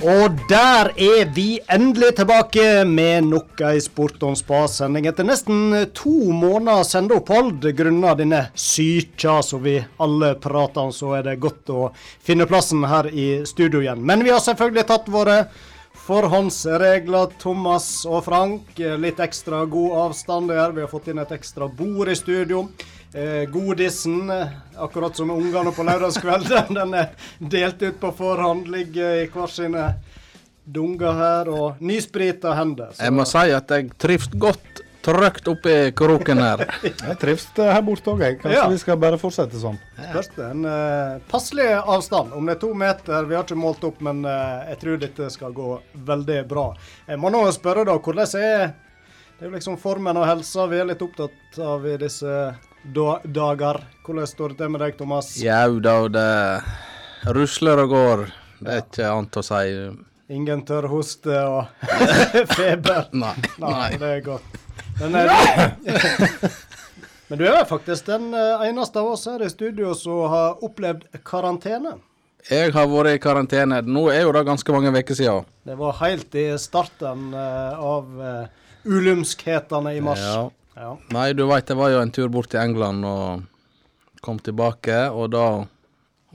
[0.00, 5.04] Og der er vi endelig tilbake med nok ei Sport on spa-sending.
[5.10, 11.26] Etter nesten to måneder sendeopphold grunnet denne sykja som vi alle prater om, så er
[11.28, 11.90] det godt å
[12.24, 14.00] finne plassen her i studio igjen.
[14.00, 15.36] Men vi har selvfølgelig tatt våre
[16.06, 18.80] forhåndsregler, Thomas og Frank.
[18.80, 20.72] Litt ekstra god avstand der.
[20.72, 22.70] Vi har fått inn et ekstra bord i studio.
[23.12, 24.46] Eh, godisen, eh,
[24.76, 28.68] akkurat som ungene på lørdagskvelden, den er delt ut på forhånd.
[28.70, 29.86] Ligger i hver sine
[30.64, 32.92] dunger her, og nysprita hender.
[32.94, 33.02] Så.
[33.02, 36.62] Jeg må si at jeg trives godt trygt oppi kroken her.
[36.84, 38.38] jeg trives her borte òg, jeg.
[38.44, 38.68] Kanskje ja.
[38.70, 39.80] vi skal bare fortsette sånn.
[40.12, 40.38] Først.
[40.46, 42.30] En uh, passelig avstand.
[42.36, 45.32] Om det er to meter, vi har ikke målt opp, men uh, jeg tror dette
[45.34, 45.72] skal gå
[46.12, 46.68] veldig bra.
[47.10, 48.70] Jeg må nå spørre, da, hvordan er
[49.40, 52.32] det er jo liksom formen og helsa vi er litt opptatt av i disse
[52.84, 53.84] dager.
[54.04, 55.34] Hvordan står det til med deg, Thomas?
[55.40, 58.24] Jau da, det rusler og går.
[58.60, 59.64] Det er ikke annet å si.
[60.30, 61.86] Ingen tørr hoste og
[62.56, 63.08] feber?
[63.12, 63.34] Nei.
[63.60, 63.88] Nei.
[63.98, 64.60] Det er godt.
[65.00, 65.32] Men, er,
[67.28, 71.08] men du er faktisk den eh, eneste av oss her i studio som har opplevd
[71.26, 71.96] karantene.
[72.48, 73.82] Jeg har vært i karantene.
[73.84, 75.48] Nå er jo det ganske mange uker siden.
[75.68, 78.06] Det var helt i starten uh, av
[78.88, 80.22] ulumskhetene i mars.
[80.24, 80.46] Ja.
[80.80, 80.94] Ja.
[81.12, 83.42] Nei, du veit, jeg var jo en tur bort til England og
[84.24, 85.02] kom tilbake.
[85.12, 85.46] Og da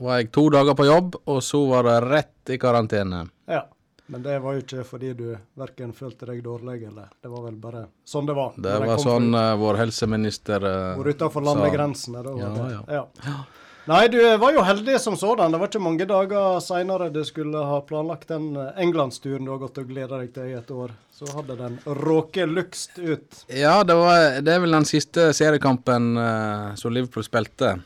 [0.02, 3.24] var jeg to dager på jobb, og så var det rett i karantene.
[3.50, 3.64] Ja,
[4.06, 5.26] men det var jo ikke fordi du
[5.58, 8.54] verken følte deg dårlig, eller det var vel bare sånn det var?
[8.54, 12.68] Det var sånn uh, vår helseminister uh, Hvor utafor landegrensene, da var ja, det.
[12.94, 13.06] Ja.
[13.26, 13.38] ja.
[13.86, 15.52] Nei, du var jo heldig som sådan.
[15.52, 19.60] Det var ikke mange dager seinere du skulle ha planlagt den eh, englandsturen du har
[19.62, 20.90] gått og gleda deg til i et år.
[21.14, 23.44] Så hadde den råket lukst ut.
[23.46, 27.76] Ja, det, var, det, er vel den siste seriekampen uh, som Liverpool spilte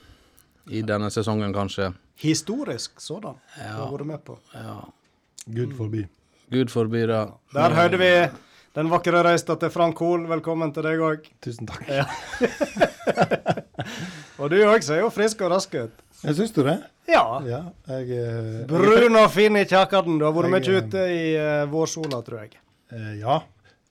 [0.72, 1.90] i denne sesongen, kanskje.
[2.24, 3.36] Historisk sådan.
[3.58, 3.74] Ja.
[3.76, 4.38] Du har vært med på.
[4.56, 4.78] Ja.
[5.52, 6.06] Gud forbi.
[6.50, 7.26] Gud forbi, da.
[7.52, 8.14] Der hørte vi
[8.76, 10.28] den vakre reista til Frank Hoel.
[10.30, 11.26] Velkommen til deg òg.
[11.42, 11.88] Tusen takk.
[11.90, 12.06] Ja.
[14.40, 16.04] Og du òg ser jo frisk og rask ut.
[16.20, 16.76] Jeg Syns du det?
[17.08, 17.24] Ja.
[17.44, 17.60] ja
[17.90, 20.20] jeg, eh, Brun og fin i kjakerten.
[20.20, 22.60] Du har vært mye eh, ute i uh, vårsola, tror jeg.
[22.92, 23.40] Uh, ja.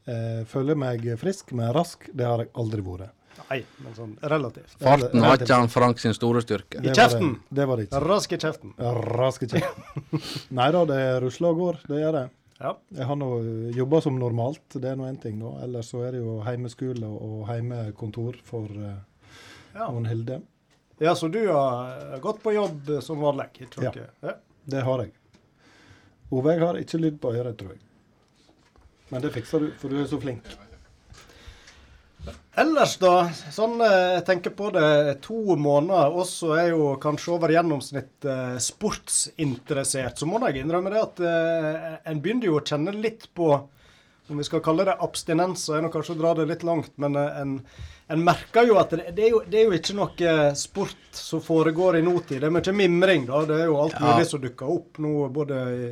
[0.09, 2.07] Jeg føler meg frisk, men rask.
[2.15, 3.11] Det har jeg aldri vært.
[3.49, 4.73] Nei, men sånn relativt.
[4.81, 6.81] Farten har ikke han Frank sin store styrke.
[6.81, 7.35] I kjeften.
[7.49, 8.01] Det, det var det ikke.
[8.05, 8.73] Rask i kjeften.
[9.19, 10.23] Rask i kjeften.
[10.59, 11.79] Nei da, det rusler og går.
[11.89, 12.25] Det gjør det.
[12.59, 12.73] Ja.
[12.91, 13.27] Jeg har nå
[13.75, 15.37] jobba som normalt, det er nå én ting.
[15.39, 15.53] nå.
[15.63, 18.97] Ellers så er det jo heimeskole og heimekontor for uh,
[19.73, 19.87] ja.
[20.09, 20.41] Hilde.
[20.99, 23.67] Ja, så du har gått på jobb som vanlig?
[23.79, 24.33] Ja, ja,
[24.67, 25.13] det har jeg.
[26.29, 27.85] Ove, jeg har ikke lyd på øret, tror jeg.
[29.09, 30.51] Men det fikser du, for du er så flink.
[32.59, 33.29] Ellers, da.
[33.53, 38.57] Sånn eh, jeg tenker på det, to måneder også er jo kanskje over gjennomsnitt eh,
[38.63, 40.19] sportsinteressert.
[40.19, 43.53] Så må jeg innrømme det at eh, en begynner jo å kjenne litt på
[44.29, 47.15] om vi skal kalle det abstinenser, er nok kanskje å dra det litt langt, men
[47.17, 47.53] en,
[48.13, 51.41] en merker jo at det, det, er jo, det, er jo, ikke noe sport som
[51.41, 52.43] foregår i nåtid.
[52.43, 53.39] Det er mye mimring, da.
[53.49, 54.29] Det er jo alt mulig ja.
[54.29, 55.89] som dukker opp nå, både i,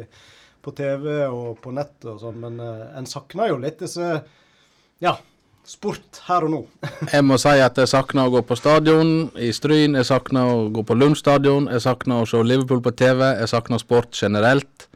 [0.62, 2.38] på TV og på nett og sånn.
[2.44, 4.12] Men en savner jo litt disse
[5.02, 5.16] ja,
[5.68, 6.62] sport her og nå.
[7.16, 9.98] jeg må si at jeg savner å gå på stadion i Stryn.
[10.00, 11.68] Jeg savner å gå på Lund stadion.
[11.72, 13.26] Jeg savner å se Liverpool på TV.
[13.42, 14.88] Jeg savner sport generelt.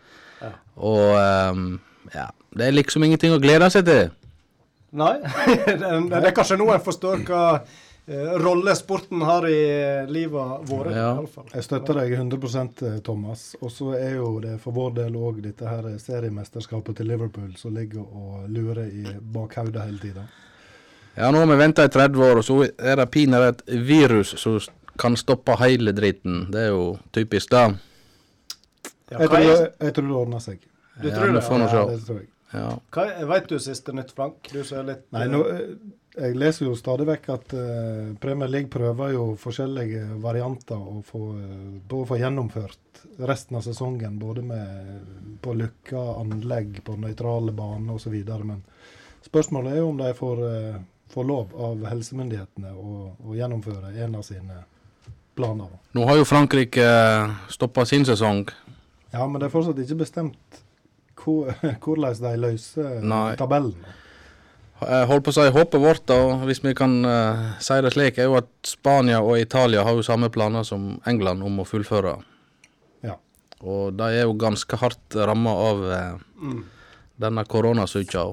[0.41, 0.55] Ja.
[0.79, 1.19] Og
[1.51, 1.69] um,
[2.15, 4.11] ja, det er liksom ingenting å glede seg til.
[4.91, 5.15] Nei,
[5.67, 5.77] det,
[6.11, 9.61] det er kanskje nå en forstår hva eh, rolle sporten har i
[10.11, 10.91] livet våre.
[10.95, 11.13] Ja.
[11.53, 12.39] Jeg støtter deg 100
[12.89, 13.45] eh, Thomas.
[13.61, 17.75] Og så er jo det for vår del òg dette her seriemesterskapet til Liverpool som
[17.75, 20.27] ligger og lurer i bakhodet hele tida.
[21.15, 24.35] Ja, nå har vi venta i 30 år, og så er det pinadø et virus
[24.39, 24.59] som
[25.01, 26.45] kan stoppe hele dritten.
[26.51, 27.71] Det er jo typisk, da.
[29.11, 30.61] Ja, jeg, tror, jeg tror det ordner seg.
[31.01, 31.41] Du ja, tror det?
[31.43, 32.29] Får ja, det tror jeg.
[32.51, 32.67] Ja.
[32.91, 34.51] Hva, vet du siste nytt, Frank?
[34.51, 35.69] Du som er litt Nei, nå, eh,
[36.17, 41.21] Jeg leser jo stadig vekk at uh, Premier League prøver jo forskjellige varianter å få,
[41.31, 44.17] å få gjennomført resten av sesongen.
[44.19, 48.17] Både med på lukka anlegg, på nøytrale baner osv.
[48.43, 48.59] Men
[49.23, 54.17] spørsmålet er jo om de får, uh, får lov av helsemyndighetene å, å, gjennomføre en
[54.19, 54.63] av sine
[55.35, 55.71] planer.
[55.97, 56.85] Nå har jo Frankrike
[57.51, 58.45] stoppa sin sesong.
[59.11, 60.61] Ja, men det er fortsatt ikke bestemt
[61.21, 63.35] hvordan de løser Nei.
[63.39, 63.75] tabellen.
[64.81, 66.17] Jeg holdt på å si Håpet vårt, da,
[66.49, 70.05] hvis vi kan uh, si det slik, er jo at Spania og Italia har jo
[70.05, 72.15] samme planer som England om å fullføre.
[73.05, 73.19] Ja.
[73.61, 76.63] Og de er jo ganske hardt ramma av uh, mm.
[77.21, 78.31] denne koronasyka.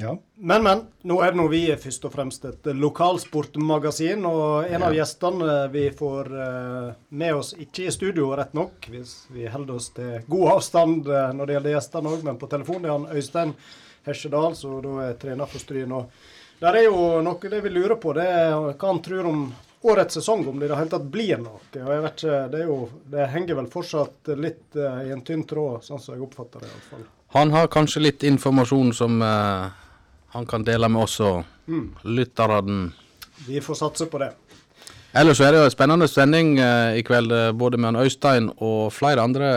[0.00, 0.14] Ja.
[0.34, 0.80] Men, men.
[1.02, 4.24] Nå er det nå vi er først og fremst et lokalsportmagasin.
[4.24, 9.14] Og en av gjestene vi får eh, med oss, ikke i studio rett nok, hvis
[9.34, 12.86] vi holder oss til god avstand eh, når det gjelder gjestene òg, men på telefon
[12.86, 13.52] er han Øystein
[14.08, 15.92] Hesjedal, som da er trener for Stryn.
[15.92, 19.44] Og der er jo noe det vi lurer på, det er hva han tror om
[19.84, 21.60] årets sesong, om det i det hele tatt blir noe.
[21.60, 22.80] Og jeg vet ikke, Det, jo,
[23.12, 26.68] det henger vel fortsatt litt uh, i en tynn tråd, sånn som jeg oppfatter det
[26.68, 27.06] iallfall.
[27.32, 29.86] Han har kanskje litt informasjon som eh,
[30.34, 31.44] han kan dele med oss og
[32.02, 32.92] lytterne.
[33.46, 34.32] Vi får satse på det.
[35.12, 38.04] Ellers så er det jo en spennende sending eh, i kveld, eh, både med han
[38.04, 39.48] Øystein og flere andre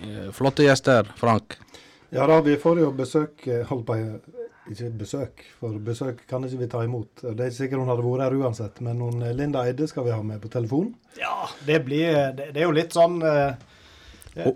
[0.00, 1.58] eh, flotte gjester, Frank.
[2.14, 3.98] Ja da, vi får jo besøk Hold på
[4.72, 7.20] Ikke besøk, for besøk kan ikke vi ta imot.
[7.20, 10.04] Det er ikke sikkert hun hadde vært her uansett, men hun, eh, Linda Eide skal
[10.08, 10.94] vi ha med på telefon.
[11.20, 13.56] Ja, det blir Det, det er jo litt sånn eh,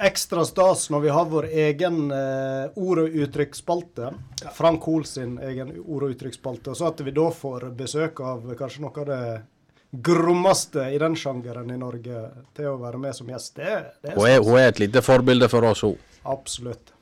[0.00, 4.12] ekstra stas når vi har vår egen eh, ord- og uttrykksspalte.
[4.54, 6.72] Frank Hoel sin egen ord- og uttrykksspalte.
[6.72, 9.24] Og så at vi da får besøk av kanskje noe av det
[9.92, 12.22] grommeste i den sjangeren i Norge
[12.56, 13.56] til å være med som gjest.
[13.58, 15.98] Det, det Hun er, hun er et lite forbilde for oss, hun.
[16.22, 16.94] Absolutt.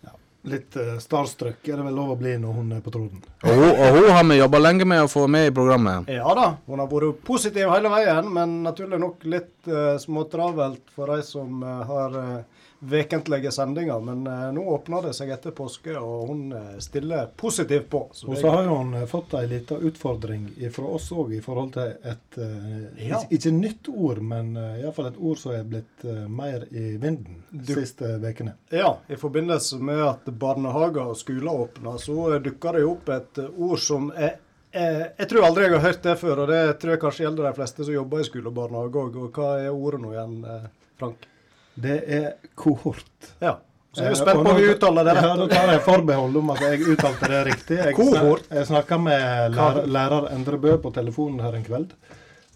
[0.48, 3.20] Litt uh, starstruck er det vel lov å bli når hun er på tråden.
[3.44, 6.08] Og hun, og hun har vi jobba lenge med å få med i programmet.
[6.08, 11.12] Ja da, hun har vært positiv hele veien, men naturlig nok litt uh, småtravelt for
[11.12, 14.00] de som uh, har uh, vekentlige sendinger.
[14.00, 18.02] Men uh, nå åpner det seg etter påske, og hun uh, stiller positivt på.
[18.12, 21.72] Så Og så har hun eh, fått ei lita utfordring fra oss òg i forhold
[21.76, 23.20] til et eh, Ja.
[23.30, 27.74] ikke, nytt ord, men iallfall et ord som er blitt eh, mer i vinden de
[27.80, 28.54] siste ukene.
[28.70, 33.08] Ja, i forbindelse med at barnehager og skoler åpner, så eh, dukker det jo opp
[33.14, 34.36] et eh, ord som er
[34.72, 37.48] eh, jeg tror aldri jeg har hørt det før, og det tror jeg kanskje gjelder
[37.50, 39.20] de fleste som jobber i skole og barnehage òg.
[39.24, 40.68] Og hva er ordet nå igjen, eh,
[41.00, 41.26] Frank?
[41.75, 43.34] Det er kohort.
[43.40, 43.58] Ja.
[43.93, 46.37] Så jeg er Eh, spent på om vi uttaler det Ja, da tar jeg forbehold
[46.37, 47.76] om at jeg uttalte det riktig.
[47.78, 48.44] Jeg, Kohort.
[48.50, 51.94] jeg snakka med lærer, lærer Endre Bø på telefonen her en kveld.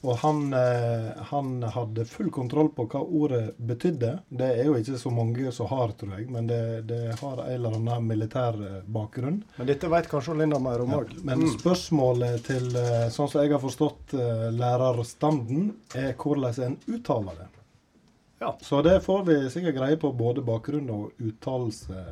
[0.04, 4.18] Og han, eh, han hadde full kontroll på hva ordet betydde.
[4.28, 7.50] Det er jo ikke så mange som har, tror jeg, men det, det har en
[7.54, 9.42] eller annen militær eh, bakgrunn.
[9.56, 12.68] Men dette vet kanskje Linda mer om Ja, men spørsmålet til,
[13.10, 14.14] sånn som jeg har forstått
[14.54, 17.48] lærerstanden, er hvordan en uttaler det.
[18.44, 18.52] Ja.
[18.60, 22.02] Så det får vi sikkert greie på, både bakgrunn og uttalelse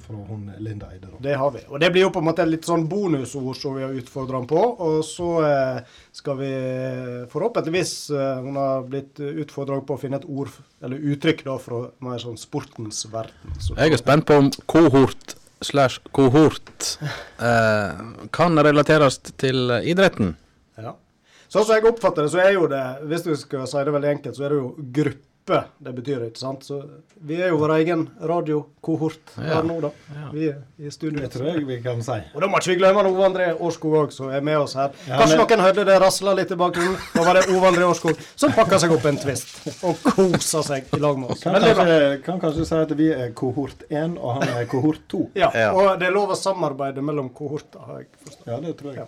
[0.00, 1.10] fra hun Linda Eide.
[1.10, 1.18] da.
[1.20, 1.60] Det har vi.
[1.68, 4.48] Og det blir jo på en måte litt sånn bonusord som vi har utfordra henne
[4.48, 4.62] på.
[4.86, 6.50] Og så eh, skal vi
[7.32, 11.82] forhåpentligvis eh, Hun har blitt utfordra på å finne et ord, eller uttrykk, da, fra
[12.06, 13.58] mer sånn sportens verden.
[13.60, 16.88] Så, Jeg er spent på om kohort slash kohort
[17.44, 18.02] eh,
[18.32, 20.32] kan relateres til eh, idretten.
[20.80, 20.96] Ja.
[21.52, 22.82] Sånn som jeg oppfatter det, så er jo det,
[23.12, 26.38] hvis du skal si det veldig enkelt, så er det jo gruppe det betyr, ikke
[26.40, 26.62] sant.
[26.64, 26.78] Så
[27.20, 29.42] vi er jo vår egen radiokohort Ja.
[29.58, 29.90] her nå, da.
[30.14, 30.28] Ja.
[30.32, 31.20] Vi er i studio.
[31.20, 32.16] Det tror jeg vi kan si.
[32.34, 34.90] Og da må ikke vi glemme Ove André Årskog òg, som er med oss her.
[35.08, 36.96] Ja, Kanskje men- noen hørte det rasla litt i bakgrunnen.
[37.14, 40.84] Da var det Ove André Årskog som pakka seg opp en twist og kosa seg
[40.94, 41.42] i lag med oss.
[41.42, 45.30] Kan kanskje, kan kanskje si at vi er kohort 1, og han er kohort 2.
[45.34, 45.72] Ja, Ja.
[45.72, 48.46] og det er lov å samarbeide mellom kohorter, har jeg forstått.
[48.46, 48.96] Ja, det tror jeg.
[48.96, 49.06] Ja.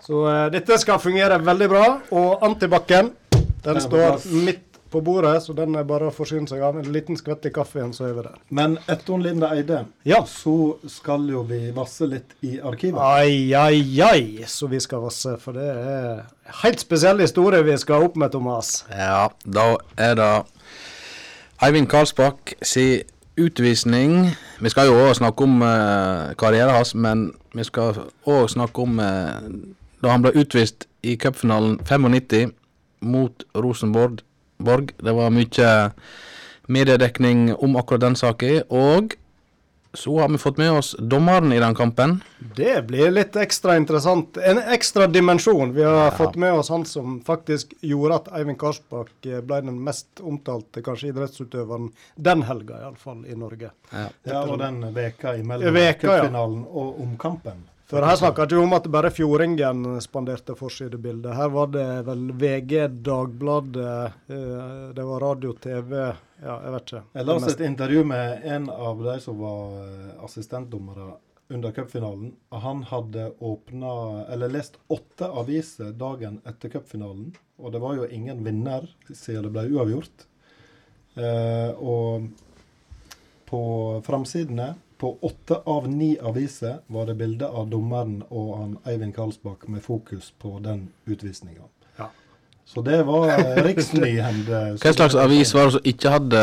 [0.00, 2.00] Så uh, dette skal fungere veldig bra.
[2.12, 6.60] Og antibac-en, den Den står midt på bordet, så den er bare å forsyne seg
[6.62, 6.76] av.
[6.78, 8.36] En liten skvett i kaffen, så er vi der.
[8.50, 10.22] Men etter hun Linda Eide, Ja.
[10.24, 13.00] så skal jo vi vasse litt i arkivet.
[13.00, 15.36] Ai, ai, ai, så vi skal vasse.
[15.42, 16.22] For det er en
[16.62, 18.84] helt spesiell historie vi skal opp med, Thomas.
[18.90, 20.32] Ja, da er det
[21.62, 23.02] Eivind Karlsbakk si
[23.36, 24.30] utvisning.
[24.60, 27.96] Vi skal jo òg snakke om uh, karrieren hans, men vi skal
[28.28, 29.48] òg snakke om eh,
[30.02, 32.52] da han ble utvist i cupfinalen 95
[33.00, 34.20] mot Rosenborg.
[34.58, 34.92] Borg.
[34.98, 35.92] Det var mye
[36.66, 38.62] mediedekning om akkurat den saken.
[38.68, 39.14] Og
[39.96, 42.18] så har vi fått med oss dommeren i den kampen.
[42.56, 44.36] Det blir litt ekstra interessant.
[44.36, 45.72] En ekstra dimensjon.
[45.72, 46.10] Vi har Ja.
[46.10, 50.82] fått med oss han som faktisk gjorde at Eivind Karsbakk eh, ble den mest omtalte
[50.82, 53.70] kanskje idrettsutøveren den helga, iallfall i Norge.
[53.92, 54.08] Ja.
[54.24, 56.44] Ja, og den veka imellom Veka, ja.
[56.44, 57.64] og omkampen.
[57.86, 61.36] For her snakka ikke om at bare Fjordingen spanderte forsidebildet.
[61.38, 67.02] Her var det vel VG, Dagbladet, eh, det var radio, TV Ja, jeg vet ikke.
[67.14, 71.12] Jeg la oss et intervju med en av de som var eh, assistentdommere
[71.54, 72.32] under cupfinalen.
[72.50, 73.92] Han hadde åpna,
[74.34, 77.30] eller lest åtte aviser dagen etter cupfinalen.
[77.62, 80.26] Og det var jo ingen vinner siden det ble uavgjort.
[81.22, 82.26] Eh, og
[83.46, 83.62] på
[84.04, 89.68] framsidene på åtte av ni aviser var det bilde av dommeren og han Eivind Karlsbakk
[89.68, 91.68] med fokus på den utvisninga.
[91.98, 92.10] Ja.
[92.64, 94.62] Så det var eh, riksnyhende.
[94.82, 96.42] Hva slags avis var det som ikke hadde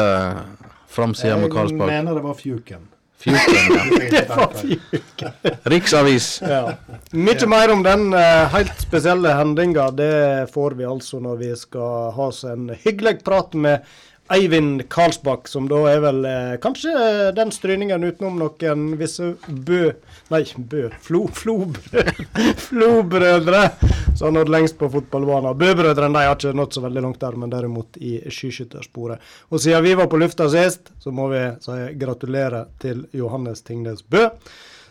[0.88, 1.90] framsida med Karlsbakk?
[1.90, 2.90] Jeg mener det var Fjuken.
[3.24, 4.10] Fjorten, ja.
[4.12, 5.32] Det var fjuken.
[5.64, 6.42] Riksavis.
[6.42, 6.74] Ja.
[7.12, 12.12] Mye mer om den eh, helt spesielle hendinga, det får vi altså når vi skal
[12.18, 13.88] ha oss en hyggelig prat med
[14.34, 16.94] Eivind Karlsbakk, som da er vel eh, kanskje
[17.38, 19.92] den stryningen utenom noen visse Bø...
[20.34, 20.88] Nei, Bø...
[21.04, 21.28] Flo...
[21.38, 22.16] Flobrødre.
[22.68, 23.68] Flobrødre
[24.16, 25.58] som har nådd lengst på fotballbanen.
[25.58, 29.22] Bø-brødrene har ikke nådd så veldig langt der, men derimot i skiskyttersporet.
[29.50, 34.04] Og siden vi var på lufta sist, så må vi si gratulerer til Johannes Tingnes
[34.06, 34.28] Bø,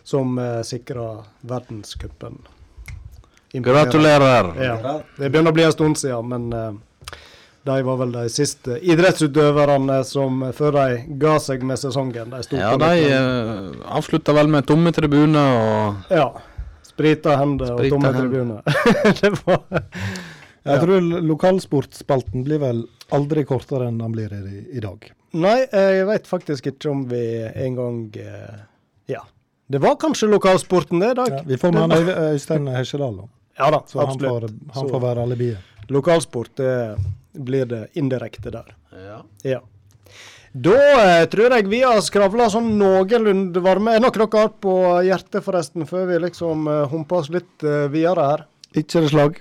[0.03, 2.41] som eh, sikra verdenscupen.
[3.53, 4.51] Gratulerer.
[4.57, 4.99] Ja.
[5.17, 6.71] Det begynner å bli en stund siden, men eh,
[7.63, 12.33] de var vel de siste idrettsutøverne som før de ga seg med sesongen.
[12.33, 16.27] De sto Ja, på de uh, avslutta vel med tomme tribuner og Ja.
[16.83, 18.19] Sprita hender og tomme hender.
[18.19, 18.61] tribuner.
[19.21, 19.63] det var
[20.63, 22.83] Jeg tror lokalsportspalten blir vel
[23.15, 25.07] aldri kortere enn den blir i, i dag.
[25.33, 27.23] Nei, jeg veit faktisk ikke om vi
[27.55, 28.59] engang uh,
[29.09, 29.23] Ja.
[29.71, 31.31] Det var kanskje lokalsporten det i dag.
[31.39, 33.31] Ja, vi får med Øystein Hesjedal, da.
[33.57, 34.71] Ja da, så han får, absolutt.
[34.75, 35.71] han får være alibiet.
[35.93, 36.73] Lokalsport det
[37.33, 38.75] blir det indirekte der.
[38.91, 39.21] ja.
[39.43, 39.61] Ja.
[40.53, 43.95] Da eh, tror jeg vi har skravla sånn noenlunde varme.
[43.97, 47.87] Er noe dere har på hjertet, forresten, før vi liksom eh, humper oss litt eh,
[47.89, 48.43] videre her?
[48.77, 49.39] Ikke det slag.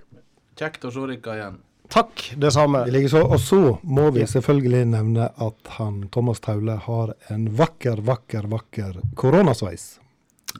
[0.56, 1.58] Kjekt å se dere igjen.
[1.92, 2.86] Takk, det samme.
[2.88, 8.00] Vi så, og så må vi selvfølgelig nevne at han Thomas Taule har en vakker,
[8.00, 9.98] vakker, vakker koronasveis.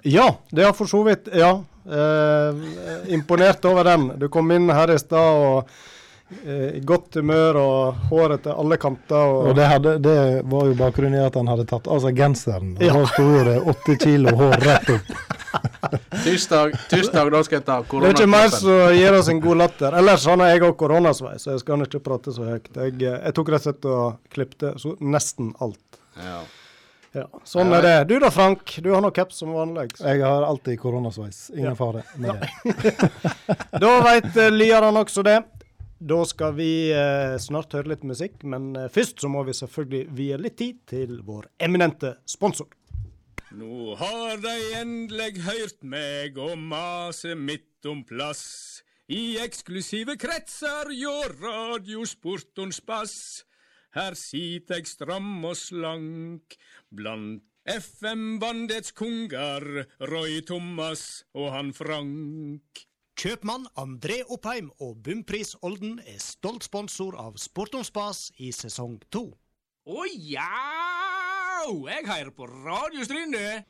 [0.05, 1.63] Ja, det har for så vidt Ja.
[1.83, 2.61] Eh,
[3.11, 4.13] imponert over den.
[4.21, 5.73] Du kom inn her i stad og
[6.77, 9.17] i godt humør og håret til alle kanter.
[9.17, 10.17] Og, Og det, hadde, det
[10.51, 12.75] var jo bakgrunnen i at han hadde tatt av seg genseren.
[12.77, 12.93] Og Ja.
[12.97, 15.13] da sto det åtte kilo hår rett opp.
[16.25, 19.59] Tirsdag, tirsdag da skal jeg ta det er ikke mer som gir oss en god
[19.61, 19.93] latter.
[19.99, 22.71] Ellers har jeg òg koronasveis, så jeg skal ikke prate så høyt.
[22.75, 26.01] Jeg, eh, jeg tok rett og slett og klippte så nesten alt.
[26.17, 26.41] Ja.
[27.13, 27.97] Ja, sånn er det.
[28.09, 28.79] Du da, Frank.
[28.81, 29.91] Du har nå caps som vanlig.
[30.01, 31.51] Jeg har alltid koronasveis.
[31.53, 31.75] Ingen Ja.
[31.77, 33.11] fare med det.
[33.83, 35.43] Da veit uh, lyerne også det.
[36.03, 40.09] Da skal vi eh, snart høre litt musikk, men eh, først så må vi selvfølgelig
[40.19, 42.67] vie litt tid til vår eminente sponsor.
[43.55, 48.83] Nå har de endelig hørt meg og mase midt om plass.
[49.07, 53.17] I eksklusive kretser hjå radiosportons bass.
[53.95, 56.57] Her sitter jeg stram og slank
[56.91, 62.89] blant FM-bandets konger, Roy Thomas og han Frank.
[63.19, 68.97] Kjøpmann André Oppheim og Bumpris Olden er stolt sponsor av Sport om spas i sesong
[69.13, 69.27] to.
[69.85, 70.49] Å ja!
[71.63, 73.63] Jeg hører på Radiostryn, det.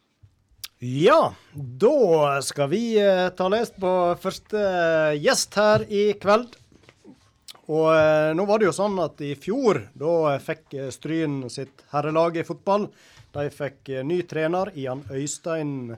[0.83, 3.91] Ja, da skal vi eh, ta lest på
[4.23, 6.57] første eh, gjest her i kveld.
[7.67, 12.41] Og eh, nå var det jo sånn at i fjor, da fikk Stryn sitt herrelag
[12.41, 12.89] i fotball.
[13.35, 15.93] De fikk ny trener, Ian Øystein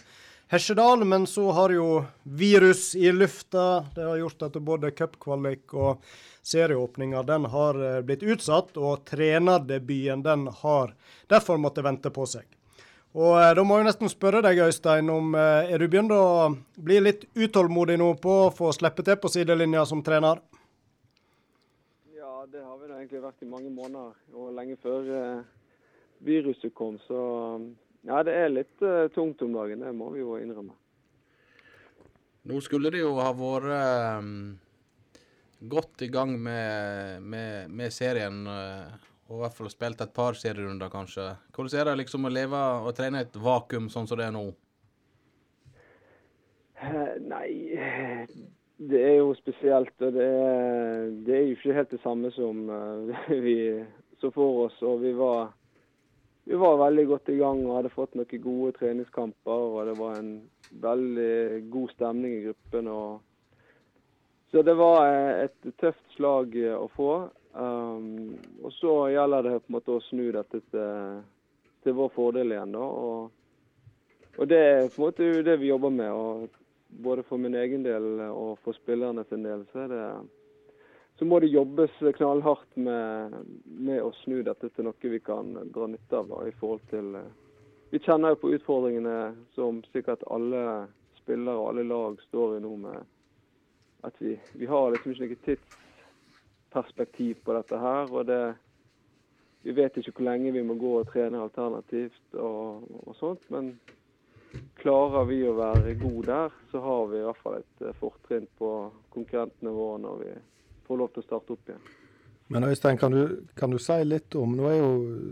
[0.48, 1.04] Hesjedal.
[1.04, 3.84] Men så har jo virus i lufta.
[3.94, 6.02] Det har gjort at både cupkvalik og
[6.42, 8.76] serieåpninga den har eh, blitt utsatt.
[8.76, 10.94] Og trenerdebuten den har
[11.32, 12.44] derfor måttet vente på seg.
[13.14, 16.50] Og eh, da må jeg nesten spørre deg, Øystein, om eh, er du begynt å
[16.76, 20.42] bli litt utålmodig nå på å få slippe til på sidelinja som trener?
[22.12, 25.08] Ja, det har vi da egentlig vært i mange måneder, og lenge før
[26.24, 26.98] viruset kom.
[27.06, 27.20] Så
[28.04, 30.75] ja, det er litt uh, tungt om dagen, det må vi jo innrømme.
[32.44, 33.70] Nå skulle det jo ha vært
[34.20, 34.58] um,
[35.73, 38.42] godt i gang med, med, med serien.
[38.44, 38.92] Uh,
[39.30, 41.30] og i hvert fall spilt et par serierunder, kanskje.
[41.56, 44.37] Hvordan er det liksom å leve og trene i et vakuum sånn som det er
[44.37, 44.44] nå?
[46.84, 47.49] Uh, Nei,
[48.76, 49.96] det er jo spesielt.
[50.04, 52.66] Og det er, det er jo ikke helt det samme som
[53.49, 53.58] vi
[54.20, 54.76] så for oss.
[54.84, 55.54] Og vi var,
[56.44, 59.68] vi var veldig godt i gang og hadde fått noen gode treningskamper.
[59.76, 60.34] Og det var en
[60.82, 62.90] veldig god stemning i gruppen.
[64.52, 67.14] Så det var eh, et tøft slag eh, å få.
[67.54, 68.34] Um,
[68.66, 71.18] og så gjelder det på en måte å snu dette til,
[71.86, 72.74] til vår fordel igjen.
[72.74, 73.32] da, og
[74.36, 76.10] og det er på en måte det vi jobber med.
[76.10, 76.48] og
[76.88, 80.04] Både for min egen del og for spillerne sin del så, er det,
[81.18, 85.87] så må det jobbes knallhardt med, med å snu dette til noe vi kan dra
[85.87, 86.30] nytte av.
[86.33, 87.33] Da, i forhold til, eh,
[87.90, 90.88] Vi kjenner jo på utfordringene som sikkert alle
[91.21, 93.04] spillere og alle lag står i nå, med
[94.02, 98.11] at vi, vi har liksom ikke noe tidsperspektiv på dette her.
[98.11, 98.56] og det
[99.64, 103.71] vi vet ikke hvor lenge vi må gå og trene alternativt og, og sånt, men
[104.76, 108.44] klarer vi å være gode der, så har vi i hvert fall et eh, fortrinn
[108.59, 108.73] på
[109.14, 110.35] konkurrentene våre når vi
[110.86, 111.84] får lov til å starte opp igjen.
[112.52, 114.90] Men Øystein, kan du, kan du, si litt om Nå er jo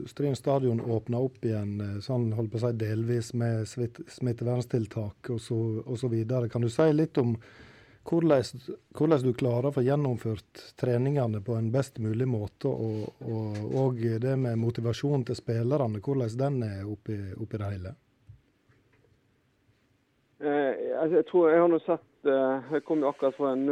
[0.08, 6.14] Stryn stadion åpna opp igjen eh, sånn holdt på å si delvis med smitteverntiltak osv.
[6.48, 7.36] Kan du si litt om
[8.08, 8.62] hvordan,
[8.96, 14.00] hvordan, du klarer å få gjennomført treningene på en best mulig måte, og, og, og
[14.24, 17.94] det med motivasjon til spillerne, hvordan den er oppi, oppi det hele?
[20.42, 23.64] Eh, altså jeg tror jeg har nå sett Jeg kom jo akkurat fra en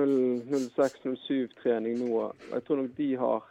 [0.51, 2.09] 06-07-trening nå.
[2.19, 3.45] og Jeg tror nok de har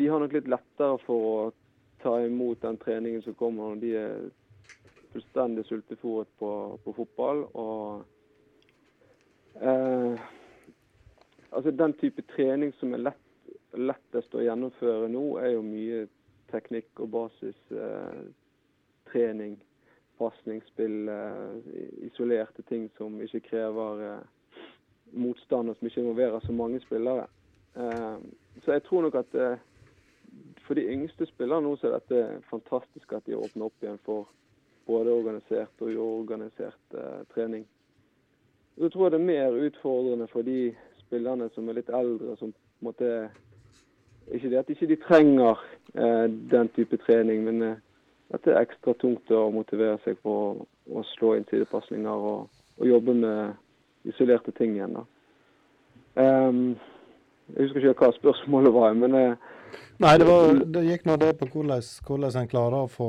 [0.00, 1.52] de har nok litt lettere for å
[2.00, 4.30] ta imot den treningen som kommer når de er
[5.12, 6.50] fullstendig sultefòret på,
[6.84, 7.38] på, fotball.
[7.60, 8.04] Og
[9.60, 10.14] eh,
[11.50, 13.26] altså den type trening som er lett,
[13.76, 15.98] lettest å gjennomføre nå, er jo mye
[16.54, 19.52] teknikk og basistrening.
[19.58, 19.64] Eh,
[20.20, 24.20] pasningsspill, eh, isolerte ting som ikke krever eh,
[25.12, 27.26] motstand, og som ikke involverer så mange spillere.
[27.76, 28.16] Eh,
[28.64, 29.36] så jeg tror nok at
[30.66, 34.28] for de yngste spillerne nå så er dette fantastisk at de åpner opp igjen for
[34.86, 36.96] både organisert og uorganisert
[37.34, 37.64] trening.
[38.78, 42.52] Så tror jeg det er mer utfordrende for de spillerne som er litt eldre, som
[42.52, 43.30] på en måte
[44.30, 45.58] Ikke det at de ikke trenger
[46.52, 47.80] den type trening, men
[48.34, 52.84] at det er ekstra tungt å motivere seg på å slå inn sidepasninger og, og,
[52.86, 54.98] jobbe med isolerte ting igjen.
[55.00, 55.06] da.
[56.20, 56.76] Um,
[57.50, 59.38] jeg husker ikke hva spørsmålet var, men jeg,
[60.00, 63.08] Nei, det, var, det, gikk nå det på hvordan, hvordan en klarer å få,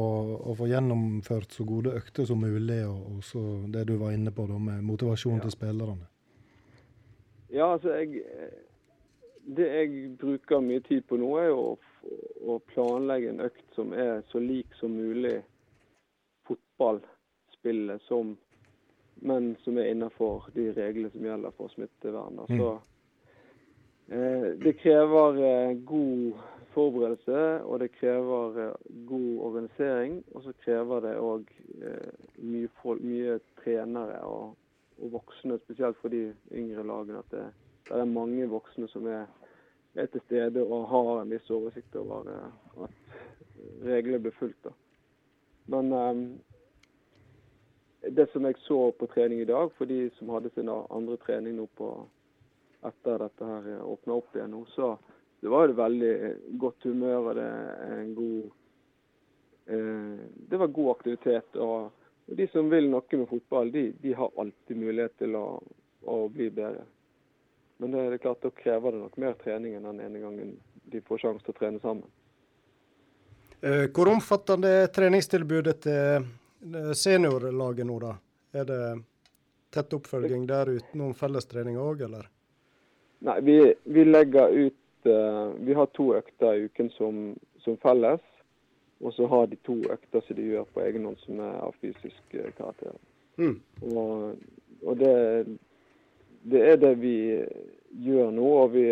[0.51, 4.34] å få, gjennomført så gode økter som mulig, og, og så det du var inne
[4.36, 5.46] på da med motivasjon ja.
[5.46, 6.10] til spillerne.
[7.51, 8.24] Ja, altså jeg
[9.42, 11.78] Det jeg bruker mye tid på nå, er jo å
[12.41, 15.41] å planlegge en økt som er så lik som mulig
[16.48, 18.36] fotballspillet, som,
[19.22, 22.39] men som er innenfor de reglene som gjelder for smittevern.
[22.39, 22.41] Mm.
[22.46, 22.72] Altså,
[24.10, 26.41] eh, det krever eh, god
[26.74, 28.74] forberedelse, og det krever eh,
[29.08, 30.24] god organisering.
[30.31, 34.55] Og så krever det òg eh, mye, mye, trenere og,
[34.98, 37.22] og, voksne, spesielt for de yngre lagene.
[37.22, 37.46] At det,
[37.89, 39.27] det er mange voksne som er
[39.94, 44.72] er til stede og har en viss oversikt over uh, at reglene blir fulgt.
[45.72, 46.24] Men um,
[48.01, 51.56] det som jeg så på trening i dag, for de som hadde sin andre trening
[51.58, 51.92] nå på
[52.88, 54.96] etter dette her åpna opp igjen nå, så
[55.42, 56.16] det var det veldig
[56.62, 58.42] godt humør og det er en god
[59.74, 60.18] eh,
[60.50, 61.56] Det var god aktivitet.
[61.56, 61.92] Og,
[62.25, 65.46] de som vil noe med fotball, de, de har alltid mulighet til å,
[66.06, 66.86] å bli bedre.
[67.81, 70.50] Men det er klart, da krever det nok mer trening enn den ene gangen
[70.94, 72.09] de får sjanse til å trene sammen.
[73.61, 78.11] Eh, hvor omfattende er treningstilbudet til eh, seniorlaget nå, da?
[78.53, 78.81] Er det
[79.74, 82.27] tett oppfølging der utenom fellestrening òg, eller?
[83.25, 87.20] Nei, vi, vi, legger ut uh, Vi har to økter i uken som,
[87.65, 88.22] som, felles.
[89.01, 91.74] Og så har de to økter som de gjør på egen hånd som er av
[91.81, 92.94] fysisk karakter.
[93.41, 93.55] Mm.
[93.89, 94.41] Og,
[94.85, 95.13] og det,
[96.44, 97.16] det er det vi
[98.06, 98.48] gjør nå.
[98.64, 98.86] og vi,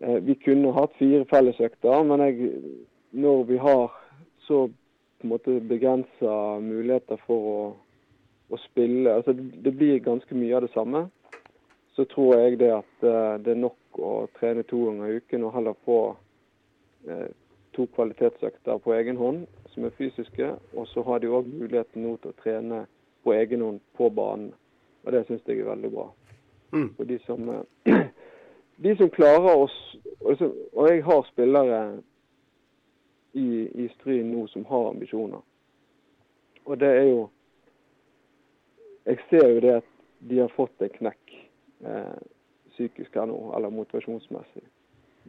[0.00, 2.52] eh, vi kunne hatt fire fellesøkter, men jeg,
[3.12, 3.92] når vi har
[4.46, 4.66] så
[5.18, 7.60] på en måte begrensa muligheter for å,
[8.48, 11.08] å spille altså det, det, blir ganske mye av det samme.
[11.96, 15.48] Så tror jeg det at uh, det er nok å trene to ganger i uken
[15.48, 15.98] og heller få
[17.78, 20.52] to kvalitetsøkter på egen hånd som er fysiske.
[20.74, 22.80] Og så har de òg muligheten nå til å trene
[23.24, 24.50] på egen hånd på banen.
[25.04, 26.08] Og det syns jeg er veldig bra.
[26.72, 26.88] Mm.
[26.96, 28.06] For de som, eh,
[28.84, 32.02] de som klarer oss Og jeg har spillere
[33.32, 35.40] i, i Stryn nå som har ambisjoner.
[36.64, 37.28] Og det er jo
[39.06, 39.88] Jeg ser jo det at
[40.28, 41.34] de har fått en knekk
[41.86, 42.18] eh,
[42.74, 44.64] psykisk her nå, eller motivasjonsmessig.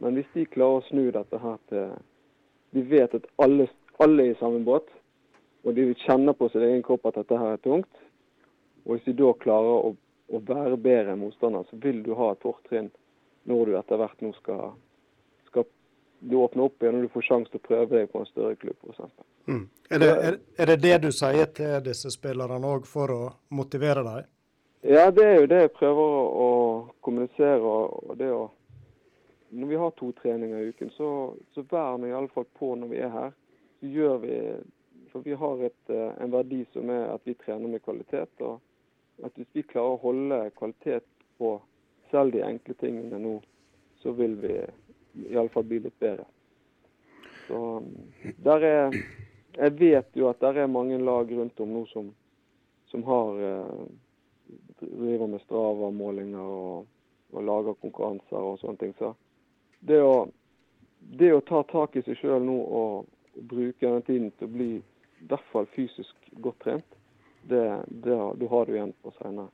[0.02, 1.94] Men hvis de klarer å snu dette her til
[2.74, 3.66] De vet at alle,
[3.98, 4.86] alle er i samme båt,
[5.64, 7.90] og de kjenner på sin egen kropp at dette her er tungt.
[8.84, 9.94] Og hvis du da klarer å,
[10.30, 12.90] å være bedre enn motstander, så vil du ha et fortrinn
[13.48, 14.74] når du etter hvert nå skal,
[15.48, 15.66] skal
[16.20, 18.58] du åpne opp igjen og du får sjanse til å prøve deg på en større
[18.60, 19.24] klubb f.eks.
[19.50, 19.64] Mm.
[19.90, 23.22] Er, det, er, er, det det du sier til disse spillerne òg, for å
[23.56, 24.28] motivere dem?
[24.86, 26.48] Ja, det er jo det jeg prøver å, å
[27.04, 27.60] kommunisere.
[27.60, 28.46] og det å
[29.50, 33.00] når vi har to treninger i uken, så, så vær nå iallfall på når vi
[33.02, 33.32] er her.
[33.80, 34.36] Så gjør vi
[35.10, 38.30] For vi har et, eh, en verdi som er at vi trener med kvalitet.
[38.40, 38.60] og
[39.24, 41.06] at hvis vi klarer å holde kvalitet
[41.38, 41.54] på
[42.10, 43.38] selv de enkle tingene nå,
[44.02, 44.54] så vil vi
[45.30, 46.26] iallfall bli litt bedre.
[47.48, 47.82] Så
[48.44, 49.02] der er
[49.58, 52.12] Jeg vet jo at det er mange lag rundt om nå som,
[52.86, 53.80] som har eh,
[54.80, 56.86] driver med Strava-målinger og,
[57.32, 58.94] og, lager konkurranser og sånne ting.
[58.98, 59.10] Så
[59.80, 60.28] det å,
[61.18, 64.54] det å ta tak i seg sjøl nå og, og, bruke denne tiden til å
[64.54, 66.96] bli i hvert fall fysisk godt trent,
[67.42, 69.48] det, det, du har du igjen på senere.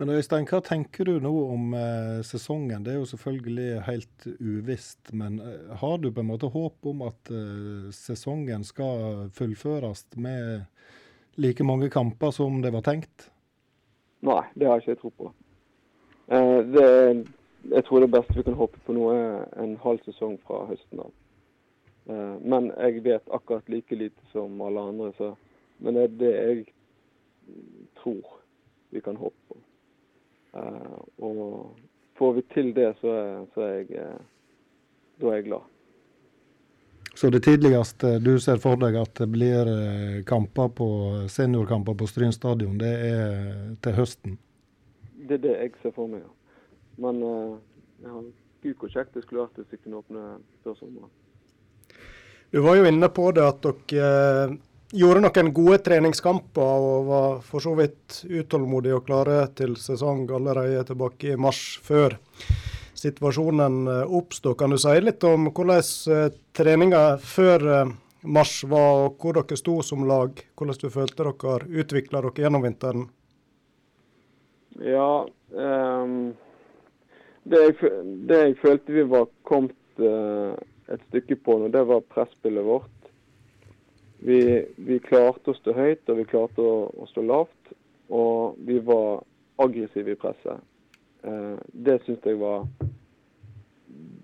[0.00, 2.86] Men Øystein, hva tenker du nå om eh, sesongen?
[2.86, 5.10] Det er jo selvfølgelig helt uvisst.
[5.12, 10.64] Men eh, har du på en måte håp om at eh, sesongen skal fullføres med
[11.36, 13.28] like mange kamper som det var tenkt?
[14.24, 15.30] Nei, det har jeg ikke tro på.
[16.32, 16.88] Eh, det,
[17.76, 21.04] jeg tror det beste vi kan håpe på nå, er en halv sesong fra høsten
[21.04, 21.12] av.
[22.08, 25.34] Eh, men jeg vet akkurat like lite som alle andre, så,
[25.84, 26.68] men det det jeg
[28.02, 28.40] tror
[28.90, 29.56] vi kan håpe på.
[30.52, 31.76] Eh, og
[32.18, 34.16] får vi til det, så er, så er jeg, eh,
[35.20, 35.68] da er jeg glad.
[37.14, 40.90] Så det tidligste du ser for deg at det blir eh, kamper på,
[41.30, 43.40] seniorkamper på Stryn stadion, det er
[43.82, 44.38] til høsten?
[45.28, 46.36] Det er det jeg ser for meg, ja.
[47.00, 47.22] Men
[48.02, 48.18] ja,
[48.60, 50.24] gud hvor kjekt det skulle vært hvis vi kunne åpne
[50.64, 51.12] før sommeren.
[52.50, 54.58] Du var jo inne på det at dere
[54.92, 60.82] gjorde noen gode treningskamper og var for så vidt utålmodige og klare til sesong allerede
[60.88, 62.16] tilbake i mars, før
[63.00, 64.16] situasjonen oppstod.
[64.20, 64.54] oppsto.
[64.54, 65.82] Kan du si litt om hvordan
[66.14, 66.26] eh,
[66.56, 70.42] treninga før eh, mars var, og hvor dere sto som lag?
[70.58, 73.08] Hvordan du følte dere utvikla dere gjennom vinteren?
[74.80, 76.32] Ja, um,
[77.42, 77.92] det, jeg,
[78.28, 80.54] det, jeg, følte vi var kommet uh,
[80.88, 82.99] et stykke på nå, det var presspillet vårt.
[84.22, 84.40] Vi,
[84.76, 87.74] vi, klarte å stå høyt og vi klarte å, å, stå lavt.
[88.12, 89.22] Og vi var
[89.62, 90.60] aggressive i presset.
[91.24, 92.64] Eh, det syns jeg var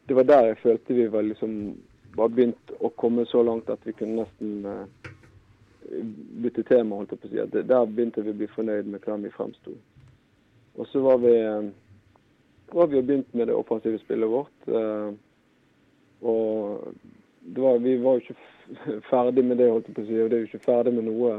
[0.07, 1.75] Det var der jeg følte vi var liksom
[2.17, 5.11] var begynt å komme så langt at vi kunne nesten eh,
[6.43, 6.97] bytte tema.
[6.97, 7.63] holdt jeg på å si.
[7.69, 9.75] Der begynte vi å bli fornøyd med hvordan vi fremsto.
[10.77, 11.69] Og så var vi, eh,
[12.73, 14.69] var vi begynt med det offensive spillet vårt.
[14.69, 15.11] Eh,
[16.21, 16.89] og
[17.55, 20.19] var, vi var jo ikke ferdig med det, holdt jeg på å si.
[20.23, 21.37] Og det er jo ikke ferdig med noe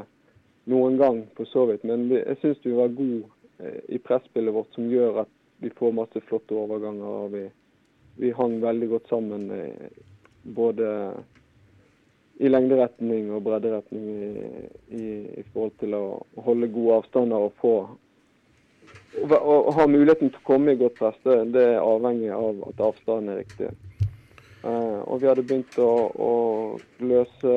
[0.67, 1.83] noen gang, på så vidt.
[1.87, 3.23] Men jeg syns vi var gode
[3.63, 5.31] eh, i presspillet vårt, som gjør at
[5.63, 7.07] vi får masse flotte overganger.
[7.07, 7.45] og Vi,
[8.19, 10.01] vi hang veldig godt sammen eh,
[10.43, 10.89] både
[12.37, 14.27] i lengderetning og bredderetning i,
[14.93, 15.05] i,
[15.39, 16.03] i, forhold til å
[16.45, 17.77] holde gode avstander og få
[19.17, 22.83] å ha muligheten til å komme i godt press, det, det er avhengig av at
[22.85, 23.71] avstanden er riktig.
[24.67, 26.33] Eh, og vi hadde begynt å, å
[26.99, 27.53] løse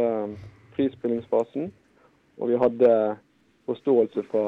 [0.76, 1.70] frispillingsfasen.
[2.40, 2.92] Og vi hadde
[3.68, 4.44] forståelse fra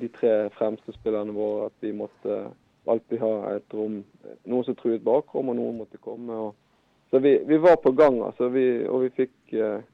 [0.00, 2.42] de tre fremste spillerne våre at vi måtte
[2.90, 4.00] alltid ha et rom,
[4.44, 6.36] noen som truet bakrom, og noen måtte komme.
[6.48, 8.50] Og, så vi, vi, var på gang, altså.
[8.52, 9.86] Vi, og vi fikk eh,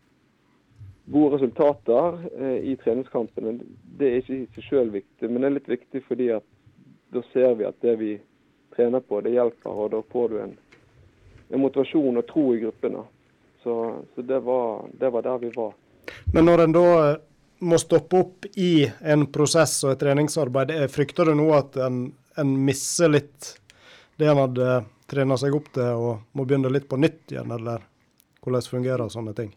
[1.12, 3.58] gode resultater eh, i treningskampene.
[3.98, 6.46] Det er ikke i seg selv viktig, men det er litt viktig fordi at
[7.14, 8.14] da ser vi at det vi
[8.74, 9.82] trener på, det hjelper.
[9.84, 10.56] Og da får du en
[11.54, 13.04] motivasjon og tro i gruppene.
[13.62, 13.76] Så,
[14.14, 15.72] så det, var, det, var, der vi var.
[16.34, 17.14] Men når en da eh,
[17.66, 22.04] må stoppe opp i en prosess og et treningsarbeid, frykter du nå at en,
[22.38, 23.56] en misser litt
[24.16, 27.84] det en hadde trena seg opp til, og må begynne litt på nytt igjen, eller
[28.42, 29.52] hvordan fungerer sånne ting?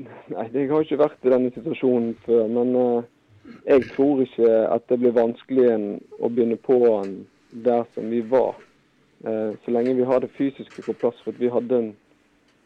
[0.00, 3.08] Nei, Jeg har ikke vært i denne situasjonen før, men uh,
[3.66, 5.70] jeg tror ikke at det blir vanskelig
[6.20, 7.16] å begynne på den
[7.66, 8.54] der som vi var.
[9.24, 11.20] Eh, så lenge vi har det fysiske på plass.
[11.24, 11.90] For vi hadde en,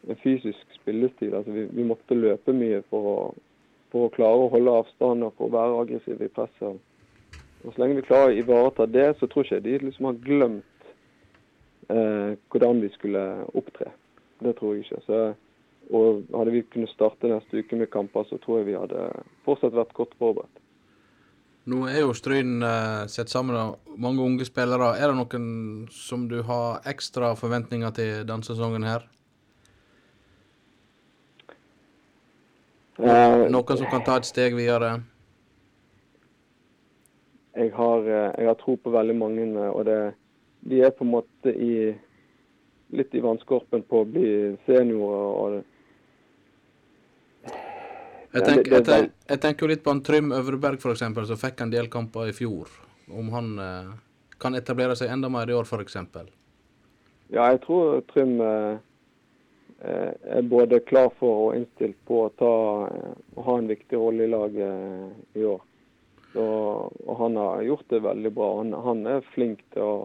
[0.09, 1.35] en fysisk spillestil.
[1.35, 3.17] Altså vi, vi, måtte løpe mye for å,
[3.91, 6.79] for å klare å holde avstand og for å være aggressive i presset.
[7.65, 10.19] Og Så lenge vi klarer å ivareta det, så tror ikke jeg de liksom har
[10.25, 10.89] glemt
[11.89, 13.23] eh, hvordan vi skulle
[13.57, 13.89] opptre.
[14.43, 15.01] Det tror jeg ikke.
[15.07, 15.23] Så,
[15.95, 19.09] og Hadde vi kunnet starte neste uke med kamper, så tror jeg vi hadde
[19.47, 20.64] fortsatt vært godt forberedt.
[21.65, 24.91] Nå er jo Stryn uh, sett sammen av mange unge spillere.
[25.01, 25.47] Er det noen
[25.89, 29.07] som du har ekstra forventninger til denne sesongen her?
[33.01, 34.99] Uh, noen som kan ta et steg videre?
[37.57, 39.99] Jeg har, uh, jeg har tro på veldig mange, og det,
[40.69, 41.89] de er på en måte i,
[42.93, 44.27] litt i vannskorpen på å bli
[44.69, 45.31] seniorer.
[45.33, 45.65] og det,
[48.35, 51.61] jeg, tenker, jeg, tenker, jeg, tenker jo litt på en Trym Øvreberg, f.eks., som fikk
[51.63, 52.71] en del kamper i fjor.
[53.07, 53.93] Om han eh,
[54.41, 55.95] kan etablere seg enda mer i år, f.eks.
[57.33, 58.81] Ja, jeg tror Trym eh,
[59.79, 62.51] eh, er både klar for og innstilt på å, ta,
[62.89, 65.63] eh, å ha en viktig rolle i laget eh, i år.
[66.35, 66.43] Så,
[67.07, 68.51] og han har gjort det veldig bra.
[68.59, 69.95] Han, han er flink til å,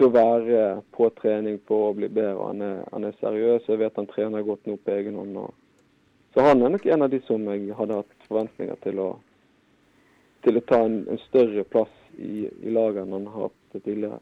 [0.00, 0.64] til å, være
[0.96, 2.48] på trening på å bli bedre.
[2.48, 3.68] Han er, han er seriøs.
[3.68, 5.36] Jeg vet han trener godt nå på egen hånd.
[5.44, 5.65] og
[6.36, 9.04] så han er nok en av de som jeg hadde hatt forventninger til å,
[10.44, 14.18] til å ta en, en, større plass i, i laget enn han har hatt tidligere.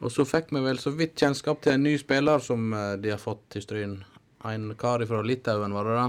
[0.00, 3.12] Og så fikk vi vel så vidt kjennskap til en ny spiller som eh, de
[3.12, 3.98] har fått til Stryn.
[4.48, 6.08] En kar fra Litauen, var det det?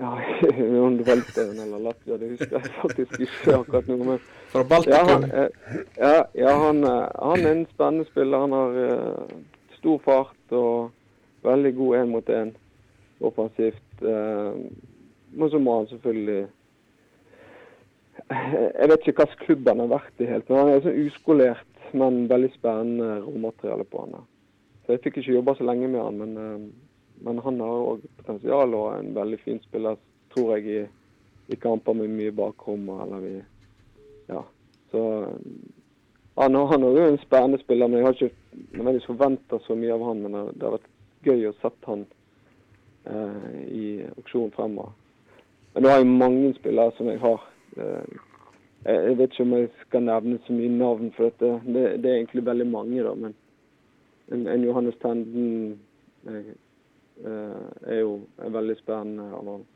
[0.00, 0.16] Ja,
[0.88, 4.02] om det var Litauen eller Latvia, det husker jeg faktisk ikke akkurat nå.
[4.08, 8.48] Men Fra ja, han, eh, ja, ja han, eh, han er en spennende spiller.
[8.48, 8.84] Han har
[9.82, 10.94] stor fart og
[11.44, 12.56] veldig god én mot én
[13.20, 14.02] offensivt.
[14.02, 14.54] Eh,
[15.36, 16.46] men så må han selvfølgelig
[18.30, 21.72] Jeg vet ikke hvilken klubb han har vært i helt, men han er sånn uskolert,
[21.96, 24.24] men veldig spennende råmateriale på han.
[24.86, 28.06] Så Jeg fikk ikke jobba så lenge med han, men, eh, men han har òg
[28.20, 30.00] potensial og er en veldig fin spiller,
[30.34, 32.88] tror jeg, i, i kamper med mye bakrom.
[32.88, 33.34] eller vi,
[34.28, 34.42] ja.
[34.90, 35.34] Så eh,
[36.36, 38.34] han, han er jo en spennende spiller, men jeg har ikke
[38.72, 40.22] nødvendigvis forventa så mye av han.
[40.22, 40.90] Men det, har vært
[41.26, 42.06] gøy å sette han
[43.70, 44.92] i auksjonen fremover.
[45.76, 47.42] Men nå har jeg mange spillere som jeg har.
[47.76, 48.14] Eh,
[48.86, 51.50] jeg jeg vet ikke om jeg skal nevne så mye navn, for dette.
[51.66, 53.14] Det, det er egentlig veldig mange, da.
[53.14, 53.34] Men
[54.32, 55.80] en, en Johannes Tenden
[56.28, 56.52] eh,
[57.24, 59.28] eh, er jo er veldig spennende.
[59.36, 59.66] Han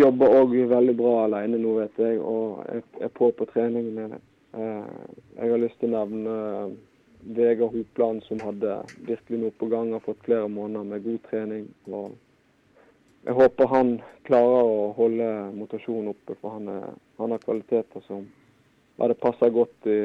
[0.00, 4.18] jobber òg veldig bra alene nå, vet jeg, og er, er på på treningene.
[4.56, 4.90] Eh,
[5.36, 6.76] jeg har lyst til å nevne eh,
[7.34, 11.66] Vegard Hopland, som hadde virkelig noe på gang, har fått flere måneder med god trening.
[11.90, 12.14] og
[13.26, 13.88] jeg håper han
[14.26, 18.22] klarer å holde motasjonen oppe, for han, er, han har kvaliteter som
[19.02, 19.98] hadde passa godt i,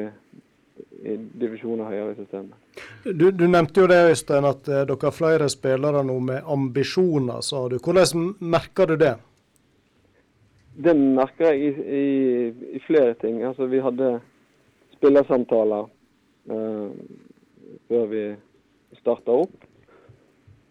[1.06, 2.82] i divisjoner høyere i systemet.
[3.06, 7.44] Du, du nevnte jo det, Øystein, at eh, dere har flere spillere nå med ambisjoner,
[7.46, 7.78] sa du.
[7.78, 9.14] Hvordan merker du det?
[10.82, 13.38] Det merker jeg i, i, i flere ting.
[13.46, 14.16] Altså, vi hadde
[14.96, 15.86] spillersamtaler
[16.46, 18.22] før vi
[18.98, 19.66] starta opp.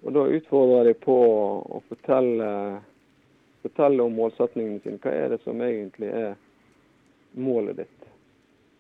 [0.02, 1.16] Og Da utfordrer de på
[1.62, 2.50] å fortelle,
[3.62, 5.00] fortelle om målsettingene sine.
[5.02, 6.34] Hva er det som egentlig er
[7.38, 8.08] målet ditt?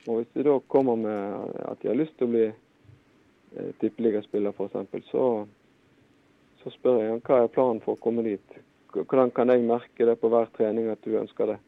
[0.07, 4.55] Og Hvis du da kommer med at de har lyst til å bli eh, tippeligaspiller
[4.57, 5.25] f.eks., så,
[6.63, 8.57] så spør jeg hva er planen for å komme dit.
[8.91, 11.59] Hvordan kan jeg merke det på hver trening at du ønsker det?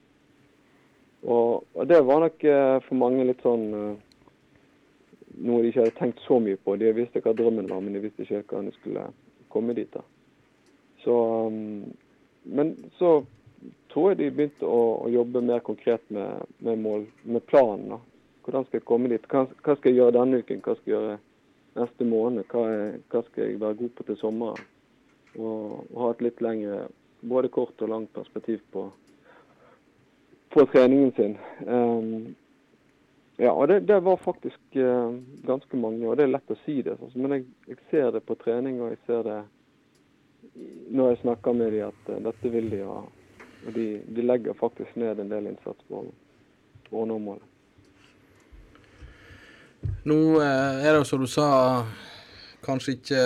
[1.23, 4.12] Og, og Det var nok eh, for mange litt sånn eh,
[5.41, 6.75] noe de ikke hadde tenkt så mye på.
[6.77, 9.05] De visste hva drømmen var, men de visste ikke hva de skulle
[9.53, 9.89] komme dit.
[9.93, 10.03] da.
[11.03, 11.15] Så,
[11.47, 11.93] um,
[12.43, 13.23] men så
[13.93, 17.95] tror jeg de begynte å, å jobbe mer konkret med, med, mål, med planen.
[17.95, 17.99] da.
[18.43, 19.27] Hvordan skal jeg komme dit?
[19.31, 20.63] Hva, hva, skal jeg gjøre denne uken?
[20.65, 21.19] Hva skal jeg gjøre
[21.79, 22.47] neste måned?
[22.51, 24.69] Hva, er, hva skal jeg være god på til sommeren?
[25.33, 26.83] Og, og ha et litt lengre,
[27.25, 28.85] både kort og langt perspektiv på,
[30.53, 31.37] på treningen sin.
[31.65, 32.33] Um,
[33.37, 35.15] ja, og det, det var faktisk uh,
[35.45, 36.93] ganske mange, og det er lett å si det.
[36.99, 39.39] Altså, men jeg, jeg, ser det på trening, og jeg ser det
[40.93, 42.99] når jeg snakker med dem at uh, dette vil de ha.
[43.63, 46.03] Og de, de, legger faktisk ned en del innsats på,
[46.93, 47.49] å nå målet.
[50.05, 51.47] Nå uh, er det som du sa,
[52.63, 53.23] kanskje ikke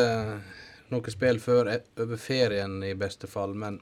[0.94, 3.82] noe spill før e, over ferien i beste fall, men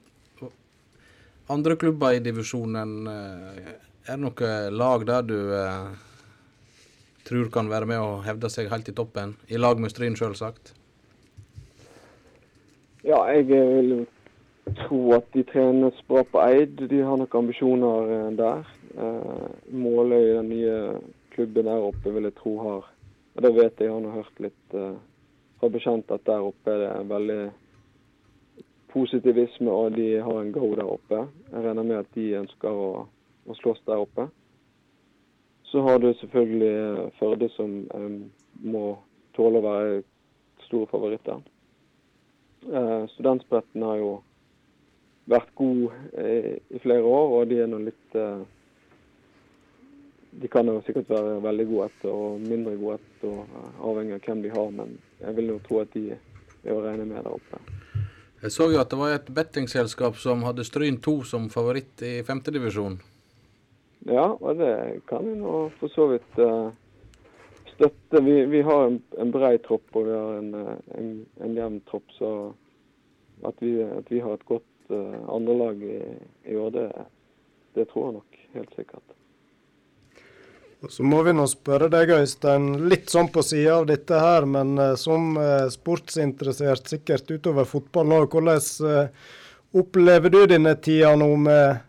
[1.54, 5.38] andre klubber i divisjonen, er det noe lag der du
[7.26, 10.72] tror kan være med å hevde seg helt i toppen, i lag med Stryn selvsagt?
[13.06, 14.06] Ja, jeg vil
[14.74, 16.80] tro at de trenes bra på Eid.
[16.90, 18.72] De har nok ambisjoner eh, der.
[18.96, 20.78] Eh, Måløy, den nye
[21.34, 22.92] klubben der oppe, vil jeg tro har
[23.36, 24.96] Og det vet jeg, jeg har hørt litt eh,
[25.60, 27.40] fra bekjente at der oppe er det en veldig
[28.94, 31.26] positivisme, og de har en go der oppe.
[31.52, 32.88] Jeg regner med at de ønsker å,
[33.44, 34.30] å slåss der oppe.
[35.76, 38.14] Så har du selvfølgelig eh, Førde, som um,
[38.64, 38.84] må
[39.36, 39.96] tåle å være
[40.64, 41.42] store favoritter.
[42.64, 44.14] Uh, Studentspretten har jo
[45.28, 48.40] vært god uh, i flere år, og de er nå litt uh,
[50.40, 53.58] De kan jo sikkert være veldig gode etter og mindre gode etter,
[53.90, 57.04] avhengig av hvem de har, men jeg vil jo tro at de er å regne
[57.10, 57.60] med der oppe.
[58.46, 62.14] Jeg så jo at det var et bettingselskap som hadde Stryn 2 som favoritt i
[62.24, 62.96] femtedivisjon.
[64.06, 64.72] Ja, og det
[65.10, 66.70] kan vi nå for så vidt uh,
[67.72, 68.22] støtte.
[68.22, 70.52] Vi, vi, har en, en brei tropp og vi har en,
[70.94, 71.10] en,
[71.42, 72.30] en jevn tropp, så
[73.46, 75.98] at vi, at vi har et godt uh, andrelag i,
[76.46, 76.86] i år, det,
[77.74, 79.16] det tror jeg nok helt sikkert.
[80.92, 84.76] Så må vi nå spørre deg, Øystein, litt sånn på sida av dette her, men
[85.00, 85.32] som
[85.72, 88.60] sportsinteressert sikkert utover fotball nå, hvordan
[89.80, 91.85] opplever du denne tida nå med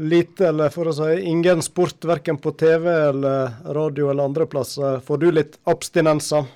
[0.00, 5.02] lite, eller for å si ingen sport, verken på TV eller radio eller andre plasser?
[5.04, 6.48] Får du litt abstinenser?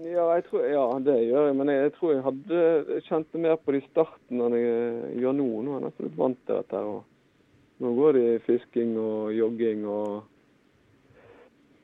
[0.00, 1.56] Ja, tror, ja, det gjør jeg.
[1.58, 5.20] Men jeg, jeg tror jeg hadde jeg kjente mer på det i starten enn jeg
[5.22, 5.48] gjør nå.
[5.60, 6.80] Nå er jeg nesten litt vant til dette.
[6.80, 10.20] og Nå går det i fisking og jogging og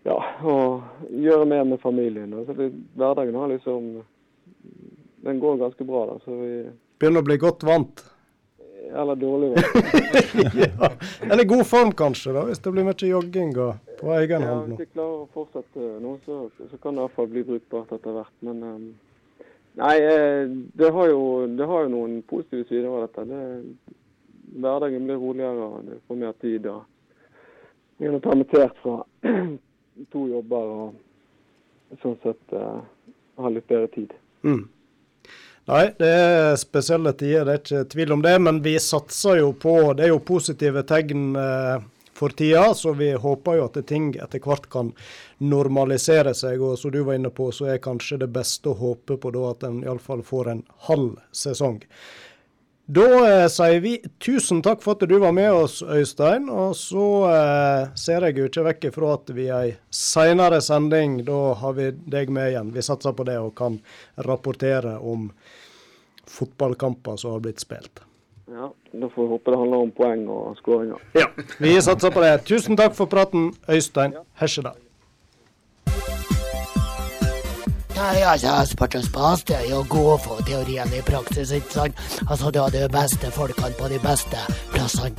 [0.07, 2.31] ja, og gjøre mer med familien.
[2.31, 2.45] Da.
[2.47, 3.97] Så det, hverdagen har liksom
[5.27, 6.21] Den går ganske bra, da.
[6.23, 6.51] Så vi
[7.01, 8.05] Begynner å bli godt vant.
[8.93, 9.55] Eller dårlig.
[9.57, 9.63] Da.
[10.81, 10.91] ja.
[11.33, 14.71] Eller god form, kanskje, da, hvis det blir mye jogging og på egen Ja, hånd
[14.71, 14.77] nå.
[14.77, 16.39] hvis vi klarer å fortsette nå, så,
[16.71, 18.35] så kan det iallfall bli brukbart etter hvert.
[18.47, 18.85] Men um,
[19.81, 20.43] nei, eh,
[20.79, 21.23] det har, jo,
[21.59, 23.27] det har jo noen positive sider av dette.
[23.31, 23.97] Det,
[24.57, 26.67] hverdagen blir roligere, og du får mer tid.
[26.71, 26.85] og
[27.99, 29.01] Vi er permittert fra
[30.13, 32.81] to jobber og sånn sett uh,
[33.41, 34.15] har litt bedre tid.
[34.47, 34.65] Mm.
[35.67, 38.37] Nei, det er spesielle tider, det er ikke tvil om det.
[38.39, 43.11] Men vi satser jo på Det er jo positive tegn eh, for tida, så vi
[43.13, 44.93] håper jo at ting etter hvert kan
[45.43, 46.63] normalisere seg.
[46.63, 49.51] Og som du var inne på, så er kanskje det beste å håpe på da
[49.51, 51.83] at en iallfall får en halv sesong.
[52.87, 53.03] Da
[53.43, 56.47] eh, sier vi tusen takk for at du var med oss, Øystein.
[56.49, 61.19] Og så eh, ser jeg jo ikke vekk ifra at vi i ei seinere sending,
[61.27, 62.71] da har vi deg med igjen.
[62.77, 63.81] Vi satser på det og kan
[64.29, 65.33] rapportere om
[66.31, 68.05] fotballkamper som har blitt spilt.
[68.47, 71.03] Ja, Da får vi håpe det handler om poeng og skåringer.
[71.19, 71.27] Ja,
[71.59, 72.37] vi satser på det.
[72.47, 74.79] Tusen takk for praten, Øystein Hesjedal.
[77.97, 81.73] Nei, altså, sport og spas det er jo å gå for teorien i praksis, ikke
[81.73, 82.05] sant?
[82.27, 84.43] Altså, du har de beste folkene på de beste
[84.75, 85.17] plassene.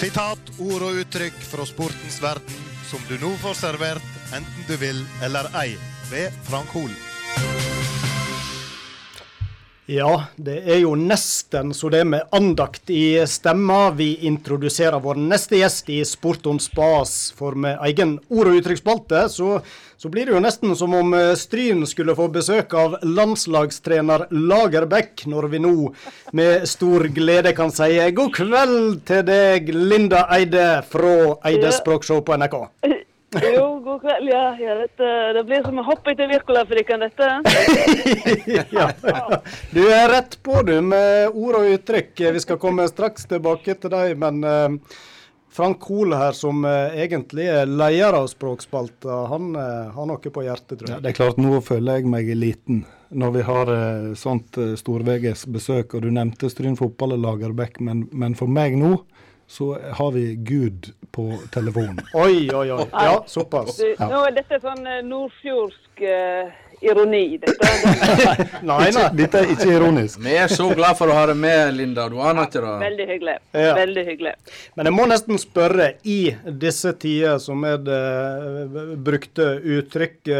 [0.00, 5.04] Sitat, ord og uttrykk fra sportens verden som du nå får servert, enten du vil
[5.22, 5.76] eller ei,
[6.10, 7.11] ved Frank Hol.
[9.90, 15.58] Ja, det er jo nesten så det med andakt i stemma vi introduserer vår neste
[15.58, 17.32] gjest i Sport on spas.
[17.34, 19.58] For med egen ord- og uttrykksspalte, så,
[19.98, 25.26] så blir det jo nesten som om eh, Stryn skulle få besøk av landslagstrener Lagerbäck,
[25.26, 25.76] når vi nå
[26.30, 31.16] med stor glede kan si god kveld til deg, Linda Eide fra
[31.50, 32.60] Eide Språkshow på NRK.
[33.40, 34.28] Jo, god kveld.
[34.28, 37.30] Ja, ja dette, det blir som å hoppe etter Wirkola-fabrikken, dette.
[38.52, 38.64] ja,
[39.00, 39.40] ja.
[39.72, 42.12] Du er rett på, du, med ord og uttrykk.
[42.36, 44.98] Vi skal komme straks tilbake til deg, men eh,
[45.52, 50.44] Frank Hoel her, som eh, egentlig er leder av Språkspalta, han eh, har noe på
[50.44, 50.98] hjertet, tror jeg.
[50.98, 52.84] Ja, det er klart, nå føler jeg meg liten.
[53.12, 57.80] Når vi har eh, sånt eh, storveges besøk, og du nevnte Stryn fotball og Lagerbäck,
[57.84, 58.98] men, men for meg nå
[59.52, 62.00] så har vi Gud på telefonen.
[62.14, 62.86] Oi, oi, oi.
[62.92, 63.76] Ja, såpass.
[63.76, 66.48] Du, nå er dette sånn eh, nordfjordsk uh,
[66.80, 67.68] ironi, dette.
[68.70, 69.04] Nei, nei.
[69.18, 70.22] Dette er ikke ironisk.
[70.24, 72.08] Vi er så glad for å ha deg med, Linda.
[72.08, 72.72] Du aner ikke det.
[72.86, 73.36] Veldig hyggelig.
[73.52, 73.76] Ja.
[73.82, 74.34] Veldig hyggelig.
[74.72, 76.18] Men jeg må nesten spørre, i
[76.64, 80.34] disse tider som er det eh, brukte uttrykk,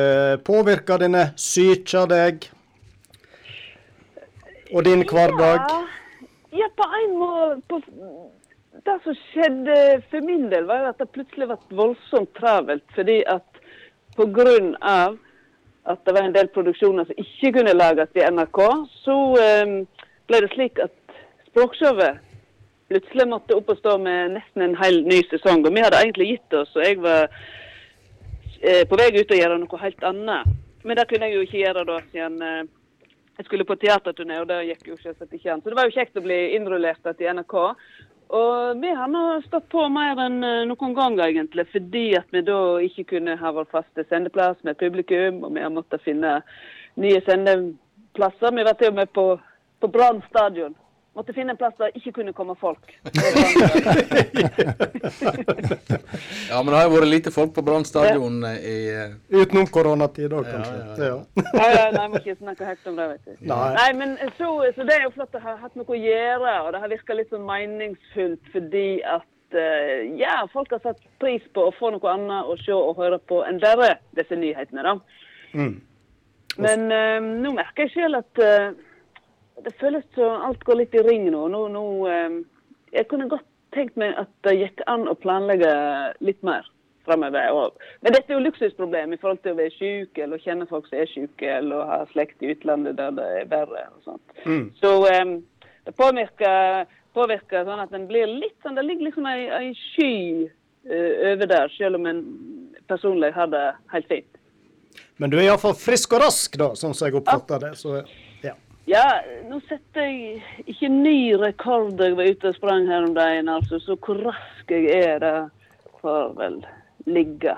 [0.49, 2.49] påvirker denne psyka deg?
[4.73, 5.69] Og din hverdag?
[5.69, 5.83] Ja,
[6.65, 7.85] ja, på en måte på,
[8.83, 9.77] Det som skjedde
[10.11, 12.85] for min del, var at det plutselig ble voldsomt travelt.
[12.97, 13.61] Fordi at
[14.19, 15.19] av
[15.83, 18.61] at det var en del produksjoner som ikke kunne lages i NRK,
[19.03, 19.73] så eh,
[20.31, 20.95] ble det slik at
[21.49, 22.21] Språkshowet
[22.93, 25.65] plutselig måtte opp og stå med nesten en hel ny sesong.
[25.67, 27.27] Og vi hadde egentlig gitt oss, og jeg var
[28.61, 30.55] eh, på vei ut og gjøre noe helt annet.
[30.83, 32.63] Men det kunne jeg jo ikke gjøre da, siden eh,
[33.39, 35.63] jeg skulle på teaterturné, og det gikk jo selvsagt ikke an.
[35.63, 37.59] Så det var jo kjekt å bli innrullert til NRK.
[38.33, 42.41] Og vi har nå stått på mer enn eh, noen gang, egentlig, fordi at vi
[42.47, 46.39] da ikke kunne ha vår faste sendeplass med publikum, og vi har måttet finne
[47.03, 48.55] nye sendeplasser.
[48.57, 49.27] Vi var til og med på,
[49.85, 50.73] på Brann stadion.
[51.13, 52.95] Måtte finne en plass der ikke kunne komme folk.
[56.49, 59.67] Ja, men det har jo vært lite folk på Brann stadion eh, i eh, Utenom
[59.73, 60.79] koronatid òg, kanskje.
[60.99, 61.19] ja, Ja,
[61.57, 63.35] Nei, nei, nei, må ikke snakke høyt om det, vet du.
[63.51, 63.69] Nei.
[63.79, 66.73] Nei, men så, så det er jo flott å ha hatt noe å gjøre, og
[66.75, 71.69] det har virka litt sånn meningsfullt fordi at eh, ja, folk har satt pris på
[71.69, 74.97] å få noe annet å se og høre på enn bare disse nyhetene, da.
[75.57, 75.75] Mm.
[76.61, 78.73] Men uh, nå merker jeg selv at eh,
[79.65, 81.47] det føles som alt går litt i ring nå.
[81.53, 82.39] nå, nå eh,
[82.93, 85.73] jeg kunne godt tenkt meg at det gikk an å planlegge
[86.25, 86.67] litt mer
[87.07, 87.73] fremover.
[88.01, 90.87] Men dette er jo luksusproblem i forhold til å være syk, eller å kjenne folk
[90.89, 93.87] som er syke, eller å ha slekt i utlandet der det er verre.
[93.97, 94.37] og sånt.
[94.45, 94.67] Mm.
[94.81, 95.25] Så eh,
[95.89, 96.85] det påvirker,
[97.17, 100.13] påvirker sånn at en blir litt sånn Det ligger liksom ei, ei sky
[100.47, 102.23] eh, over der, selv om en
[102.91, 104.39] personlig har det helt fint.
[105.17, 107.73] Men du er iallfall frisk og rask, da, sånn som jeg oppfatter det.
[107.81, 108.03] Så
[108.91, 109.05] ja.
[109.49, 113.81] Nå setter jeg ikke ny rekord jeg var ute og sprang her om dagen, altså.
[113.83, 115.37] Så hvor rask jeg er, det
[116.03, 116.59] får vel
[117.07, 117.57] ligge.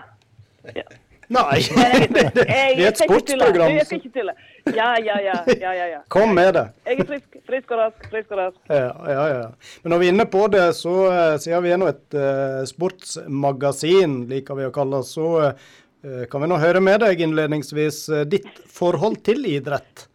[0.75, 0.87] Ja.
[1.33, 3.73] Nei, Jeg, det, er et sportsprogram.
[3.73, 4.35] Jeg skal ikke det.
[4.77, 5.37] Ja, ja, ja.
[5.61, 6.01] ja, ja, ja.
[6.13, 6.65] Kom med det.
[6.87, 8.09] Jeg er frisk, frisk og rask.
[8.13, 8.59] Frisk og rask.
[8.69, 9.47] Ja, ja, ja.
[9.83, 12.61] Men når vi er inne på det, så eh, siden vi er nå et uh,
[12.69, 18.03] sportsmagasin, liker vi å kalle det, så uh, kan vi nå høre med deg innledningsvis
[18.13, 20.09] uh, ditt forhold til idrett.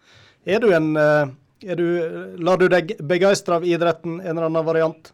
[0.49, 1.31] Er du en eh,
[1.69, 1.85] er du,
[2.39, 5.11] Lar du deg begeistre av idretten, en eller annen variant?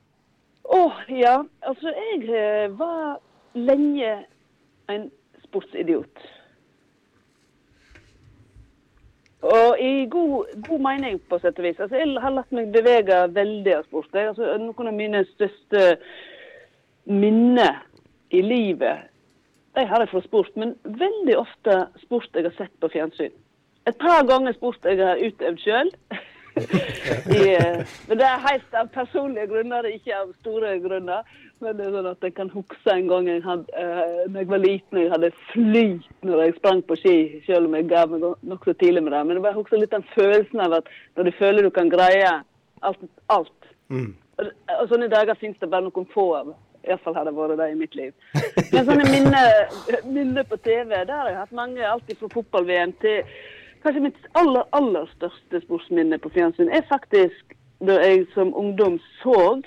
[0.63, 1.39] Å, ja.
[1.65, 3.17] Altså, jeg eh, var
[3.57, 4.13] lenge
[4.93, 5.07] en
[5.47, 6.25] sportsidiot.
[9.45, 11.81] Og i god, god mening, på sett og vis.
[11.81, 14.13] Altså, jeg har latt meg bevege veldig av sport.
[14.17, 15.83] Altså, noen av mine største
[17.05, 17.83] minner
[18.33, 19.11] i livet
[19.75, 21.73] de har jeg fra sport, men veldig ofte
[22.05, 23.33] sport jeg har sett på fjernsyn.
[23.85, 25.91] Et par ganger sport jeg har utøvd sjøl.
[28.07, 31.27] men det er helt av personlige grunner, ikke av store grunner.
[31.63, 34.49] Men det er sånn at jeg kan huske en gang jeg hadde, uh, når jeg
[34.49, 37.15] var liten jeg hadde flyt når jeg sprang på ski,
[37.45, 39.23] selv om jeg ga meg nokså tidlig med det.
[39.23, 42.33] Men jeg bare husker litt den følelsen av at når du føler du kan greie
[42.81, 43.09] alt.
[43.33, 43.71] alt.
[43.89, 44.13] Mm.
[44.37, 46.55] Og, og sånne dager finnes det bare noen få av.
[46.85, 48.11] Iallfall har det vært det i mitt liv.
[48.71, 49.53] Men sånne minner,
[50.05, 51.81] minner på TV, der har jeg hatt mange.
[51.81, 53.23] Alt fra fotball-VM til
[53.85, 57.53] Kanskje mitt aller, aller største sportsminne på fjernsyn er faktisk
[57.85, 59.61] da jeg som ungdom så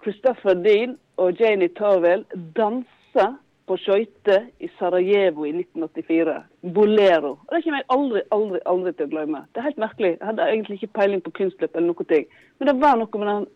[0.00, 2.24] Christopher Dean og Janie Tarvel
[2.56, 3.26] danse
[3.68, 6.38] på skøyter i Sarajevo i 1984.
[6.74, 7.36] Bolero.
[7.46, 9.42] Og Det kommer jeg aldri, aldri, aldri til å glemme.
[9.52, 10.14] Det er helt merkelig.
[10.16, 12.08] Jeg hadde egentlig ikke peiling på kunstløp eller noe.
[12.08, 12.26] ting.
[12.58, 13.46] Men det var noe med den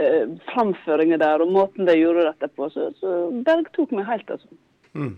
[0.00, 3.12] eh, framføringen der og måten de gjorde dette på, så, så
[3.46, 4.48] bergtok meg helt, altså.
[4.94, 5.14] Mm.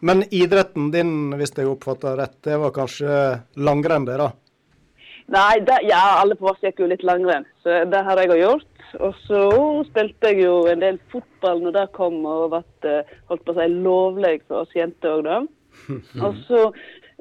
[0.00, 3.16] Men idretten din, hvis jeg oppfatter rett, det var kanskje
[3.60, 4.30] langrenn, det, da?
[5.30, 8.40] Nei, det, ja, alle på oss gikk jo litt langrenn, så det har jeg òg
[8.40, 8.66] gjort.
[8.98, 9.42] Og så
[9.86, 12.94] spilte jeg jo en del fotball når det kom og ble
[13.30, 15.38] holdt på å si, lovlig for oss jenter òg, da.
[16.26, 16.64] Og så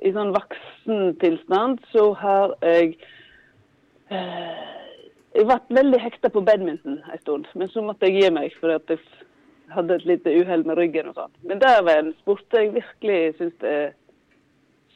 [0.01, 2.95] i sånn voksentilstand så har jeg
[4.09, 4.67] eh,
[5.35, 8.79] Jeg ble veldig hekta på badminton en stund, men så måtte jeg gi meg fordi
[8.79, 9.03] at jeg
[9.73, 11.33] hadde et lite uhell med ryggen og sånn.
[11.47, 13.91] Men det var en sport jeg virkelig syns er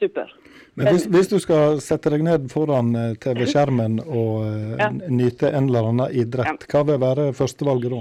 [0.00, 0.32] super.
[0.74, 4.88] Men hvis, hvis du skal sette deg ned foran eh, TV-skjermen og eh, Ja.
[4.90, 8.00] nyte en eller annen idrett, hva vil være førstevalget da?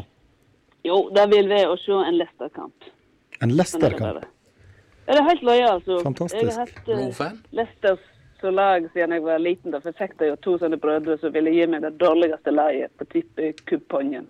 [0.84, 2.90] Jo, det vil være å se en Leicester-kamp.
[3.40, 4.26] En Sånn er det Leicester-kamp?
[5.04, 6.00] Ja, det er helt løye, altså.
[6.04, 6.42] Fantastisk.
[6.42, 8.02] Jeg har hatt uh, Leicester
[8.44, 9.72] som lag siden jeg var liten.
[9.72, 12.52] Da, for jeg fikk da jo to sånne brødre som ville gi meg det dårligste
[12.56, 14.28] laget på tippekupongen.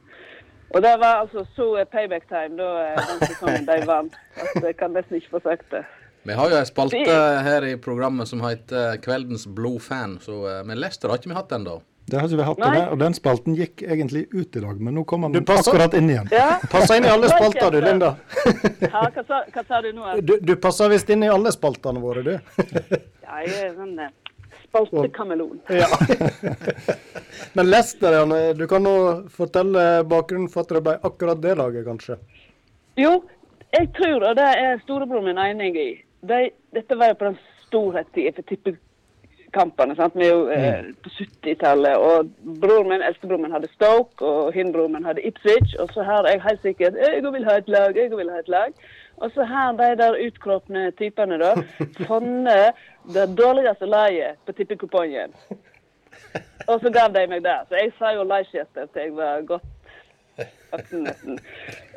[0.73, 4.15] Og det var altså så payback time da eh, den sesongen de vant.
[4.41, 5.83] At jeg kan nesten ikke få sagt det.
[6.23, 10.79] Vi har jo en spalte her i programmet som heter Kveldens blodfan, så, eh, men
[10.81, 11.81] Lester, har ikke vi hatt ennå.
[12.09, 12.71] Det har ikke vi hatt, Nei.
[12.75, 16.09] den, og den spalten gikk egentlig ut i dag, men nå kommer den akkurat inn
[16.11, 16.27] igjen.
[16.35, 18.15] Ja, Passer inn i alle spalter, du, Linda.
[18.81, 20.17] ja hva, sa, hva sa du nå?
[20.19, 22.33] Du, du passer visst inn i alle spaltene våre, du.
[23.23, 23.95] Ja, jeg er sånn
[24.75, 25.59] eh, kameleon.
[25.81, 25.87] Ja.
[27.53, 28.95] Men Leicester, Janne, du kan nå
[29.33, 32.17] fortelle bakgrunnen for at det ble akkurat det laget, kanskje?
[32.97, 33.21] Jo,
[33.73, 35.89] jeg tror, og det er storebroren min enig i
[36.29, 39.95] de, Dette var jo på den storhetstida for tippekampene.
[39.97, 40.15] sant?
[40.15, 41.97] Vi er jo eh, på 70-tallet.
[41.97, 42.29] Og
[42.61, 45.73] broren min, eldstebroren min hadde Stoke, og hinbroren min hadde Ipswich.
[45.81, 48.53] Og så har jeg helt sikkert Jeg vil ha et lag, jeg vil ha et
[48.53, 48.85] lag.
[49.21, 51.53] Og så har de der utkråpne typene da
[52.07, 52.79] funnet
[53.13, 55.35] det dårligste laget på tippekupongen.
[56.67, 57.59] Og så gav de meg det.
[57.69, 59.69] Så jeg sa jo Leicester til jeg var godt
[60.71, 61.39] voksen nesten.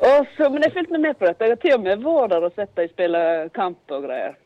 [0.01, 1.45] Og så, men jeg fulgte med på dette.
[1.45, 3.23] Jeg har til og med vært der og sett dem spille
[3.55, 4.37] kamp og greier.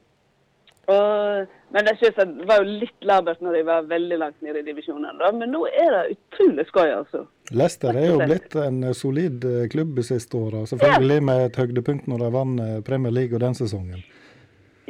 [0.90, 4.64] Og, men jeg synes det var jo litt labert når de var veldig langt nede
[4.64, 5.20] i divisjonen.
[5.20, 5.30] da.
[5.36, 7.26] Men nå er det utrolig skøy, altså.
[7.52, 10.64] Leicester er jo blitt en eh, solid eh, klubb de siste åra.
[10.70, 14.02] Selvfølgelig med et høydepunkt når de vant eh, Premier League og den sesongen.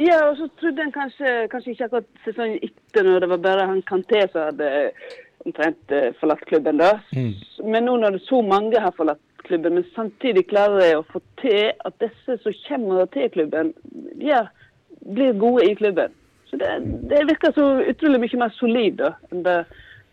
[0.01, 3.67] Ja, og så trodde en kanskje, kanskje ikke akkurat sesongen etter, når det var bare
[3.69, 4.71] han Kanté som hadde
[5.45, 6.79] omtrent forlatt klubben.
[6.79, 6.95] da.
[7.65, 11.21] Men nå når det så mange har forlatt klubben, men samtidig klarer de å få
[11.41, 13.73] til at disse som kommer til klubben,
[14.21, 14.45] ja,
[15.01, 16.11] blir gode i klubben.
[16.49, 16.79] Så det,
[17.09, 19.57] det virker så utrolig mye mer solid da, enn det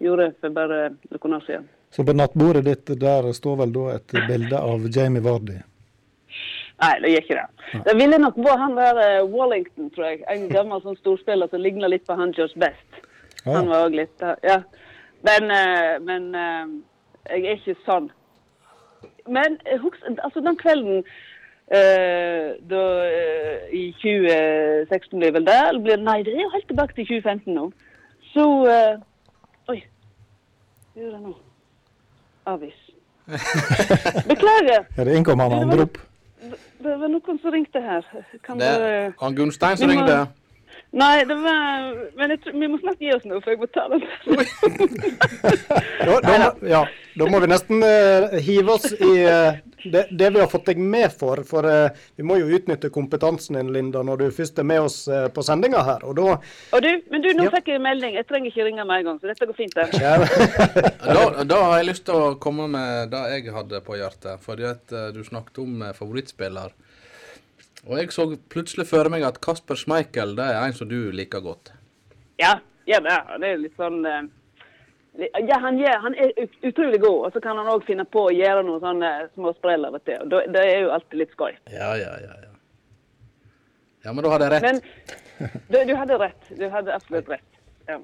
[0.04, 1.66] gjorde for bare noen år siden.
[1.90, 5.58] Så på nattbordet ditt der står vel da et bilde av Jamie Vardy.
[6.78, 7.78] Nei, det gjør ikke det.
[7.88, 10.20] Det ville nok vært han der eh, Wallington, tror jeg.
[10.30, 13.00] En gammel sånn storspiller som ligner litt på han George Best.
[13.42, 13.56] Ja.
[13.56, 14.60] Han var òg litt Ja.
[15.26, 16.76] Men, eh, men eh,
[17.32, 18.06] jeg er ikke sånn.
[19.26, 21.02] Men husk, altså den kvelden
[21.70, 25.58] da eh, I 2016 blir vel det?
[25.68, 27.68] Eller blir, nei, det er jo helt tilbake til 2015 nå.
[28.32, 28.96] Så eh,
[29.68, 29.82] Oi.
[30.94, 31.34] Hva gjør jeg nå?
[32.48, 32.78] Avis.
[34.30, 34.86] Beklager.
[34.96, 35.98] Er det andre opp.
[36.80, 38.04] det var noen som ringte her.
[38.44, 40.26] Kan Det er han Gunstein som må- ringte.
[40.92, 43.66] Nei, det var Men jeg tror, vi må snart gi oss nå, for jeg må
[43.76, 44.02] ta den.
[46.08, 46.84] Da, da, ja,
[47.18, 50.78] da må vi nesten uh, hive oss i eh, det, det vi har fått deg
[50.80, 51.42] med for.
[51.46, 54.96] For uh, vi må jo utnytte kompetansen din, Linda, når du først er med oss
[55.08, 56.04] uh, på sendinga her.
[56.08, 56.26] Og da
[56.76, 57.52] Og du, men du, nå Ja.
[57.54, 58.14] fikk jeg melding.
[58.18, 59.78] Jeg trenger ikke ringe med en gang, så dette går fint.
[60.00, 60.16] ja,
[61.18, 64.42] Da, da har jeg lyst til å komme med det jeg hadde på hjertet.
[64.44, 66.74] Fordi at uh, du snakket om favorittspiller.
[67.86, 71.40] Og jeg så plutselig for meg at Kasper Schmeichel det er en som du liker
[71.44, 71.70] godt.
[72.42, 72.58] Ja,
[72.90, 74.02] ja det er, det er litt sånn
[75.18, 76.28] Ja, han, gjør, han er
[76.62, 79.88] utrolig god, og så kan han òg finne på å gjøre noen sånne små sprell
[79.88, 80.20] av og til.
[80.22, 81.56] og Det er jo alltid litt skøy.
[81.74, 82.36] Ja, ja, ja.
[82.44, 82.52] Ja,
[84.06, 84.68] ja men da hadde jeg rett.
[84.68, 86.52] Men du, du hadde rett.
[86.60, 87.58] Du hadde absolutt rett.
[87.90, 87.98] Ja.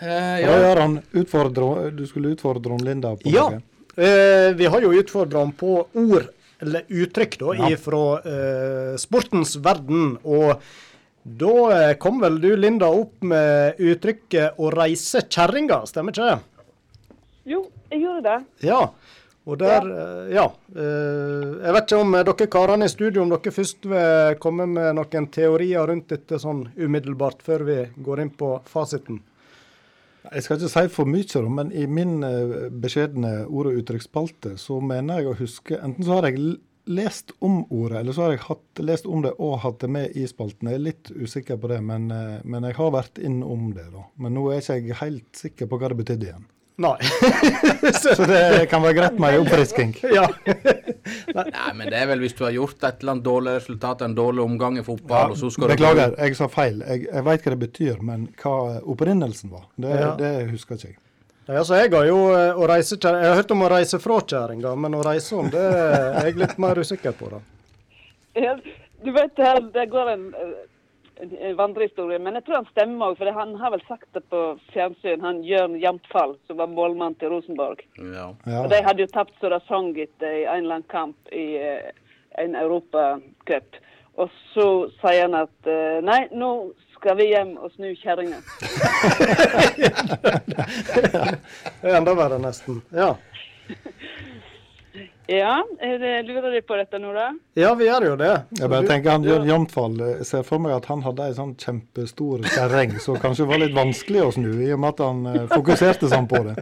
[0.00, 0.56] Eh, Hva ja.
[0.64, 0.96] gjør han?
[1.20, 3.44] Utfordre, du skulle utfordre om Linda på ja.
[3.52, 3.60] noe?
[3.94, 6.32] Eh, vi har jo utfordra ham på ord,
[6.64, 7.76] eller uttrykk, da, Ja.
[7.78, 10.16] fra eh, sportens verden.
[10.24, 10.56] Og
[11.24, 16.38] da eh, kom vel du, Linda, opp med uttrykket 'å reise kjerringa', stemmer ikke det?
[17.48, 18.38] Jo, jeg gjorde det.
[18.68, 18.80] Ja.
[19.44, 20.44] Og der, eh, ja.
[20.72, 24.66] eh, Jeg vet ikke om eh, dere karene i studio om dere først vil komme
[24.66, 29.20] med noen teorier rundt dette sånn umiddelbart, før vi går inn på fasiten.
[30.32, 34.80] Jeg skal ikke si for mye, men i min eh, beskjedne ord- og uttrykksspalte, så
[34.80, 36.56] mener jeg å huske Enten så har jeg
[36.86, 40.16] lest om ordet, eller så har jeg hatt, lest om det og hatt det med
[40.16, 40.68] i spalten.
[40.68, 44.04] Jeg er litt usikker på det, men, eh, men jeg har vært innom det, da.
[44.20, 46.44] Men nå er ikke jeg helt sikker på hva det betydde igjen.
[46.82, 46.96] Nei.
[48.02, 49.92] Så det kan være greit med en oppfrisking.
[50.16, 50.24] ja.
[51.38, 54.16] Nei, men det er vel hvis du har gjort et eller annet dårlig resultat, en
[54.18, 56.82] dårlig omgang i fotball, og så skal du Beklager, jeg sa feil.
[56.82, 60.10] Jeg, jeg veit hva det betyr, men hva opprinnelsen var, det, Ja.
[60.18, 60.98] det husker ikke jeg.
[61.44, 64.20] Nei, altså, jeg har jo eh, å reise Jeg har hørt om å reise fra
[64.24, 67.28] kjerringa, men å reise om, det er jeg litt mer usikker på.
[67.34, 67.42] da.
[69.04, 70.22] Du vet, her, det går en,
[71.20, 73.18] en, vandrehistorie, men jeg tror han stemmer òg.
[73.20, 74.40] For han har vel sagt det på
[74.72, 77.84] fjernsyn, han Jørn Jamtfall, som var målmann til Rosenborg.
[77.98, 78.30] Ja.
[78.48, 78.62] Ja.
[78.62, 81.44] Og De hadde jo tapt så det sang etter i en eller annen kamp i
[81.60, 81.92] eh,
[82.40, 83.76] en europacup.
[84.16, 84.66] Og så
[85.02, 86.50] sier han at eh, nei, nå
[87.04, 88.38] skal vi hjem og snu kjerringa.
[91.82, 92.80] Det er enda verre, nesten.
[92.96, 93.14] Ja.
[95.24, 97.30] Ja, er lurer de på dette nå, da?
[97.56, 98.28] ja, vi gjør jo det.
[98.60, 101.54] Jeg bare tenker han Jørn Jamtfall Jeg ser for meg at han hadde ei sånn
[101.56, 105.40] kjempestor kjerring, så kanskje var litt vanskelig å snu, i og med at han eh,
[105.54, 106.58] fokuserte sånn på det.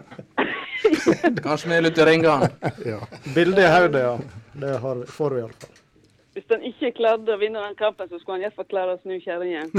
[1.43, 2.53] Kanskje vi er litt i ringene.
[2.95, 3.03] Ja.
[3.35, 4.43] Bildet i hodet, ja.
[4.63, 5.82] Det har, får vi iallfall.
[6.33, 9.19] Hvis han ikke klarte å vinne den kampen, så skulle han iallfall klare å snu
[9.21, 9.67] kjerringa.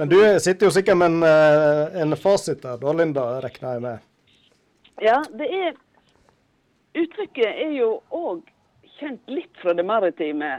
[0.00, 3.82] Men du sitter jo sikkert med en, eh, en fasit der, da, Linda, regner jeg
[3.86, 3.98] med.
[5.02, 5.72] Ja, det er
[6.92, 8.42] Uttrykket er jo òg
[8.98, 10.58] kjent litt fra det maritime,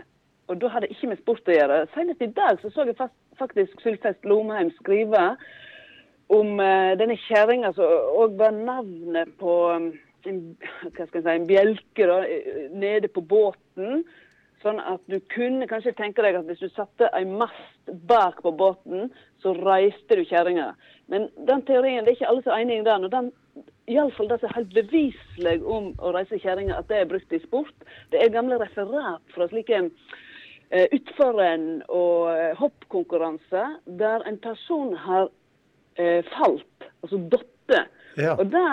[0.49, 1.75] og da har det ikke med sport å gjøre.
[1.93, 5.35] Senest i dag så, så jeg fast, faktisk Sylfest Lomheim skrive
[6.33, 9.91] om eh, denne kjerringa som òg var navnet på um,
[10.29, 10.41] en,
[10.97, 14.03] si, en bjelke da, eh, nede på båten.
[14.63, 18.53] Sånn at du kunne kanskje tenke deg at hvis du satte en mast bak på
[18.55, 19.09] båten,
[19.43, 20.69] så reiste du kjerringa.
[21.11, 23.07] Men den teorien, det er ikke alle som er enig i den.
[23.07, 23.31] og den
[23.91, 27.41] Iallfall det som er helt beviselig om å reise kjerringa, at det er brukt i
[27.43, 27.87] sport.
[28.13, 35.27] Det er gamle referat fra slike eh, utforrenn og eh, hoppkonkurranser der en person har
[35.99, 37.49] eh, falt, altså datt.
[38.19, 38.35] Ja.
[38.37, 38.63] Og det,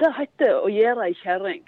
[0.00, 1.62] det heter å gjøre ei kjerring.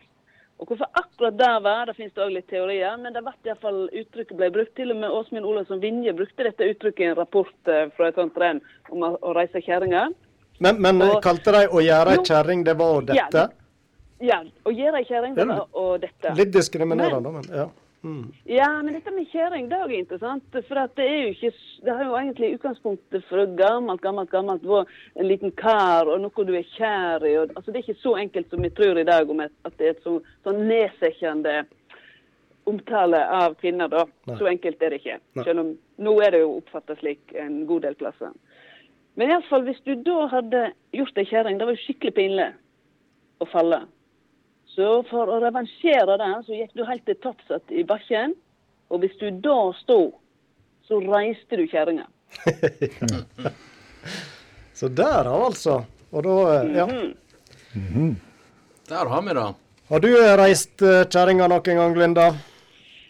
[0.60, 3.48] Og hvorfor akkurat det var, det finnes det òg litt teorier, men det ble i
[3.48, 4.74] hvert fall uttrykket ble brukt.
[4.76, 8.18] Til og med Åsmund Olavsson Vinje brukte dette uttrykket i en rapport eh, fra et
[8.20, 8.60] sånt renn
[8.92, 10.12] om å, reise kjerringer.
[10.60, 13.46] Men, men Og- kalte de å gjøre ei kjerring, det var dette?
[13.46, 13.48] Ja?
[14.20, 16.34] Ja, å gjøre ei kjerring det var å dette.
[16.36, 17.70] Litt diskriminerende, men ja.
[18.02, 18.32] Mm.
[18.44, 20.44] Ja, men dette med kjerring det er interessant.
[20.68, 21.50] For det er jo ikke
[21.84, 26.46] Det har jo egentlig utgangspunktet fra gammelt, gammelt, gammelt vært en liten kar og noe
[26.48, 27.34] du er kjær i.
[27.42, 29.76] Og, altså Det er ikke så enkelt som vi tror i dag om et, at
[29.76, 31.62] det er et så, sånn nedsettende
[32.70, 34.04] omtale av kvinner, da.
[34.28, 34.36] Nei.
[34.38, 35.20] Så enkelt er det ikke.
[35.36, 35.44] Nei.
[35.44, 35.70] Selv om
[36.04, 38.32] nå er det jo oppfatta slik en god del plasser.
[39.18, 42.50] Men iallfall hvis du da hadde gjort ei kjerring, det var jo skikkelig pinlig
[43.40, 43.82] å falle.
[44.74, 48.34] Så for å revansjere det, så gikk du helt til topps i bakken.
[48.90, 50.00] Og hvis du da sto,
[50.86, 52.06] så reiste du kjerringa.
[54.80, 55.82] Så der, altså.
[56.10, 56.88] Og da, eh,
[57.74, 58.14] Mm -hmm.
[58.88, 59.54] Der har vi det.
[59.88, 62.34] Har du eh, reist eh, kjerringa noen gang, Linda?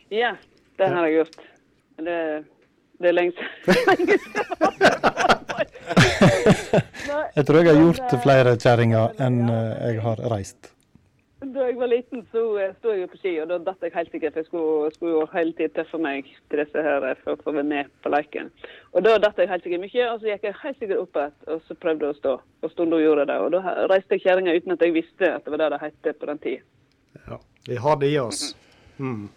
[0.09, 0.37] Ja,
[0.77, 1.37] det har jeg gjort.
[1.97, 2.45] Det,
[2.99, 4.09] det er lenge siden.
[7.37, 10.80] Jeg tror jeg har gjort flere kjerringer enn jeg har reist.
[11.41, 13.95] Da jeg var liten, så eh, sto jeg jo på ski, og da datt jeg
[13.95, 14.35] helt sikkert.
[14.35, 17.41] for Jeg skulle, skulle jo hele tiden tøffe meg til disse her eh, for å
[17.41, 18.51] få være med på leken.
[18.93, 21.55] Og da datt jeg helt sikkert mye, og så gikk jeg helt sikkert opp igjen
[21.55, 22.35] og så prøvde jeg å stå.
[22.61, 23.39] Og stunda gjorde det.
[23.41, 26.11] Og da reiste jeg kjerringa uten at jeg visste at det var det det het
[26.21, 26.67] på den tida.
[27.25, 28.43] Ja, vi har det i oss.
[29.01, 29.29] Mm.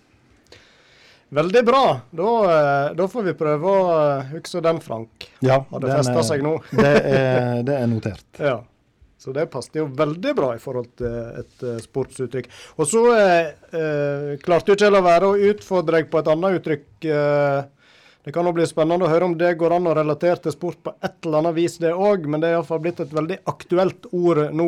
[1.34, 2.02] Veldig bra.
[2.12, 3.96] Da, eh, da får vi prøve å
[4.36, 5.32] huske den, Frank.
[5.40, 6.58] Ja, Har det festa seg nå?
[6.76, 8.28] det, er, det er notert.
[8.52, 8.60] Ja.
[9.24, 12.50] Så det passet jo veldig bra i forhold til et eh, sportsuttrykk.
[12.76, 16.58] Og så eh, eh, klarte jo ikke å være å utfordre deg på et annet
[16.60, 16.88] uttrykk.
[17.08, 17.62] Eh,
[18.24, 20.80] det kan jo bli spennende å høre om det går an å relatere til sport
[20.84, 22.28] på et eller annet vis, det òg.
[22.28, 24.68] Men det er iallfall blitt et veldig aktuelt ord nå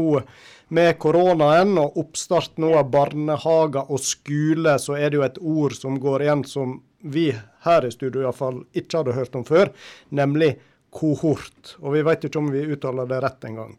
[0.75, 4.75] med koronaen og oppstart nå av barnehager og skole.
[4.79, 7.29] Så er det jo et ord som går igjen som vi
[7.67, 9.71] her i studio iallfall ikke hadde hørt om før,
[10.15, 10.55] nemlig
[10.95, 11.75] kohort.
[11.83, 13.75] Og vi vet ikke om vi uttaler det rett engang.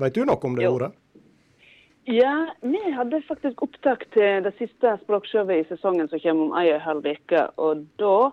[0.00, 0.74] Vet du noe om det Jo.
[0.74, 0.92] ordet?
[2.04, 6.72] Ja, vi hadde faktisk opptak til det siste språkshowet i sesongen som kommer om ei
[6.72, 7.42] og ei halv uke.
[7.58, 8.30] Og da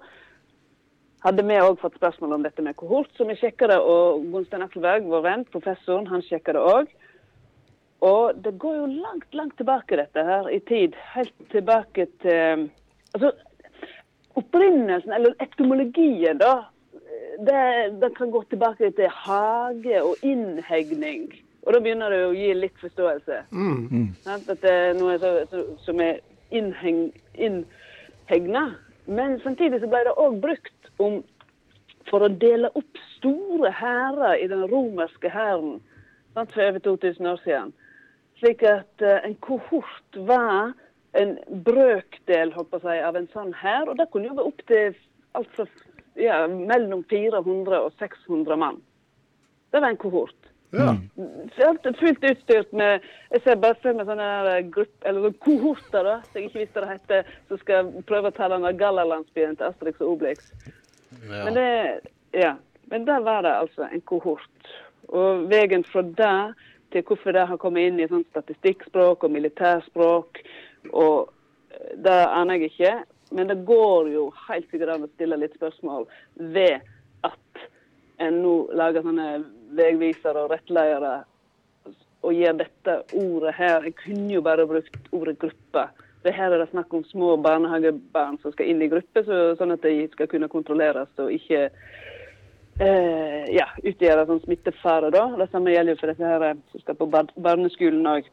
[1.22, 3.78] hadde vi òg fått spørsmål om dette med kohort, så vi sjekka det.
[3.78, 6.88] Og Gunstein Akselberg, vår venn, professoren, han sjekka det òg.
[8.02, 10.96] Og det går jo langt, langt tilbake, dette her, i tid.
[11.14, 12.70] Helt tilbake til
[13.14, 13.32] Altså,
[14.38, 16.70] opprinnelsen, eller etymologien, da.
[17.42, 17.62] Det,
[18.02, 21.32] det kan gå tilbake til hage og innhegning.
[21.66, 23.42] Og da begynner det å gi litt forståelse.
[24.24, 24.50] Sant?
[24.50, 26.20] At det er noe så- så- som er
[26.52, 28.76] innhegna.
[29.08, 31.24] Men samtidig så ble det òg brukt om
[32.10, 35.82] for å dele opp store hærer i den romerske hæren
[36.34, 37.74] for over 2000 år siden.
[38.40, 40.74] Slik at eh, en kohort var
[41.14, 43.90] en brøkdel håper jeg, av en sånn hær.
[43.90, 44.96] Og det kunne jo være opp til
[46.16, 48.82] ja, mellom 400 og 600 mann.
[49.72, 50.39] Det var en kohort.
[50.72, 50.94] Ja.
[51.56, 56.06] Fullt, fullt utstyrt med Jeg ser bare for meg sånne her grupp, eller sånne kohorter,
[56.06, 59.58] da, som jeg ikke visste det heter, som skal prøve å ta den der Gallalandsbyen
[59.58, 60.52] til Asterix og Obelix.
[61.26, 61.70] Men det
[62.38, 62.56] Ja.
[62.90, 64.70] Men der var det altså en kohort.
[65.14, 66.54] Og veien fra det
[66.92, 70.40] til hvorfor det har kommet inn i sånn statistikkspråk og militærspråk,
[70.90, 71.30] og
[71.70, 72.94] eh, det aner jeg ikke.
[73.38, 76.08] Men det går jo helt sikkert an å stille litt spørsmål
[76.56, 76.82] ved
[77.28, 77.66] at
[78.26, 79.28] en nå lager sånne
[79.78, 81.20] veivisere og rettledere
[82.20, 85.86] og gir dette ordet her Jeg kunne jo bare brukt ordet gruppe.
[86.24, 89.72] Det her er det snakk om små barnehagebarn som skal inn i gruppe, så, sånn
[89.72, 91.70] at de skal kunne kontrolleres og ikke
[92.84, 95.14] eh, ja, utgjøre sånn smittefare.
[95.16, 95.30] da.
[95.40, 98.28] Det samme gjelder jo for disse her eh, som skal på bar barneskolen òg.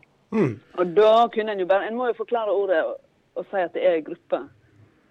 [0.83, 2.97] Og da kunne en jo bare En må jo forklare ordet og,
[3.39, 4.43] og si at det er gruppe.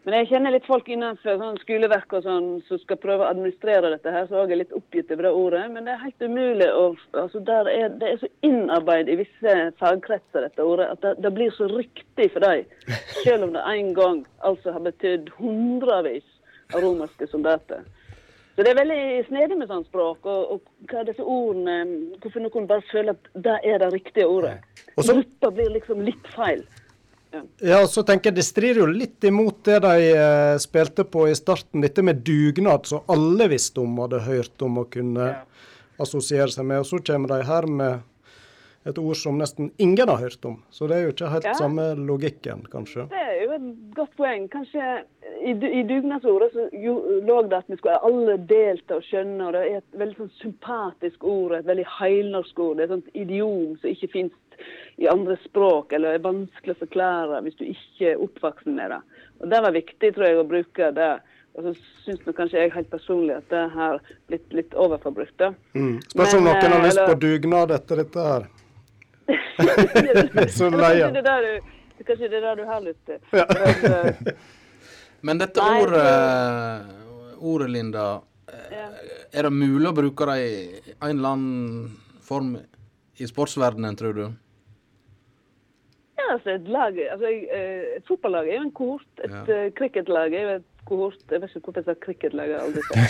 [0.05, 3.89] Men jeg kjenner litt folk innenfor sånn skoleverk og sånn som skal prøve å administrere
[3.89, 5.63] dette her, så også er litt oppgitt over det ordet.
[5.73, 6.83] Men det er helt umulig å
[7.23, 11.49] altså er, Det er så innarbeid i visse fagkretser, dette ordet, at det, det blir
[11.57, 12.69] så riktig for dem.
[13.23, 16.29] Selv om det en gang altså har betydd hundrevis
[16.75, 17.81] av romerske soldater.
[18.55, 21.81] Så det er veldig snedig med sånn språk, og, og hva disse ordene
[22.21, 24.59] Hvorfor noen bare føler at det er det riktige ordet.
[24.95, 26.61] Gruppa blir liksom litt feil.
[27.65, 31.35] Ja, så tenker jeg Det strider jo litt imot det de eh, spilte på i
[31.37, 35.31] starten, dette med dugnad, som alle visste om, hadde hørt om og kunne
[36.01, 36.83] assosiere seg med.
[36.83, 38.03] Og så kommer de her med
[38.85, 40.59] et ord som nesten ingen har hørt om.
[40.69, 41.53] Så det er jo ikke helt Ja.
[41.57, 43.07] samme logikken, kanskje.
[43.09, 44.47] Det er jo et godt poeng.
[44.49, 45.03] Kanskje
[45.41, 46.93] i, i dugnadsordet så jo,
[47.25, 50.31] lå det at vi skulle alle delta og skjønne, og det er et veldig sånn
[50.37, 52.77] sympatisk ord, et veldig heilnorsk ord.
[52.77, 54.37] Det er et sånt idiom som ikke finnes
[54.97, 58.99] i andre språk, eller er vanskelig å forklare hvis du ikke er oppvokst med det.
[59.41, 61.13] Og Det var viktig, tror jeg, å bruke det.
[61.55, 61.71] Og så
[62.03, 65.35] syns kanskje jeg helt personlig at det har blitt litt overforbrukt.
[65.39, 65.53] da.
[65.75, 65.97] Mm.
[66.11, 68.47] Spørs om noen har eh, lyst på dugnad etter dette her.
[70.57, 71.07] Så lei leia.
[71.07, 73.19] Kanskje det er det du, kanskje det er det du har lyst til.
[73.31, 73.45] Ja.
[75.23, 76.05] Men, eh, dette Nei, ordet,
[77.39, 78.07] ordet, Linda,
[78.51, 78.87] eh, Ja.
[79.31, 80.55] er det mulig å bruke det i
[80.99, 82.57] en eller annen form
[83.15, 84.25] i sportsverdenen, tror du?
[86.35, 89.07] Ja, altså et lag, altså eh, Et fotballag er jo en kohort.
[89.23, 89.43] Et Ja.
[89.65, 91.15] eh, cricketlag er jo et kohort.
[91.31, 92.49] Jeg vet ikke hvorfor jeg sa cricketlag.
[92.49, 93.01] Jeg har aldri sagt.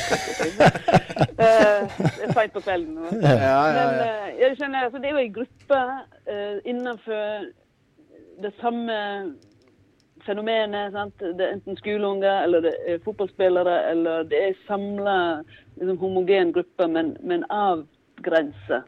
[1.45, 2.93] Eh, Det er feil på kvelden.
[2.95, 3.01] nå.
[3.11, 5.79] Men eh, jeg skjønner, altså, det er jo en gruppe
[6.31, 7.45] uh, innenfor
[8.43, 8.95] det samme
[10.25, 10.91] fenomenet.
[10.95, 11.19] sant?
[11.19, 15.17] Det er enten skoleunger, eller det er fotballspillere, eller det er samla
[15.77, 18.81] liksom, homogen gruppe, men, men avgrensa.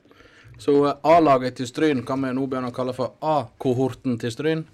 [0.58, 4.66] Så eh, A-laget til Stryn kan vi nå begynne å kalle for A-kohorten til Stryn?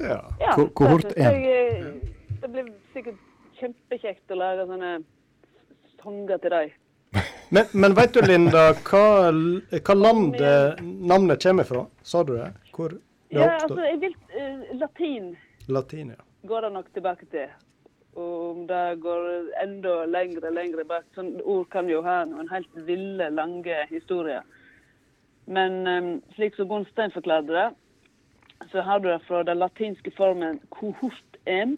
[0.00, 0.20] Ja.
[0.40, 1.44] Ja, Ko- kohort derfor- én.
[1.44, 1.92] eh,
[2.40, 3.16] Det blir sikkert
[3.60, 4.90] kjempekjekt å lage sånne
[6.02, 6.72] sanger til deg.
[7.54, 9.30] Men, men vet du, Linda, hva,
[9.86, 10.34] hva land
[10.82, 11.84] navnet kommer fra?
[12.02, 12.48] Sa du det?
[12.74, 12.88] Hvor?
[12.90, 15.36] Det Ja, oppstår- altså, jeg vil uh, Latin
[15.68, 16.24] Latin, ja.
[16.48, 17.48] går det nok tilbake til.
[18.16, 19.24] Og om det går
[19.62, 24.42] enda lengre lengre bak Sånn ord kan jo ha noen helt ville, lange historier.
[25.46, 27.66] Men eh, slik som Gunstein forklarte det,
[28.70, 31.76] så har du det fra den latinske formen kohort m,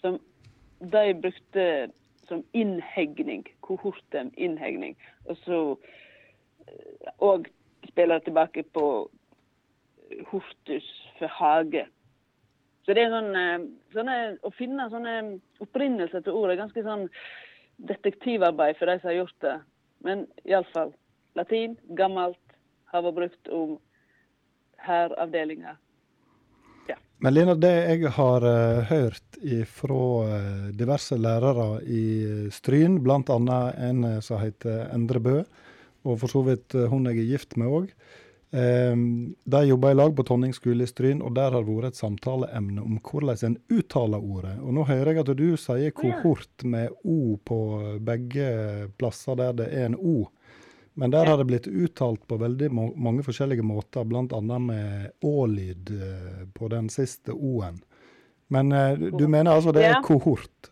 [0.00, 0.18] som
[0.80, 1.90] de brukte
[2.28, 3.46] som innhegning.
[3.60, 4.96] Kohortem, innhegning.
[5.24, 5.60] Og så
[6.66, 7.46] eh, og
[7.88, 8.86] spiller tilbake på
[10.30, 11.86] hortus for hage.
[12.84, 15.16] Så det er sånn, eh, sånne, Å finne sånne
[15.62, 17.08] opprinnelser til ord er ganske sånn
[17.88, 19.56] detektivarbeid for de som har gjort det.
[20.04, 20.94] Men iallfall.
[21.36, 22.40] Latin, gammelt,
[22.96, 23.76] har vært brukt om
[24.86, 25.82] hæravdelinger.
[27.24, 29.38] Men Lena, det jeg har uh, hørt
[29.72, 30.00] fra
[30.76, 33.20] diverse lærere i eh, Stryn, bl.a.
[33.88, 35.40] en eh, som heter Endre Bø,
[36.06, 37.90] og for så vidt eh, hun jeg er gift med òg.
[38.56, 41.98] de jobber i lag på Tonning skole i Stryn, og der har det vært et
[41.98, 44.54] samtaleemne om hvordan en uttaler ordet.
[44.62, 47.58] Og nå hører jeg at du sier kohort med O på
[48.00, 50.30] begge plasser der det er en O.
[50.96, 54.58] Men der har det blitt uttalt på veldig mange forskjellige måter, bl.a.
[54.58, 57.82] med å-lyd eh, på den siste o-en.
[58.48, 60.70] Men eh, du- mener altså det er kohort?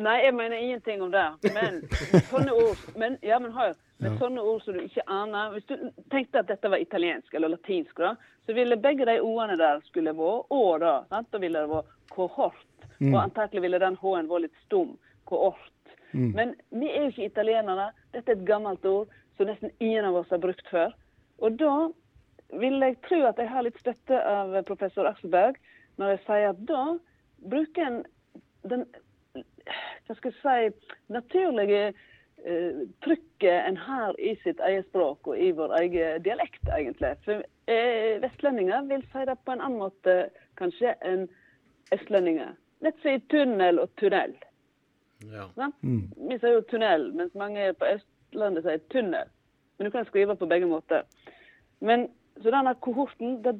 [0.00, 1.26] Nei, jeg mener ingenting om det.
[1.52, 1.82] Men
[2.30, 5.74] sånne ord men, ja, men hør, med sånne ord som du ikke aner Hvis du
[6.14, 8.14] tenkte at dette var italiensk eller latinsk, da,
[8.48, 10.94] så ville begge de ordene der skulle vært å, da.
[11.12, 11.28] Sant?
[11.34, 12.64] Da ville det vært kohort.
[13.00, 14.94] Og antakelig ville den h-en vært litt stum.
[15.28, 15.92] Kohort.
[16.16, 17.90] Men vi er jo ikke italienere.
[18.14, 20.92] Dette er et gammelt ord som nesten ingen av oss har brukt før.
[21.40, 21.88] Og da
[22.60, 25.56] vil jeg tro at jeg har litt støtte av professor Akselberg
[26.00, 26.82] når jeg sier at da
[27.48, 28.00] bruker en
[28.68, 28.84] den
[30.10, 35.52] hva skal jeg si, naturlige eh, trykket en har i sitt eget språk og i
[35.54, 37.12] vår egen dialekt, egentlig.
[37.24, 40.16] For eh, vestlendinger vil si det på en annen måte
[40.60, 41.28] kanskje enn
[41.94, 42.56] østlendinger.
[42.82, 44.34] Nett som i tunnel og tunnel.
[45.30, 45.46] Ja.
[45.84, 46.08] Mm.
[46.16, 47.94] Vi sier jo tunnel, mens mange på
[48.30, 49.28] Østlandet sier tunnel.
[49.78, 51.02] Men du kan skrive på begge måter.
[51.80, 52.08] Men
[52.42, 53.56] så denne kohorten, det,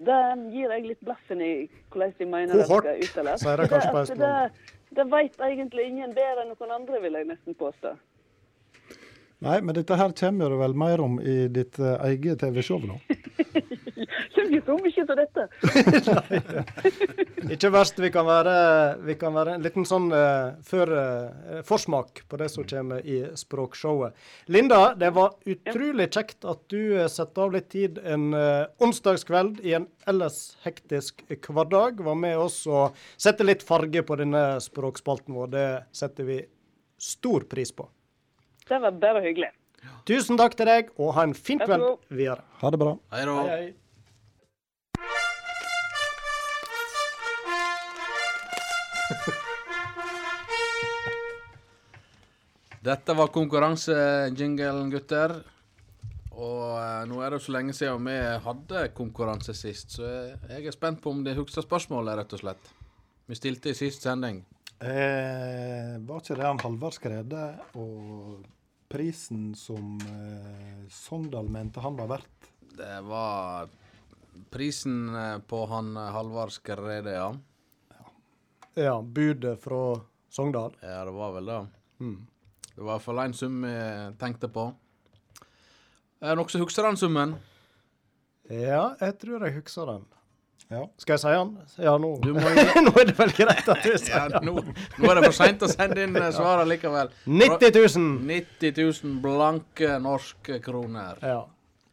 [0.00, 0.18] det
[0.52, 1.50] gir jeg litt blaffen i
[1.90, 3.42] hvordan de mener Kohort, det skal uttales.
[3.42, 4.52] sier de kanskje på Det- Østlandet.
[4.52, 7.96] Det, det vet egentlig ingen bedre enn noen andre, vil jeg nesten påstå.
[9.40, 12.98] Nei, men dette her kommer det vel mer om i ditt eh, eget TV-show nå.
[14.34, 15.42] Kommer ikke så mye av dette.
[17.54, 17.98] Ikke verst.
[17.98, 18.54] Vi kan være,
[19.06, 23.22] vi kan være en liten sånn uh, før, uh, forsmak på det som kommer i
[23.38, 24.14] språkshowet.
[24.52, 29.62] Linda, det var utrolig kjekt at du eh, setter av litt tid en uh, onsdagskveld
[29.66, 32.02] i en ellers hektisk hverdag.
[32.06, 35.54] Var med oss og setter litt farge på denne språkspalten vår.
[35.54, 36.42] Det setter vi
[37.00, 37.88] stor pris på.
[38.68, 39.50] Det var bare hyggelig.
[40.08, 42.44] Tusen takk til deg, og ha en fin kveld videre.
[42.60, 42.96] Ha det bra.
[43.14, 43.24] Hei.
[43.24, 43.64] Hei,
[52.80, 55.34] Dette var konkurransejingelen, gutter.
[56.32, 58.14] Og eh, nå er det jo så lenge siden vi
[58.46, 62.40] hadde konkurranse sist, så jeg, jeg er spent på om de husker spørsmålet, rett og
[62.40, 62.70] slett.
[63.28, 64.40] Vi stilte i sist sending.
[64.80, 67.42] Eh, var ikke det han Halvard Skrede
[67.76, 68.46] og
[68.88, 72.48] prisen som eh, Sogndal mente han var verdt?
[72.80, 73.68] Det var
[74.48, 77.28] prisen eh, på han Halvard Skrede, ja.
[78.80, 79.98] Ja, budet fra
[80.32, 80.80] Sogndal.
[80.80, 81.62] Ja, det var vel det.
[82.74, 83.74] Det var i hvert fall en sum vi
[84.20, 84.70] tenkte på.
[86.20, 87.36] Er det noen som husker den summen?
[88.50, 90.08] Ja, jeg tror jeg husker den.
[90.70, 90.84] Ja.
[91.02, 91.52] Skal jeg si den?
[91.82, 92.10] Ja, nå.
[92.22, 92.50] Du må
[92.86, 94.50] nå er det vel greit at du sier Ja, den.
[94.50, 97.10] nå, nå er det for seint å sende inn svaret likevel.
[97.26, 98.04] 90 000!
[98.28, 101.18] 90 000 blanke norske kroner.
[101.26, 101.40] Ja.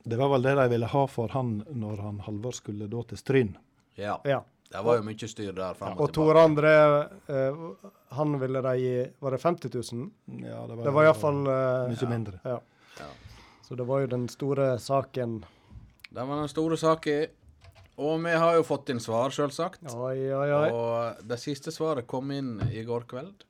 [0.08, 3.20] Det var vel det de ville ha for han når han Halvor skulle da til
[3.20, 3.56] Stryn.
[3.98, 4.20] Ja.
[4.30, 4.44] ja.
[4.72, 6.48] Det var jo mye styr der fram Og og Tore tilbake.
[6.52, 6.74] André,
[7.32, 10.10] eh, han ville de gi Var det 50 000?
[10.44, 12.40] Ja, det var, Det var iallfall eh, mye mindre.
[12.44, 12.60] Ja.
[13.00, 13.10] Ja.
[13.64, 15.40] Så det var jo den store saken.
[16.10, 17.28] Det var den store saken.
[17.98, 19.82] Og vi har jo fått inn svar, sjølsagt.
[19.90, 23.46] Og det siste svaret kom inn i går kveld.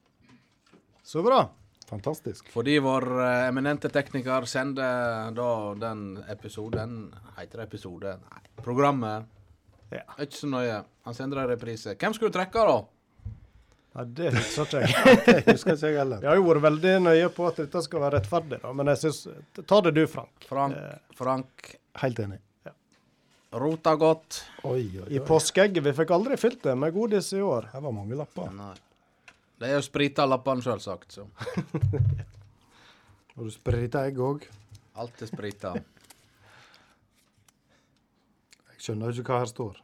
[1.04, 1.42] Så bra.
[1.88, 2.50] Fantastisk.
[2.52, 5.50] Fordi vår eh, eminente tekniker sender da
[5.80, 8.18] den episoden Heter det episode?
[8.28, 8.42] Nei.
[8.64, 9.30] Programmet.
[9.94, 10.04] Ja.
[10.20, 10.82] Ikke så nøye.
[11.08, 11.94] Han sender en reprise.
[11.96, 12.78] Hvem skulle du trekke, da?
[13.98, 15.20] Ja, det husker ikke jeg.
[15.26, 16.20] Det husker ikke jeg heller.
[16.22, 18.74] Jeg har jo vært veldig nøye på at dette skal være rettferdig, da.
[18.78, 19.22] men jeg syns
[19.72, 20.46] Ta det du, Frank.
[20.50, 21.72] Frank, Eh, Frank
[22.04, 22.38] Helt enig.
[23.58, 24.42] rota godt.
[24.68, 25.82] Oi, oi, I påskeegget.
[25.88, 27.72] Vi fikk aldri fylt det med godis i år.
[27.74, 28.52] Her var mange lapper.
[28.54, 28.74] Nei.
[29.58, 31.16] Det er jo sprita lappene, sjølsagt.
[31.18, 31.26] Så
[33.38, 34.46] Og du sprita egg òg.
[34.98, 35.72] alt er sprita.
[38.78, 39.78] Jeg skjønner jo ikke hva her står.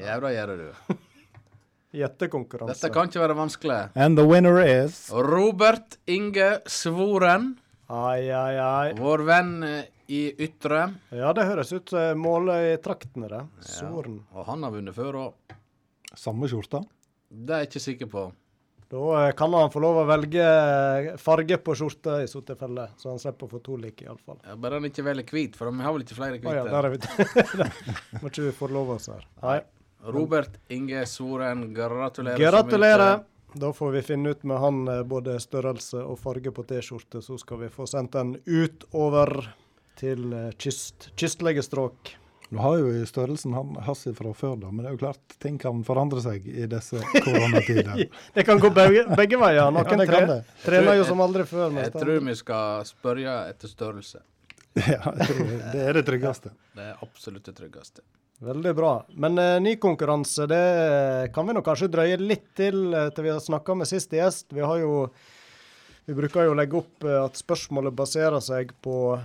[0.00, 0.96] Jævla da gjør du.
[2.00, 2.72] Gjettekonkurranse.
[2.76, 3.78] Dette kan ikke være vanskelig.
[3.98, 7.56] And the winner is Robert Inge Svoren,
[7.90, 8.92] Ai, ai, ai.
[8.94, 10.84] vår venn eh, i Ytre.
[11.10, 13.42] Ja, det høres ut som målet i traktene, det.
[13.66, 14.20] Svoren.
[14.30, 15.56] Og han har vunnet før òg.
[16.14, 16.80] samme skjorta.
[17.30, 18.24] Det er jeg ikke sikker på.
[18.90, 22.88] Da eh, kan han få lov å velge eh, farge på skjorta i så tilfelle,
[22.98, 24.40] så han slipper å få to like, iallfall.
[24.42, 26.88] Ja, Bare han ikke velger hvit, for vi har vel ikke flere Å ja, der
[26.88, 26.98] er vi.
[28.20, 29.22] Må ikke vi forlove oss her.
[29.44, 29.60] Nei.
[30.10, 32.42] Robert Inge Soren, gratulerer.
[32.42, 33.22] Gratulerer.
[33.60, 37.38] Da får vi finne ut med han eh, både størrelse og farge på T-skjorte, så
[37.38, 39.36] skal vi få sendt den utover
[40.00, 42.16] til kyst, kystlige strøk.
[42.50, 45.36] Du har jo i størrelsen han hans fra før, da, men det er jo klart
[45.38, 48.08] ting kan forandre seg i disse koronatider.
[48.34, 49.70] Det kan gå begge, begge veier.
[49.70, 51.70] Noen Ja, tre, trener jo som aldri før.
[51.78, 54.24] Jeg tror vi skal spørre etter størrelse.
[54.96, 55.14] ja,
[55.70, 56.50] det er det tryggeste.
[56.74, 58.02] Det er absolutt det tryggeste.
[58.42, 58.92] Veldig bra.
[59.20, 63.34] Men eh, ny konkurranse, det kan vi nå kanskje drøye litt til eh, til vi
[63.34, 64.48] har snakka med siste gjest.
[64.56, 65.10] Vi har jo
[66.08, 69.20] Vi bruker jo å legge opp eh, at spørsmålet baserer seg på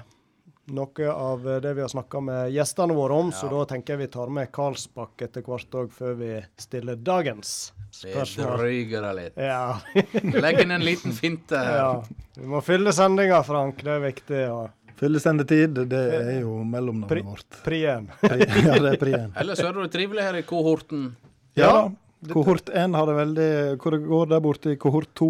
[0.68, 4.08] noe av det vi har snakka med gjestene våre om, så da tenker jeg vi
[4.16, 8.56] tar med Karlsbakk etter hvert òg, før vi stiller dagens Vi spørsmål.
[8.64, 9.38] dryger det litt.
[9.38, 9.78] Ja.
[10.46, 11.92] Legg inn en liten finte ja.
[12.36, 13.84] Vi må fylle sendinga, Frank.
[13.86, 14.42] Det er viktig.
[14.48, 14.64] Ja.
[14.96, 17.62] Fyllesendetid, det er jo mellomnavnet vårt.
[17.66, 18.10] Prien.
[18.22, 19.34] Pri- Ja, det er prien.
[19.42, 21.10] Ellers er det trivelig her i kohorten.
[21.60, 21.90] Ja.
[22.32, 23.48] Kohort 1 har det veldig
[23.84, 25.28] Hvor det går der borte i kohort 2?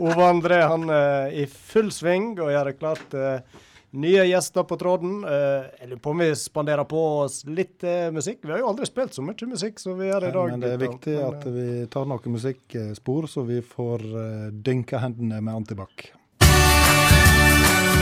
[0.00, 4.78] Ove André han er i full sving og gjør det klart uh, nye gjester på
[4.80, 5.24] tråden.
[5.24, 8.44] Uh, jeg lurer på om vi spanderer på oss litt uh, musikk.
[8.44, 10.54] Vi har jo aldri spilt så mye musikk som vi gjør i dag.
[10.54, 15.02] Men det er viktig Men, at vi tar noen musikkspor, så vi får eh, dynka
[15.02, 16.10] hendene med antibac.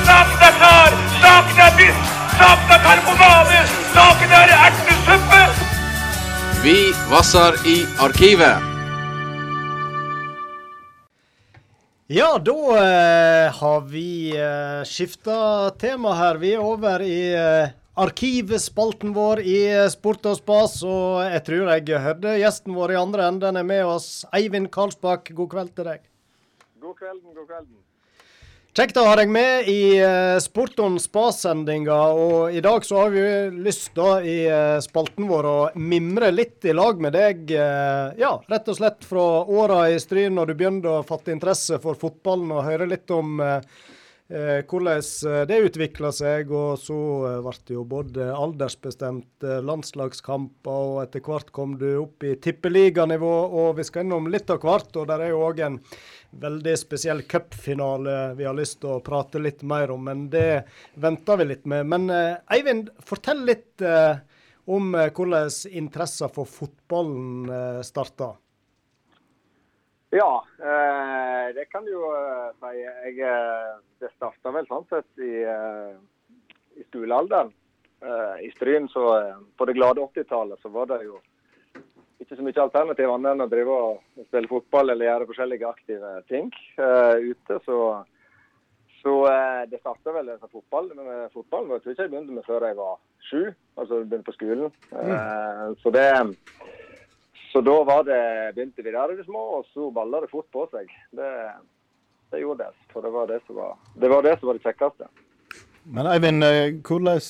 [0.09, 0.99] Saken er klar!
[1.21, 2.15] Saken er biff!
[2.39, 3.61] Saken er karbonade!
[3.93, 5.45] Saken er ertesuppe!
[6.65, 6.79] Vi
[7.11, 8.78] vasser i arkivet.
[12.11, 16.39] Ja, da eh, har vi eh, skifta tema her.
[16.41, 21.69] Vi er over i eh, arkivspalten vår i eh, Sport og spas, og jeg tror
[21.75, 24.25] jeg hørte gjesten vår i andre enden er med oss.
[24.33, 26.09] Eivind Karlsbakk, god kveld til deg.
[26.81, 27.77] God kvelden, god kvelden.
[28.79, 31.97] Kjekt å ha deg med i uh, Sporton spa-sendinga.
[32.15, 33.25] Og i dag så har vi
[33.65, 37.43] lyst da i eh, spalten vår å mimre litt i lag med deg.
[37.59, 41.81] eh, ja, rett og slett fra åra i Stryn når du begynte å fatte interesse
[41.83, 43.59] for fotballen, og høre litt om eh,
[44.31, 46.53] eh, hvordan eh, det utvikla seg.
[46.55, 47.01] Og så
[47.33, 52.37] eh, ble det jo både aldersbestemt eh, landslagskamper, og etter hvert kom du opp i
[52.39, 53.35] tippeliganivå.
[53.65, 55.83] Og vi skal innom litt av hvert, og der er jo òg en
[56.31, 60.65] veldig spesiell cupfinale vi har lyst til å prate litt mer om, men det
[61.01, 61.87] venter vi litt med.
[61.89, 64.21] Men eh, Eivind, fortell litt eh,
[64.69, 68.35] om eh, hvordan interessen for fotballen eh, starta.
[70.09, 70.41] Ja,
[71.53, 72.07] det kan du jo
[72.57, 72.79] si.
[72.81, 73.33] Jeg,
[74.01, 75.43] det starta vel sånn sett i,
[76.81, 77.51] i skolealderen.
[78.41, 79.03] I Stryn så
[79.53, 81.19] På det glade 80-tallet så var det jo
[82.21, 86.15] ikke så mye alternativ annet enn å drive og spille fotball eller gjøre forskjellige aktive
[86.31, 86.49] ting
[86.81, 87.59] uh, ute.
[87.67, 87.79] Så,
[89.03, 90.91] så uh, det starta vel med fotball.
[90.99, 92.99] Men fotballen jeg tror ikke jeg begynte med før jeg var
[93.29, 93.43] sju,
[93.79, 94.75] altså begynte på skolen.
[94.93, 96.09] Eh, så det
[97.49, 98.21] så da var det,
[98.55, 100.91] begynte vi der i det små, og så balla det fort på seg.
[101.17, 101.31] Det,
[102.33, 102.89] det gjorde det.
[102.93, 105.09] For det var det som var det, var det, som var det kjekkeste.
[105.89, 106.45] Men Eivind,
[106.85, 107.23] hvordan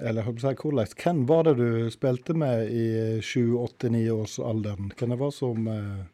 [0.00, 4.92] Eller hvordan, hvem var det du spilte med i 7-8-9-årsalderen?
[4.98, 6.06] Hvem det var som eh,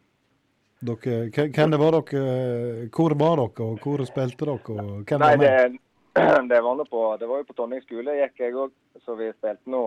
[0.81, 4.59] dere, hvem det var dere Hvor var dere, og hvor spilte dere?
[4.59, 5.79] og hvem Nei, var det, med?
[6.51, 9.31] det, var nå på, det var jo på Tonning skole gikk jeg òg, så vi
[9.39, 9.83] spilte nå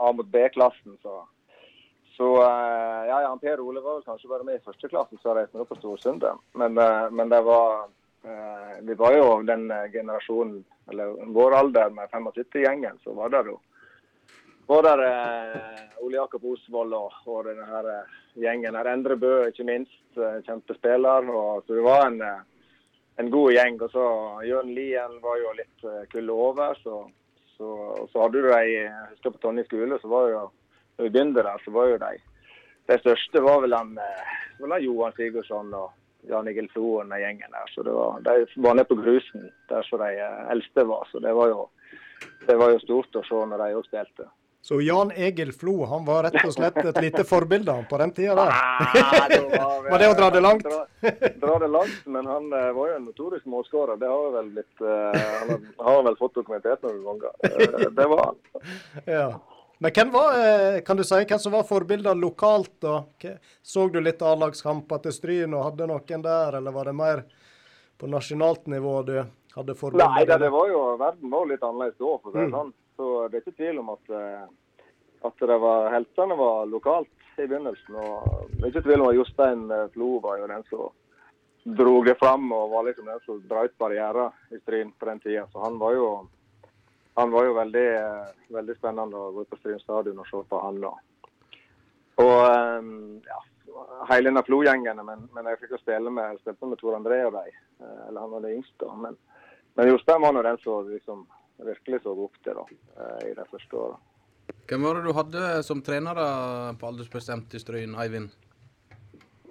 [0.00, 0.96] A mot B-klassen.
[1.02, 1.16] Så,
[2.16, 5.34] så eh, ja, ja, Per Ole var vel kanskje bare med i første klassen, så
[5.36, 6.38] reiste vi opp på Storsundet.
[6.54, 7.90] Men, eh, men det var
[8.84, 13.58] Vi var jo den eh, generasjonen, eller vår alder med 75-gjengen, så var det jo
[14.70, 18.86] var der eh, Ole Jakob Osvold og, og denne her eh, gjengen her.
[18.92, 20.04] Endre Bø, ikke minst.
[20.14, 21.26] Eh, kjempespiller.
[21.26, 22.68] Og, så det var en, eh,
[23.18, 23.80] en god gjeng.
[23.82, 24.04] Og så
[24.46, 26.78] Jørn Lien var jo litt eh, kulde over.
[26.84, 27.00] Så,
[27.56, 27.72] så,
[28.12, 31.42] så hadde du ei Jeg husker på Tonje skole, så var jo når vi begynte
[31.48, 32.14] der, så var jo de
[32.90, 35.90] De største var vel han, eh, vel han Johan Sigurdsson og
[36.28, 37.70] Jan Egil Floen, den gjengen der.
[37.74, 41.08] Så det var, de var nede på grusen der som de eh, eldste var.
[41.12, 41.68] Så det var jo
[42.46, 44.26] det var jo stort å se når de òg spilte.
[44.60, 48.34] Så Jan Egil Flo han var rett og slett et lite forbilde på den tida
[48.36, 48.50] der.
[48.52, 50.66] Ah, det var, Var det å dra det langt?
[50.68, 50.82] Dra,
[51.46, 53.96] dra det langt, men han eh, var jo en notorisk målskårer.
[54.02, 55.22] Det har vel blitt eh,
[55.78, 57.88] Han har- vel fått dokumentert noen ganger.
[57.96, 58.68] Det var han.
[59.08, 59.30] Ja.
[59.80, 62.72] Men hvem var, eh, kan du si, hvem som var forbilder lokalt?
[62.84, 62.98] da?
[63.62, 67.22] Så du litt A-lagskamper til Stryn og hadde noen der, eller var det mer
[67.98, 69.14] på nasjonalt nivå du
[69.56, 70.12] hadde forbilder?
[70.12, 72.56] Nei, det, det var jo, verden var litt annerledes da, for å si det Mm.
[72.58, 72.72] sånn.
[73.00, 74.44] Så det er ikke tvil om at, eh,
[75.30, 77.08] at det var, heltene var lokalt
[77.40, 77.96] i begynnelsen.
[77.96, 80.90] og Det er ikke tvil om at Jostein eh, Flo var jo den som
[81.76, 85.46] dro det fram og var liksom den som brøt barrierer i Stryn på den tida.
[85.52, 86.28] Så han var jo,
[87.14, 90.60] han var jo veldig, eh, veldig spennende å gå på Stryn stadion og se på
[90.62, 90.78] han.
[90.84, 90.98] Og,
[92.22, 92.90] og eh,
[93.26, 93.40] ja,
[94.12, 97.56] hele Naflo-gjengene, Men, men jeg fikk jo spille med, med Tor André og de.
[97.82, 98.86] eh, Eller han var det yngste.
[98.86, 99.18] da, Men,
[99.76, 101.26] men Jostein var nå den som liksom
[101.60, 102.62] virkelig så opp til da,
[103.28, 103.98] i de første åra.
[104.70, 106.24] Hvem var det du hadde som trenere
[106.80, 108.30] på aldersbestemt i Stryn, Eivind?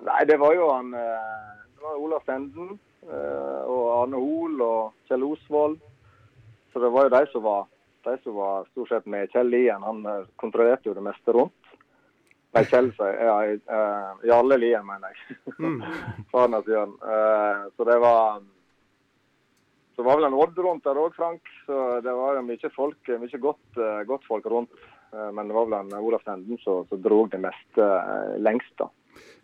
[0.07, 2.73] Nei, det var jo han det var Olaf Senden
[3.05, 5.77] og Arne Hoel og Kjell Osvold.
[6.73, 7.65] Så det var jo de som var,
[8.05, 9.81] de som var stort sett med Kjell Lien.
[9.83, 11.55] Han eh, kontrollerte jo det meste rundt.
[12.53, 13.33] Nei, Kjell sier ja,
[13.69, 15.37] uh, Jarle Lien, mener jeg.
[16.31, 16.95] Faren hans Jørn.
[16.97, 18.39] Eh, så det var
[19.95, 21.41] Så var vel en Odd rundt der òg, Frank.
[21.67, 24.71] Så det var jo mye folk, mye godt, eh, godt folk rundt.
[25.13, 28.71] Eh, men det var vel en Olaf Stenden som drog dro det meste eh, lengst,
[28.79, 28.87] da.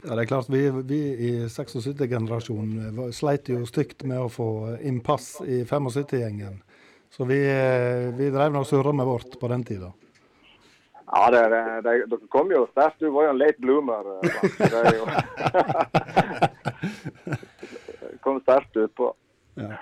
[0.05, 4.77] Ja, det er klart, Vi, vi i 76-generasjonen var- sleit jo stygt med å få
[4.81, 6.61] innpass i 75-gjengen.
[7.15, 9.91] Så vi, eh, vi drev nok og surra med vårt på den tida.
[11.05, 12.99] Ja, det, det, det, dere kom jo sterkt.
[12.99, 14.03] Du var jo en late bloomer.
[14.17, 14.21] eh,
[14.57, 15.05] Det jo
[18.25, 19.07] kom sterkt utpå.
[19.61, 19.77] Ja.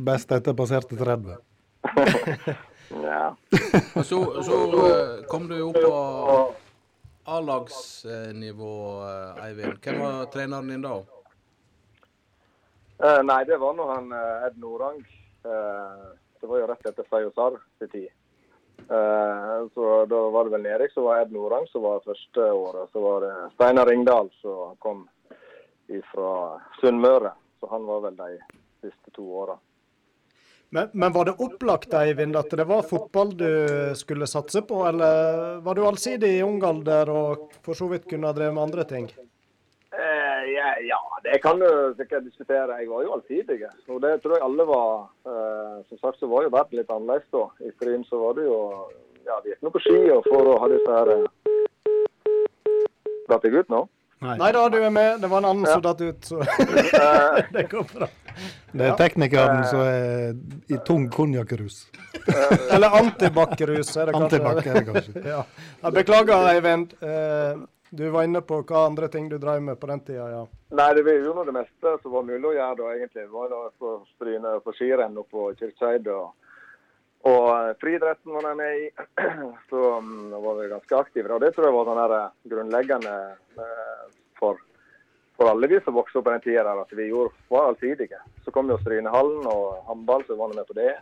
[0.00, 1.36] Best etter passerte 30.
[2.90, 3.36] Ja.
[3.94, 4.56] Og så, så
[4.88, 5.90] eh, kom du opp på
[7.30, 8.70] A-lagsnivå,
[9.44, 9.78] Eivind.
[9.84, 10.96] Hvem var treneren din da?
[12.98, 14.10] Eh, nei, det var nå han
[14.48, 14.98] Ed Norang.
[15.46, 16.08] Eh,
[16.40, 18.08] det var jo rett etter Sayosar sin tid.
[18.88, 22.88] Eh, så da var det vel Erik som var Ed Norang som var første året.
[22.92, 25.08] Så var det Steinar Ringdal som kom
[26.12, 27.32] fra Sunnmøre.
[27.60, 28.38] Så han var vel de
[28.80, 29.58] siste to åra.
[30.72, 35.56] Men, men var det opplagt, Eivind, at det var fotball du skulle satse på, eller
[35.66, 38.84] var du allsidig i ung alder og for så vidt kunne ha drevet med andre
[38.86, 39.08] ting?
[40.40, 42.78] Eh, ja, ja, det kan du sikkert diskutere.
[42.80, 43.60] Jeg var jo allsidig.
[43.88, 44.92] Og det tror jeg alle var.
[45.26, 47.44] Eh, som sagt så var jo verden litt annerledes da.
[47.66, 48.58] I Stryn så var det jo
[49.26, 51.26] Ja, vi gikk nå på ski og for å ha disse her eh,
[53.30, 53.82] Datt jeg ut nå?
[54.20, 55.20] Nei da, du er med.
[55.22, 55.74] Det var en annen Ja.
[55.76, 58.08] som datt ut, så Eh, det går bra.
[58.72, 60.34] Det er teknikeren som er
[60.68, 61.86] i tung konjakkrus.
[62.70, 64.40] Eller antibac-rus, er det kanskje.
[64.40, 65.22] Antibac er det kanskje.
[65.34, 65.44] ja.
[65.90, 66.92] Beklager, Eivind.
[67.90, 70.42] Du var inne på hva andre ting du drev med på den tida, ja.
[70.78, 73.24] Nei, det var jo noe det meste som var mulig å gjøre da, egentlig.
[73.24, 76.06] Det var da på Stryne på skirenn og på Kirkeseid.
[76.14, 76.52] Og,
[77.26, 78.86] og eh, friidretten var jeg med i.
[79.72, 79.82] Så
[80.30, 81.32] da var vi ganske aktive.
[81.34, 83.16] Og det tror jeg var sånn her eh, grunnleggende
[83.66, 84.04] eh,
[84.38, 84.62] for,
[85.34, 88.22] for alle vi som vokste opp på den tida at vi gjorde, var allsidige.
[88.46, 90.94] Så kom jo Strynehallen og håndball, så var vi med på det.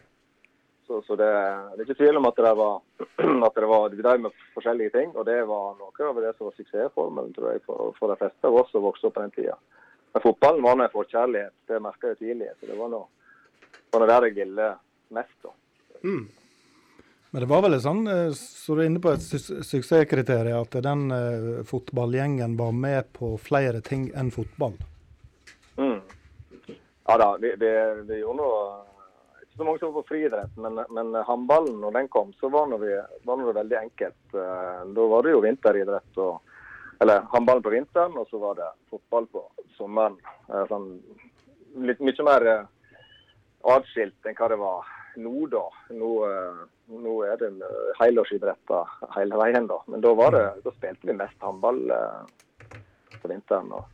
[0.88, 1.28] Så, så det,
[1.76, 2.78] det er ikke tvil om at det var,
[3.48, 5.12] at det var vi drev med forskjellige ting.
[5.14, 8.48] Og det var noe av det som var suksessformelen tror jeg, for, for de fleste
[8.48, 9.58] av oss som vokste opp på den tida.
[10.16, 11.54] Men fotballen var nå en forkjærlighet.
[11.68, 12.50] Det merka jeg tidlig.
[12.56, 13.04] Så det var nå
[13.92, 14.72] der jeg ville
[15.12, 15.36] mest.
[15.44, 15.52] da.
[17.30, 20.76] Men det var vel sånn, eh, så du er inne på et su- suksesskriterium, at
[20.84, 24.78] den eh, fotballgjengen var med på flere ting enn fotball.
[25.76, 25.98] Mm.
[27.08, 27.72] Ja da, vi, vi,
[28.08, 28.62] vi gjorde noe
[29.58, 33.24] så mange som var på friidrett, men, men håndballen, når den kom, så var vi-
[33.26, 34.34] var det veldig enkelt.
[34.34, 36.16] Eh, Da var det jo vinteridrett.
[36.18, 36.40] og
[37.00, 39.42] eller håndballen på vinteren, og så var det fotball på
[39.76, 40.16] sommeren.
[40.48, 41.00] Eh, Sånn,
[41.76, 42.64] litt mye mer eh,
[43.64, 44.84] atskilt enn hva det var
[45.16, 45.62] nå, da.
[45.90, 46.10] Nå,
[46.88, 47.52] nå er det
[48.00, 49.78] helårsidretter hele veien, da.
[49.86, 51.80] Men da, det, da spilte vi mest håndball
[53.22, 53.72] på vinteren.
[53.72, 53.84] og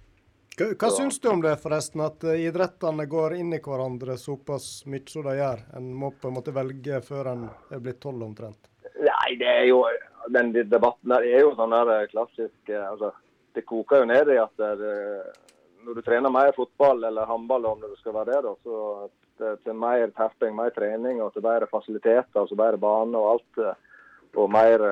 [0.54, 4.84] Hva, hva syns du om det, forresten, at eh, idrettene går inn i hverandre såpass
[4.86, 5.64] mye som de gjør?
[5.74, 8.70] En må på en måte velge før en er blitt tolv, omtrent.
[9.02, 9.80] Nei, det er jo
[10.30, 13.10] den debatten der er jo sånn der eh, klassisk eh, altså,
[13.54, 14.92] Det koker jo ned i at det,
[15.82, 19.10] når du trener mer fotball eller håndball, om det skal være det, da, så
[19.42, 23.34] det, til mer terping, mer trening og til bedre fasiliteter og så bedre bane og
[23.34, 23.82] alt.
[24.34, 24.82] Og mer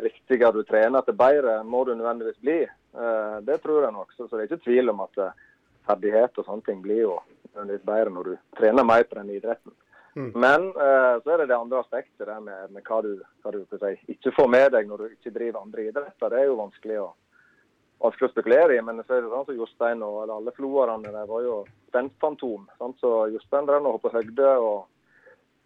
[0.00, 2.62] riktigere du trener, til bedre må du nødvendigvis bli.
[2.94, 4.12] Eh, Det tror jeg nok.
[4.16, 5.38] Så, det er ikke tvil om at eh,
[5.88, 7.14] ferdighet og sånne ting blir jo
[7.68, 9.72] litt bedre når du trener mer på den idretten.
[10.36, 13.62] Men eh, så er det det andre aspektet der med, med hva du, hva du
[13.64, 16.28] si, ikke får med deg når du ikke driver andre idretter.
[16.28, 17.06] Det er jo vanskelig å,
[18.04, 18.82] vanskelig å spekulere i.
[18.84, 22.68] Men så er det sånn som Jostein og alle floerne der var jo spentfantom.
[22.76, 24.56] Sånn, Så Jostein drev og hoppet høgde.
[24.60, 24.88] og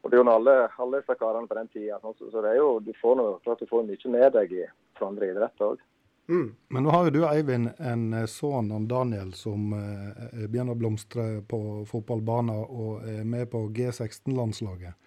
[0.07, 1.97] og det er jo alle, alle disse karene på den tida.
[1.99, 4.67] Så, så det er jo, du får noe, klart du får mye med deg i,
[4.95, 5.81] fra andre idretter òg.
[6.27, 11.27] Men nå har jo du, Eivind, en eh, sønn, Daniel, som eh, begynner å blomstre
[11.47, 14.99] på fotballbanen og er med på G16-landslaget.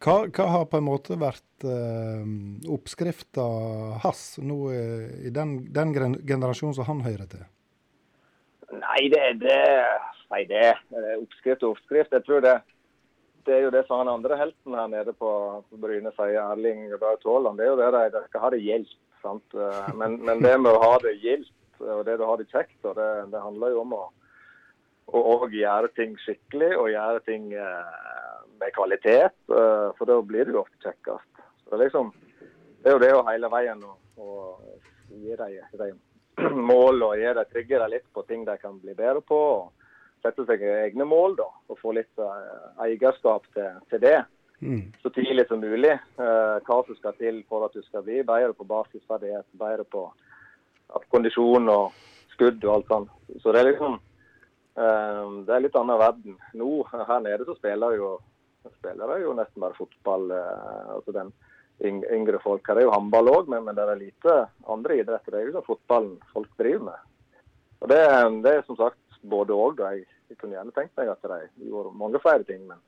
[0.00, 2.28] Hva, hva har på en måte vært eh,
[2.72, 3.44] oppskrifta
[4.00, 7.44] hans nå eh, i den, den generasjonen som han hører til?
[8.72, 9.58] Nei, det, det,
[10.32, 10.80] nei, det er
[11.18, 12.16] oppskrift og oppskrift.
[12.16, 12.56] Jeg tror det,
[13.44, 15.30] det er jo det som han andre helten her nede på,
[15.68, 17.60] på Bryne sier, Erling Braut Haaland.
[17.60, 18.98] Det er jo det de, skal ha det hjelp.
[19.24, 22.76] Eh, Men, men det med å ha det gildt og det du har det kjekt,
[22.84, 24.02] og det, det handler jo om å
[25.10, 29.34] også gjøre ting skikkelig og gjøre ting eh, med kvalitet.
[29.48, 31.42] eh, for da blir det jo ofte kjekkest.
[31.64, 32.12] Så det liksom,
[32.82, 34.30] det er jo det hele veien å, å
[35.10, 35.98] gi dem
[36.70, 39.40] mål og gi dem trigge dem litt på ting de kan bli bedre på.
[39.40, 39.72] og
[40.20, 44.18] Sette seg egne mål da, og få litt eh, eierskap til, til det
[45.02, 45.92] så tidlig som mulig.
[46.20, 50.06] Uh, hva som skal til for at du skal bli bedre på basisferdighet, bedre på
[51.12, 51.96] kondisjon og
[52.34, 53.14] skudd og alt sånt.
[53.40, 56.36] Så det er liksom uh, Det er litt annen verden.
[56.60, 58.18] Nå her nede så spiller jo
[58.76, 60.28] spiller jo nesten bare fotball.
[60.28, 61.32] Uh, altså den
[61.80, 62.66] yngre folk.
[62.68, 64.36] Her er jo håndball òg, men, men det er lite
[64.68, 65.32] andre idretter.
[65.32, 67.06] Det er jo liksom fotballen folk driver med.
[67.80, 68.00] Og det,
[68.44, 69.80] det er som sagt både òg.
[69.80, 72.66] Jeg, jeg kunne gjerne tenkt meg at de gjorde mange flere ting.
[72.68, 72.82] Men,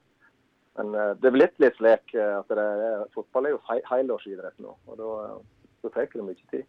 [0.78, 3.80] men eh, det er blitt litt slik eh, at det er, fotball er jo hei,
[3.90, 4.76] helårsidrett nå.
[4.88, 6.68] Og da, eh, da tar det mye tid.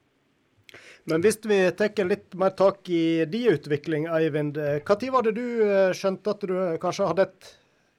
[1.09, 4.57] Men hvis vi tar litt mer tak i din utvikling, Eivind.
[4.57, 5.45] Når var det du
[5.93, 7.51] skjønte at du kanskje hadde et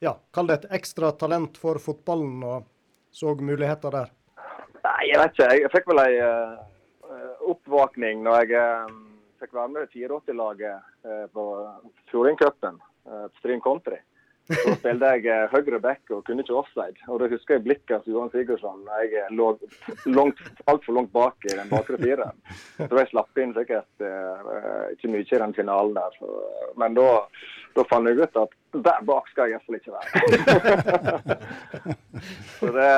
[0.04, 2.66] ja, kall det et ekstra talent for fotballen, og
[3.14, 4.12] så muligheter der?
[4.84, 5.50] Nei, jeg vet ikke.
[5.62, 6.64] Jeg fikk vel ei uh,
[7.52, 8.96] oppvåkning når jeg eh,
[9.40, 11.44] fikk være med i 84-laget uh, på
[12.10, 14.00] Fjordingcupen, uh, Stryn Country.
[14.44, 16.98] Så spilte jeg uh, høyre back og kunne ikke offside.
[17.08, 19.54] Og da husker jeg blikket til Johan Sigurdsson jeg eh, lå
[20.12, 22.36] langt, altfor langt bak i den bakre fireren.
[22.76, 26.18] Så jeg slapp inn sikkert eh, ikke mye i den finalen der.
[26.18, 26.28] Så,
[26.80, 27.08] men da,
[27.78, 28.52] da fant jeg ut at
[28.84, 30.08] der bak skal jeg iallfall ikke være.
[32.60, 32.92] så det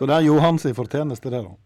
[0.00, 1.56] Så det er Johans fortjeneste, det, da?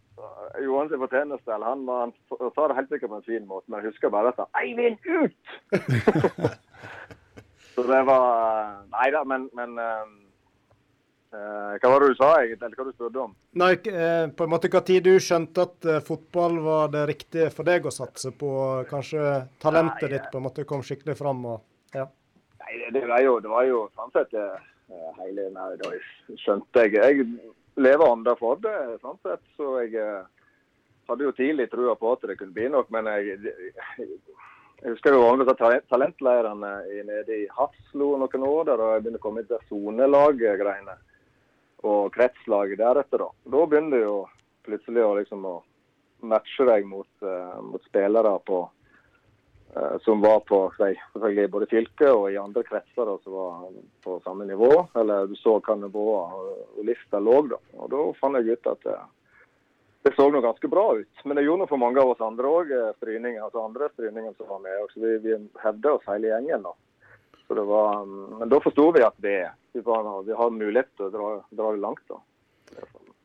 [0.64, 1.52] Johan sin fortjeneste.
[1.54, 2.12] eller Han, han
[2.54, 4.98] sa det helt sikkert på en fin måte, men jeg husker bare at han Eivind,
[5.06, 6.58] ut!
[7.74, 10.06] Så det var Nei da, men, men eh,
[11.36, 12.66] eh, Hva var det du sa, egentlig?
[12.66, 13.34] Eller hva du spurte om?
[13.62, 17.68] Nei, eh, på en måte tid du skjønte at eh, fotball var det riktige for
[17.68, 18.50] deg å satse på?
[18.90, 21.44] Kanskje talentet ditt på en måte kom skikkelig fram?
[21.46, 22.08] og ja.
[22.64, 24.68] Nei, det, det var jo, det var jo sånn sett eh,
[25.22, 25.94] hele Nei, da
[26.44, 27.30] skjønte jeg Jeg
[27.80, 29.42] lever ånda for det, sånn sett.
[29.56, 30.26] Så jeg eh,
[31.10, 33.54] hadde jo tidlig trua på at det kunne bli nok, men jeg,
[34.80, 36.72] jeg, husker jo talent- talentleirene
[37.06, 40.96] nede i Hafslo noen år, der jeg begynte å komme inn til sonelaggreiene
[41.84, 43.28] Og kretslaget deretter, da.
[43.52, 44.16] Da begynner det jo
[44.66, 45.54] plutselig å liksom å
[46.28, 48.58] matche deg mot, uh, mot spillere på
[49.76, 50.90] uh, som var på si,
[51.48, 53.62] både fylket og i andre kretser da, som var
[54.04, 54.70] på samme nivå.
[55.00, 57.40] Eller du så hva nivået og, og lista lå.
[57.48, 57.60] Da.
[57.78, 59.08] Og da fant jeg ut at eh,
[60.02, 61.24] det så noe ganske bra ut.
[61.24, 63.42] Men det gjorde noe for mange av oss andre òg, stryninger.
[63.44, 64.86] Altså andre stryninger som var med.
[64.92, 66.64] Så vi, vi hevde oss hele gjengen.
[66.64, 66.72] da.
[67.46, 69.36] Så det var, mm, men da forsto vi at vi,
[69.74, 72.04] vi, var, vi har mulighet til å dra, dra det langt.
[72.08, 72.20] da.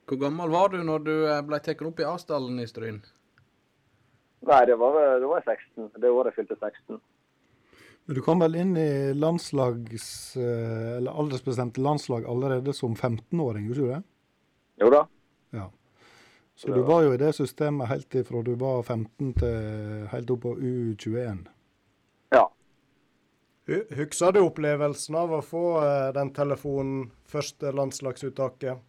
[0.06, 3.00] Hvor gammel var du når du eh, ble tatt opp i Asdalen i Stryn?
[4.46, 5.94] Nei, det var, det var 16.
[6.02, 7.00] Det året jeg fylte 16.
[8.06, 13.80] Men Du kom vel inn i landslags, eh, eller aldersbestemte landslag allerede som 15-åring, gjorde
[13.80, 14.06] du ikke det?
[14.84, 15.02] Jo da.
[15.56, 15.70] Ja.
[16.56, 20.42] Så du var jo i det systemet helt ifra du var 15 til helt opp
[20.46, 21.42] på U21.
[22.32, 22.46] Ja.
[23.68, 28.80] Hu- Husker du opplevelsen av å få eh, den telefonen første landslagsuttaket?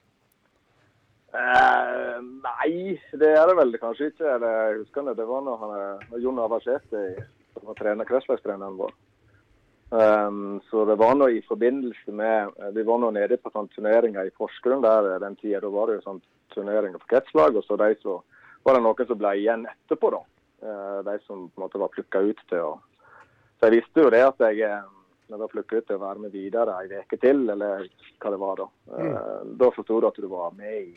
[1.36, 2.70] Eh, nei,
[3.18, 4.28] det er det vel kanskje ikke.
[4.36, 7.02] Eller, jeg husker det, det var når han, eh, når Jon Navarsete
[7.66, 8.94] var trener, kretslagstreneren vår.
[9.86, 13.68] Um, så det var nå i forbindelse med eh, Vi var nå nede på sånn
[13.70, 15.60] turneringer i Porsgrunn der den tida.
[15.62, 16.22] Da var det jo sånn
[16.54, 18.20] turneringer for kretslag, og så de som,
[18.66, 20.22] var det noen som ble igjen etterpå, da.
[20.66, 22.76] Eh, de som på en måte var plukka ut til å
[23.56, 24.92] Så jeg visste jo det at jeg eh,
[25.26, 27.88] jeg var plukka ut til å være med videre ei uke til, eller
[28.22, 28.66] hva det var da.
[28.94, 29.56] Mm.
[29.58, 30.92] Da forsto du at du var med i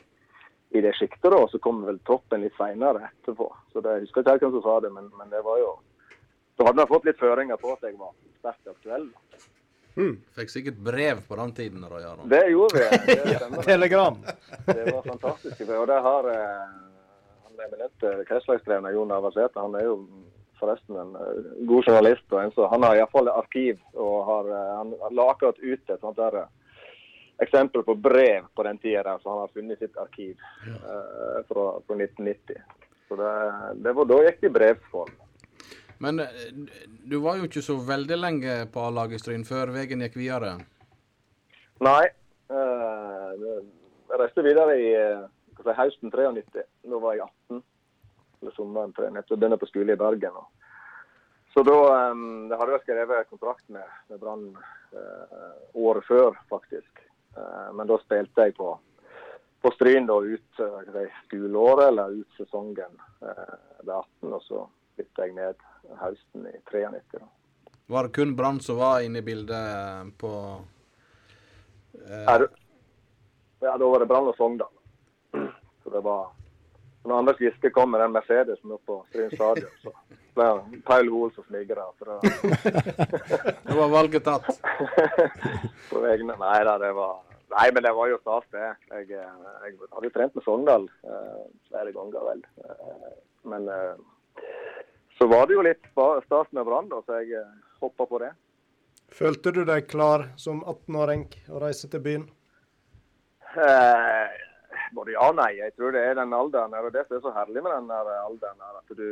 [0.70, 3.48] i det sjiktet, da, og så kom vel toppen litt seinere etterpå.
[3.74, 5.80] Så det, Jeg husker ikke hvem som sa det, men, men det var jo
[6.58, 8.12] Så hadde jeg fått litt føringer på at jeg var
[8.42, 9.08] sterkt aktuell.
[9.10, 9.40] da.
[10.38, 11.82] Fikk sikkert brev på den tiden.
[11.82, 12.30] Da, Aron.
[12.30, 13.14] Det gjorde vi.
[13.14, 14.18] Det ja, Telegram.
[14.66, 15.62] Det var fantastisk.
[15.70, 16.68] Og det har eh,
[17.44, 19.60] han eminente kretslagsdrevne Jon Navarsete.
[19.60, 19.98] Han er jo
[20.60, 22.26] forresten en eh, god journalist.
[22.32, 23.80] og en så Han har iallfall arkiv.
[23.94, 26.50] og har, eh, Han han la akkurat ut et sånt der eh,
[27.40, 30.36] eksempel på brev på den tida der, så han har funnet sitt arkiv
[30.68, 32.62] eh, fra, fra 1990.
[33.08, 33.34] Så det,
[33.84, 35.14] det var, Da gikk det i brevsform.
[36.00, 36.52] Men eh,
[37.04, 40.56] du var jo ikke så veldig lenge på A-laget Stryn før veien gikk videre.
[41.84, 42.06] Nei.
[42.52, 43.34] eh,
[44.10, 45.28] jeg reiste videre i eh,
[45.60, 46.64] si, høsten 93.
[46.88, 47.62] Da var jeg 18.
[48.40, 49.20] Eller sommeren 93.
[49.20, 50.40] Jeg begynte på skole i Bergen.
[51.54, 52.24] Så da eh,
[52.56, 54.48] hadde jeg skrevet kontrakt med, med Brann
[54.96, 57.06] eh, året før, faktisk.
[57.78, 58.72] Men da spilte jeg på,
[59.62, 60.62] på Stryn da ut
[61.28, 63.36] skoleåret, eller ut sesongen det
[63.86, 64.34] ved 18.
[64.34, 64.64] Og så
[64.98, 65.69] flyttet jeg ned
[66.00, 67.20] høsten i 93.
[67.20, 67.28] Da.
[67.90, 70.34] Var det kun Brann som var inne i bildet på
[72.06, 72.36] eh, Ja,
[73.60, 74.72] Ja, da var det Brann og Sogndal.
[75.84, 76.30] Så det var
[77.04, 79.94] Når Anders Giske kom med den Mercedesen opp på Stryn stadion, så
[80.36, 81.86] ble det Paul Hoel som smigra.
[82.04, 84.50] Det var valget tatt.
[85.90, 87.18] på vegne Nei da, det var
[87.50, 88.68] Nei, men det var jo stas, det.
[88.92, 92.44] Jeg, eh, jeg hadde trent med Sogndal eh, flere ganger, vel.
[92.62, 93.16] Eh,
[93.50, 93.96] men eh,
[95.20, 98.32] så var det jo litt stas med Brann, så jeg eh, hoppa på det.
[99.12, 102.24] Følte du deg klar som 18-åring å reise til byen?
[103.52, 104.38] Eh,
[104.96, 105.50] både ja og nei.
[105.58, 106.72] Jeg tror det er den alderen.
[106.72, 108.62] Det er det som er så herlig med den der alderen.
[108.64, 109.10] her, At du,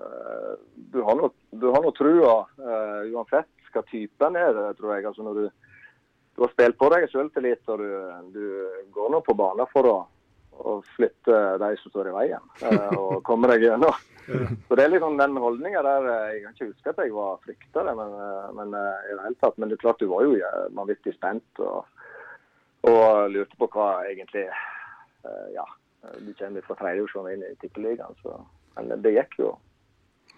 [0.00, 0.54] eh,
[0.94, 4.58] du har noe, du har noe trua eh, uansett hva typen er.
[4.78, 5.06] tror jeg.
[5.06, 5.44] Altså når du,
[6.34, 7.88] du har spilt på deg selvtillit, og du,
[8.34, 9.96] du går nå på banen for å,
[10.64, 14.02] å flytte de som står i veien, eh, og komme deg gjennom.
[14.68, 17.40] Så det er liksom den holdninga der eh, Jeg kan ikke huske at jeg var
[17.44, 19.58] frykta det, men, eh, men eh, i det hele tatt.
[19.58, 20.38] Men det er klart du var jo
[20.78, 21.84] vanvittig spent og,
[22.88, 24.48] og lurte på hva egentlig
[25.54, 25.64] Ja,
[26.20, 28.42] du kommer fra tredjedivisjon inn i tippeligaen, så
[28.76, 29.54] Men det gikk jo,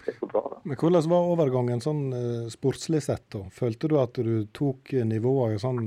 [0.05, 0.59] det gikk jo bra, da.
[0.63, 2.05] Men hvordan var overgangen sånn
[2.53, 3.25] sportslig sett?
[3.35, 3.43] da?
[3.51, 5.81] Følte du at du tok nivået sånn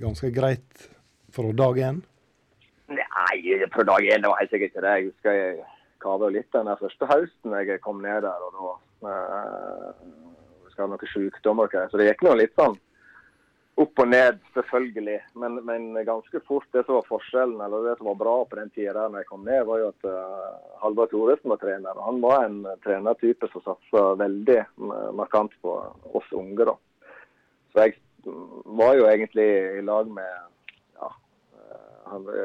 [0.00, 0.86] ganske greit
[1.36, 2.00] fra dag én?
[2.88, 3.36] Nei,
[3.74, 4.94] fra dag én var helt sikkert ikke det.
[4.96, 5.75] Jeg husker jeg
[6.06, 8.48] kava litt den første høsten jeg kom ned der.
[8.48, 8.56] og
[9.02, 10.08] da eh,
[10.72, 11.70] skal noen sykdommer.
[11.70, 11.90] Okay.
[11.90, 12.78] Så det gikk nå litt sånn
[13.76, 15.18] opp og ned, selvfølgelig.
[15.36, 18.72] Men, men ganske fort, det som var forskjellen, eller det som var bra på den
[18.72, 22.00] tida når jeg kom ned, var jo at uh, Halvard Thoresen var trener.
[22.06, 24.62] Han var en trenertype som satsa veldig
[25.18, 25.76] markant på
[26.16, 26.64] oss unge.
[26.64, 26.76] da.
[27.72, 30.55] Så jeg mm, var jo egentlig i lag med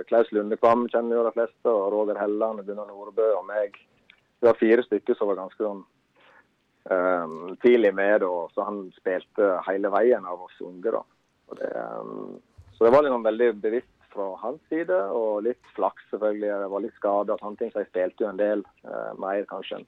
[0.09, 3.77] Klaus Lundekvam kjenner jo de fleste, og Roger Helland, Gunnar Nordbø og meg.
[4.41, 5.83] Vi var fire stykker som var ganske sånn
[6.89, 10.93] um, tidlig med, da, så han spilte hele veien av oss unge.
[10.97, 11.03] da.
[11.59, 11.71] Det,
[12.01, 12.39] um,
[12.77, 16.49] så det var liksom veldig bevisst fra hans side, og litt flaks selvfølgelig.
[16.49, 19.45] Jeg var litt skada og sånne ting, så jeg spilte jo en del uh, mer
[19.51, 19.87] kanskje enn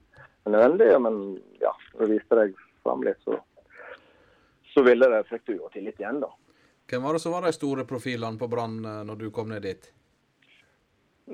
[0.54, 0.92] nødvendig.
[1.02, 1.18] Men
[1.62, 2.56] ja, når du viste deg
[2.86, 3.40] fram litt, så,
[4.72, 6.30] så ville det, fikk du jo til litt igjen, da.
[6.94, 9.64] Hvem var det som var de store profilene på Brann eh, når du kom ned
[9.66, 9.86] dit?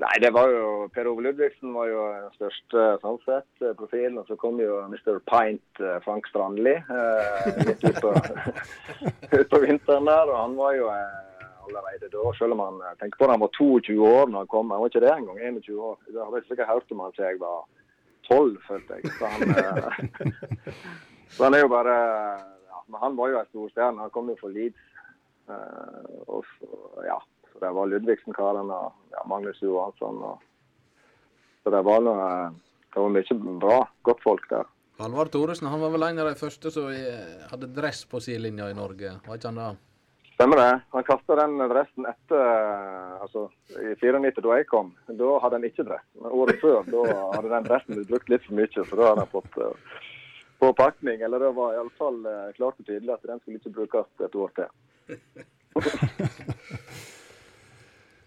[0.01, 4.17] Nei, det var jo Per Ove Ludvigsen var jo den største sånn sett, eh, profilen.
[4.17, 5.19] Og så kom jo Mr.
[5.29, 8.13] Pint, eh, Frank Strandli, eh, litt ut på,
[9.37, 10.31] ut vinteren der.
[10.31, 13.43] Og han var jo eh, allerede da, selv om han eh, tenker på det, han
[13.45, 14.73] var 22 år når han kom.
[14.73, 15.99] Han var ikke det engang, 21 år.
[16.07, 17.59] Da hadde jeg sikkert hørt om han siden jeg var
[18.31, 19.13] 12, følte jeg.
[19.19, 20.63] Så han, eh,
[21.35, 24.07] så han er jo bare ja, Men han var jo en storstjerne.
[24.07, 24.87] Han kom jo fra Leeds.
[25.49, 26.69] Eh, og så,
[27.05, 27.17] ja,
[27.51, 30.21] så det var Ludvigsen-karene og ja, Magnus Johansson.
[30.31, 30.43] Og,
[31.63, 32.27] så det var noe
[32.91, 34.65] Det var mye bra, godt folk der.
[34.99, 38.67] Halvard Thoresen han var vel en av de første som eh, hadde dress på sidelinja
[38.69, 39.69] i Norge, var ikke han det?
[40.41, 40.81] Stemmer det.
[40.89, 42.39] Han kasta den dressen etter
[43.21, 43.43] altså
[43.77, 44.87] i 94 da jeg kom.
[45.05, 46.05] Da hadde han ikke dress.
[46.17, 47.03] Men året før da
[47.35, 49.99] hadde den dressen blitt brukt litt for mye, så da hadde han fått uh,
[50.63, 51.21] påpakning.
[51.27, 54.55] Eller det var iallfall uh, klart og tydelig at den skulle ikke brukes et år
[54.57, 54.73] til.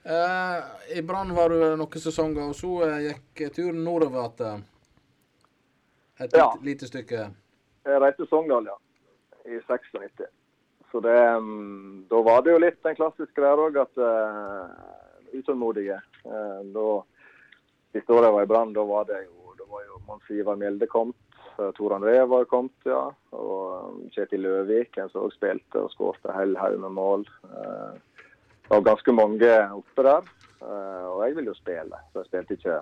[0.06, 0.64] Eh,
[0.98, 4.64] I Brann var du noen sesonger, og så eh, gikk turen nordover igjen.
[6.20, 6.50] Et Ja.
[6.62, 7.30] lite, stykke.
[7.84, 8.76] Jeg reiste Sogndal, ja.
[9.48, 10.26] I 96.
[10.92, 14.68] Så det mm, Da var det jo litt den klassiske der òg, at uh,
[15.32, 15.96] utålmodige.
[16.24, 17.00] Uh, da
[17.94, 20.56] Siste året jeg var i Brann, da var det jo da var jo Mons Ivar
[20.60, 21.16] Mjelde kommet.
[21.56, 23.06] Tor André var kommet, ja.
[23.36, 27.26] Og um, Kjetil Løvik, en som også spilte og skåret en hel haug med mål.
[27.44, 30.32] Det var ganske mange oppe der.
[30.64, 32.80] Uh, og jeg ville jo spille, så jeg spilte ikke,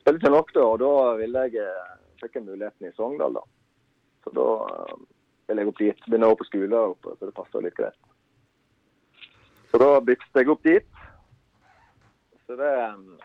[0.00, 0.64] spilte ikke nok da.
[0.64, 1.68] Og da ville jeg,
[2.22, 3.44] fikk jeg muligheten i Sogndal, da.
[4.24, 4.48] Så da,
[5.46, 6.04] ville jeg opp dit.
[6.06, 7.98] Begynner også på skole der oppe, så det passer litt greit.
[9.70, 11.02] Så da bykste jeg opp dit.
[12.46, 13.16] Så det um,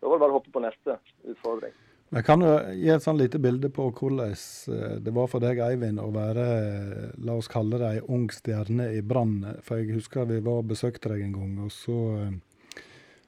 [0.00, 1.74] Da var det bare å hoppe på neste utfordring.
[2.08, 5.58] Men kan jo gi et sånn lite bilde på hvordan eh, det var for deg,
[5.64, 9.40] Eivind, å være, eh, la oss kalle det ei ung stjerne i Brann?
[9.66, 12.84] For jeg husker vi var og besøkte deg en gang, og så eh,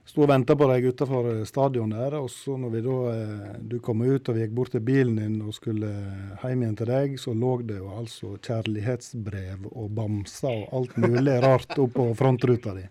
[0.06, 2.20] sto og venta på deg utenfor stadion der.
[2.22, 3.00] Og så når vi da,
[3.58, 5.90] du kom ut og vi gikk bort til bilen din og skulle
[6.44, 11.34] hjem igjen til deg, så lå det jo altså kjærlighetsbrev og bamser og alt mulig
[11.42, 12.86] rart oppå frontruta di.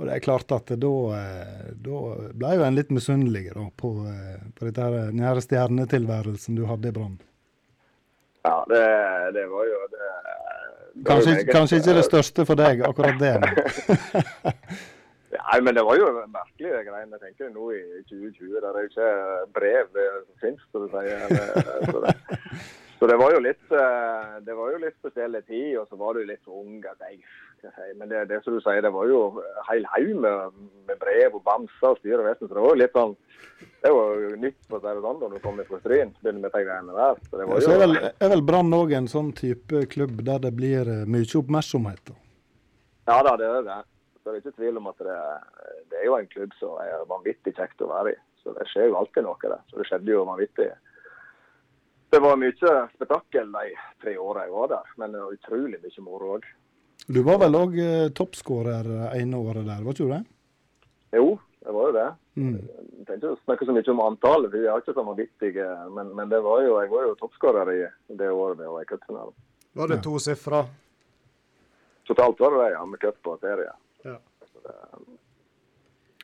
[0.00, 0.92] Og det er klart at da,
[1.84, 1.98] da
[2.34, 3.92] ble jo en litt misunnelig da, på,
[4.56, 7.20] på dette her, denne stjernetilværelsen du hadde i Brann.
[8.42, 8.86] Ja, det,
[9.36, 10.08] det, var jo det,
[10.94, 13.36] det kanskje, var kanskje, ikke det største for deg, akkurat det.
[15.36, 17.06] Nei, men det var jo merkelige greier.
[17.06, 19.12] Jeg tenker nå i 2020, der er jo ikke
[19.54, 22.66] brev det som finnes, så, så, sier.
[22.98, 23.78] så det var jo litt
[24.48, 26.82] det var jo litt spesielle tid, og så var du litt ung.
[26.82, 27.22] at jeg
[27.96, 29.20] men det, det som du sier, det var jo
[29.68, 30.56] hel haug med,
[30.88, 32.48] med, brev og bamser og styr og vesen.
[32.48, 33.14] Så det var jo litt sånn
[33.84, 36.12] Det var jo nytt på si det sånn da du kom fra Stryn.
[36.20, 37.22] Begynner med de greiene der.
[37.28, 40.24] Så det var jo, så er vel, er vel Brann òg en sånn type klubb
[40.26, 42.02] der det blir eh, mye oppmerksomhet?
[42.10, 42.18] Da.
[43.12, 43.80] Ja da, det er det.
[44.22, 45.18] Så det er ikke tvil om at det,
[45.90, 48.18] det er jo en klubb som er vanvittig kjekt å være i.
[48.42, 49.62] Så det skjer jo alltid noe der.
[49.70, 50.70] Så det skjedde jo vanvittig.
[52.12, 53.70] Det var mye spetakkel de
[54.02, 56.50] tre åra jeg var der, men utrolig mye moro òg.
[57.06, 58.86] Du var vel òg eh, toppskårer
[59.18, 60.22] ene året der, var ikke du det?
[61.18, 61.26] Jo,
[61.64, 62.10] det var jo det.
[62.34, 62.58] Mm.
[62.58, 65.66] Jeg tenkte ikke å snakke så mye om antallet, for vi har ikke så vanvittige.
[65.96, 67.80] Men, men det var jo, jeg var jo toppskårer i
[68.20, 69.34] det året vi var i cupfinalen.
[69.72, 70.62] Var det to sifre?
[72.08, 72.84] Totalt var det det, ja.
[72.86, 73.72] Med cup og serie.
[74.04, 74.16] Ja.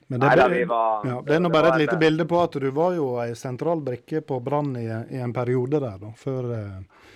[0.08, 2.70] Men det, ble, var, ja, det er nå bare et lite bilde på at du
[2.72, 7.10] var jo ei sentral brikke på Brann i, i, en periode der, da, før, eh,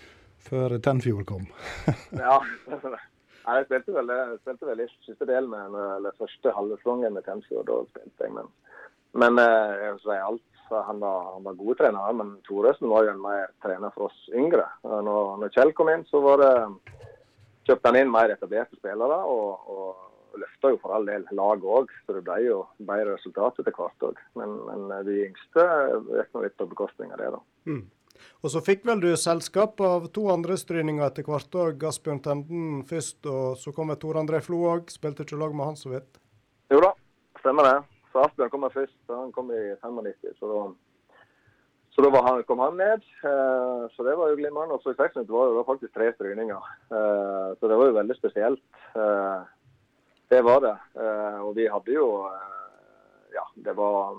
[0.44, 1.46] før Tenfjord kom.
[2.20, 2.36] ja,
[3.42, 7.26] Nei, jeg spilte vel, jeg spilte vel i siste delen eller første halve sesongen med
[7.26, 7.66] Tensfjord.
[7.68, 8.50] Da spilte jeg, men,
[9.18, 10.48] men eh, jeg vil si alt.
[10.72, 14.20] Han var, han var god trener, men Thoresen var jo en mer trener for oss
[14.32, 14.64] yngre.
[14.88, 16.52] Når, når Kjell kom inn, så var det
[17.68, 19.18] kjøpte han inn mer etablerte spillere.
[19.28, 20.08] og, og
[20.40, 24.06] løfta jo for all del laget òg, så det ble jo bedre resultat etter hvert
[24.08, 24.20] òg.
[24.38, 25.66] Men, men, de yngste
[26.08, 27.42] gikk nå litt på bekostning av det, da.
[27.68, 27.82] Mm.
[28.42, 31.84] Og så fikk vel du selskap av to andre stryninger etter hvert òg.
[31.88, 34.90] Asbjørn Tenden først, og så kom Tor André Flo òg.
[34.90, 36.18] Spilte ikke lag med han så vidt?
[36.72, 36.94] Jo da,
[37.40, 37.76] stemmer det.
[38.12, 38.98] Så Asbjørn kom først.
[39.10, 40.34] Han kom i 95.
[40.40, 40.62] Så da,
[41.94, 43.04] så da han, kom han ned.
[43.24, 44.76] Eh, så det var jo glimrende.
[44.76, 46.70] Og så i 96 var det faktisk tre stryninger.
[46.92, 48.64] Eh, så det var jo veldig spesielt.
[48.96, 49.40] Eh,
[50.32, 50.76] det var det.
[51.44, 52.08] Og vi hadde jo
[53.32, 54.18] Ja, det var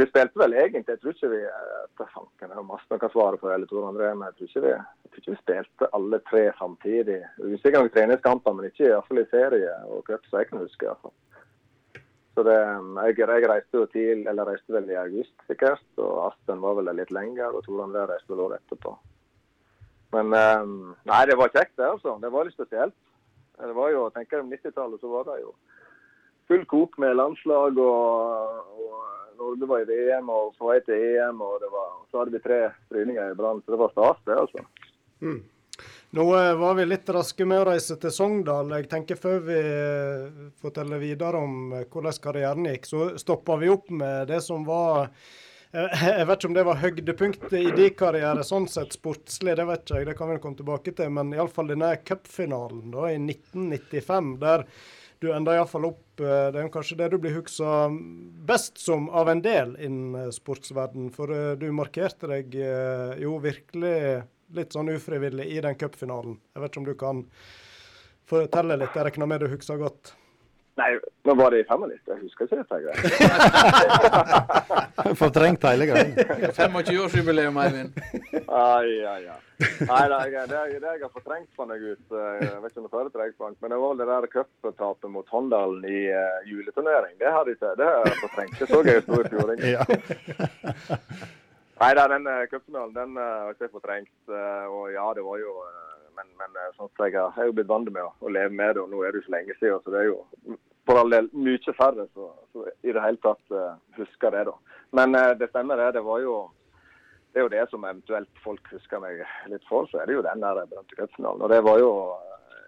[0.00, 3.10] vi spilte vel egentlig, jeg tror ikke vi etter eh, det er masse man kan
[3.12, 5.88] svare på, eller Tor André, men jeg tror ikke vi, jeg tror ikke vi spilte
[5.98, 7.18] alle tre samtidig.
[7.60, 10.94] Sikkert noen treningskamper, men ikke iallfall i serie og cup, så jeg kan huske.
[10.94, 12.00] i.
[12.32, 16.64] Så det, jeg, jeg, reiste jo til, eller reiste vel i august sikkert, og Asten
[16.64, 18.94] var vel litt lenger, og Tor André reiste vel året etterpå.
[20.16, 20.72] Men eh,
[21.12, 22.16] nei, det var kjekt det, altså.
[22.22, 22.96] Det var litt spesielt.
[23.60, 25.52] Det var jo, tenker jeg, 90-tallet så var det jo
[26.48, 31.40] full kok med landslag og, og Norge var i VM og på vei til EM,
[31.42, 33.62] og var, så hadde vi tre stryninger i Brann.
[33.64, 34.64] Så det var stas, det, altså.
[35.22, 35.40] Mm.
[36.14, 38.74] Nå eh, var vi litt raske med å reise til Sogndal.
[38.76, 43.72] Jeg tenker Før vi eh, forteller videre om eh, hvordan karrieren gikk, så stoppa vi
[43.72, 45.08] opp med det som var
[45.72, 49.86] jeg vet ikke om det var høydepunktet i din karriere, sånn sett sportslig, det vet
[49.86, 51.14] ikke jeg, det kan vi komme tilbake til.
[51.16, 54.66] Men iallfall denne cupfinalen i 1995, der
[55.22, 57.86] du ender iallfall opp eh, Det er kanskje det du blir huska
[58.48, 61.12] best som av en del innen eh, sportsverden.
[61.14, 62.56] For eh, du markerte deg
[63.22, 63.94] jo virkelig
[64.52, 66.40] litt sånn ufrivillig i den cupfinalen.
[66.52, 67.22] Jeg vet ikke om du kan
[68.28, 68.98] fortelle litt?
[68.98, 70.12] Jeg regner med du husker godt.
[70.80, 70.94] Nei,
[71.28, 72.00] nå var det i 95.
[72.08, 72.76] Jeg husker ikke dette.
[72.80, 72.96] greia.
[75.22, 76.12] Fortrengt hele greia.
[76.56, 77.90] 25-årsjubileum, Eivind.
[78.48, 79.40] Ai, ai, ai.
[79.62, 82.06] Nei, det, det, det jeg har fortrengt, fant jeg ut.
[82.08, 84.32] Eh, jeg vet ikke om det fører til Frank, men det var vel det der
[84.32, 87.14] cuptapet mot Håndalen i uh, juleturnering.
[87.20, 87.60] Det har jeg
[88.24, 88.56] fortrengt.
[88.58, 89.22] Det så jeg i fjor.
[91.82, 94.16] Nei, da, den uh, cupfinalen den har jeg fortrengt.
[94.32, 97.90] Og ja, det var jo uh, men, men eh, sånn jeg har jo blitt vant
[97.92, 99.82] med å, leve med det, og nå er det jo så lenge siden.
[99.84, 100.56] Så det er jo
[100.88, 104.42] for all del mye færre som i det hele tatt uh, husker det.
[104.48, 104.78] da.
[104.98, 105.92] Men uh, det stemmer det.
[105.96, 106.34] Det var jo
[107.32, 110.24] det er jo det som eventuelt folk husker meg litt for, så er det jo
[110.26, 111.44] den der berømte cupfinalen.
[111.46, 111.92] Og det var jo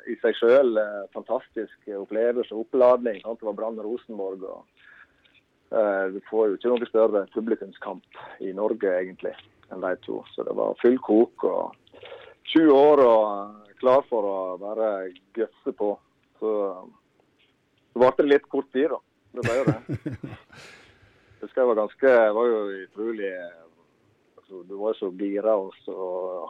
[0.08, 0.78] i seg sjøl
[1.12, 3.20] fantastisk opplevelse og oppladning.
[3.24, 3.42] Sant?
[3.42, 4.46] Det var Brann Rosenborg.
[4.48, 9.34] og Du får jo ikke noe større publikumskamp i Norge egentlig
[9.68, 10.22] enn de to.
[10.32, 11.44] Så det var full kok.
[11.44, 11.83] og
[12.52, 14.90] 20 år og klar for å bare
[15.36, 15.94] gøsse på.
[16.40, 16.52] Så,
[17.94, 19.00] det ble litt kort tid, da.
[19.34, 19.76] Det ble jo det.
[20.04, 25.56] Jeg husker jeg var ganske Jeg var jo utrolig altså, Du var jo så gira
[25.58, 25.96] og så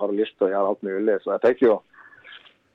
[0.02, 1.78] hadde lyst til å gjøre alt mulig, så jeg fikk jo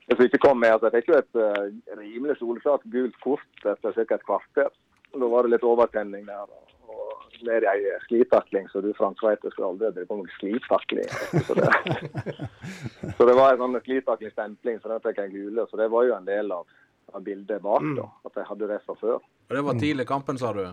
[0.09, 3.93] jeg fikk komme med, altså, jeg fikk jo et uh, rimelig soleklart gult kort etter
[3.93, 4.15] ca.
[4.15, 4.71] et kvarter.
[5.13, 6.47] Da var det litt overtenning der.
[6.49, 6.78] Og,
[7.47, 11.09] i ei sklitakling, så du Frank vet jeg skulle aldri drive på med sklitakling.
[11.47, 11.69] Så det,
[13.17, 15.65] så det var en sånn sklitaklingsstempling, så den fikk jeg gule.
[15.69, 16.67] Så det var jo en del av,
[17.13, 18.07] av bildet bak, da.
[18.27, 19.17] At jeg hadde det fra før.
[19.49, 20.63] Og det var tidlig i kampen, sa du?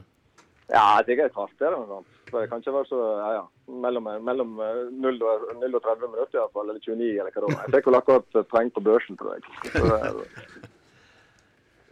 [0.67, 2.15] Ja, sikkert et kvarter eller noe sånt.
[2.27, 3.45] Så det kan ikke være så ja, ja.
[3.85, 7.53] Mellom, mellom eh, 0 og, 0 og 30 minutter iallfall, eller 29 eller hva det
[7.53, 7.61] var.
[7.63, 9.47] Jeg fikk vel akkurat et poeng på børsen, tror jeg.
[9.71, 10.01] Så det,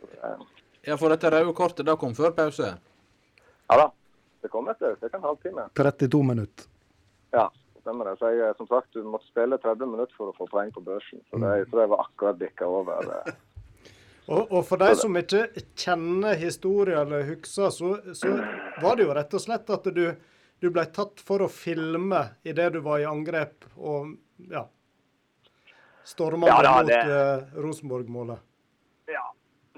[0.01, 0.34] så ja.
[0.84, 2.74] Ja, for dette røde kortet da kom før pause?
[3.70, 3.86] ja da.
[4.44, 5.08] Det kom etter ca.
[5.16, 5.64] en halvtime.
[5.80, 6.66] 32 minutter.
[7.32, 7.46] Ja,
[7.80, 8.18] stemmer det.
[8.20, 11.22] Så jeg, som sagt, du måtte spille 30 minutter for å få poeng på børsen.
[11.30, 13.08] Så det, jeg tror jeg var akkurat bikka over.
[13.24, 13.34] eh.
[14.24, 15.42] Og, og for de som ikke
[15.76, 18.30] kjenner historien eller husker, så, så
[18.80, 20.06] var det jo rett og slett at du,
[20.64, 24.14] du ble tatt for å filme idet du var i angrep og
[24.48, 24.62] ja
[26.08, 28.38] storma Ja, da, mot det- eh, Rosenborg-målet.
[29.12, 29.26] Ja,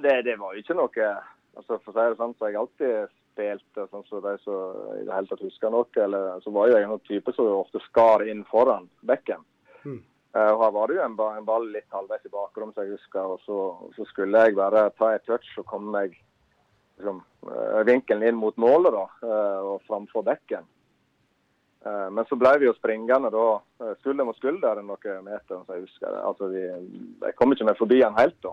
[0.03, 1.11] det, det var jo ikke noe
[1.57, 4.93] altså For å si det sånn, så har jeg alltid spilt sånn som de som
[4.97, 5.89] i det hele tatt husker noe.
[6.01, 9.45] Eller så var jo jeg en type som ofte skar inn foran bekken.
[9.85, 10.01] Mm.
[10.37, 12.97] Eh, og Her var det jo en, en ball litt halvveis i bakrom, som jeg
[12.97, 13.35] husker.
[13.37, 13.59] Og så,
[13.97, 16.17] så skulle jeg bare ta et touch og komme meg
[16.99, 20.73] liksom, eh, vinkelen inn mot målet da, eh, og framfor bekken.
[21.87, 23.43] Men så ble vi jo springende da,
[24.01, 26.17] skulder mot skulder noen meter, som jeg husker.
[26.19, 26.65] Altså, vi,
[27.23, 28.51] jeg kom ikke meg forbi han helt da.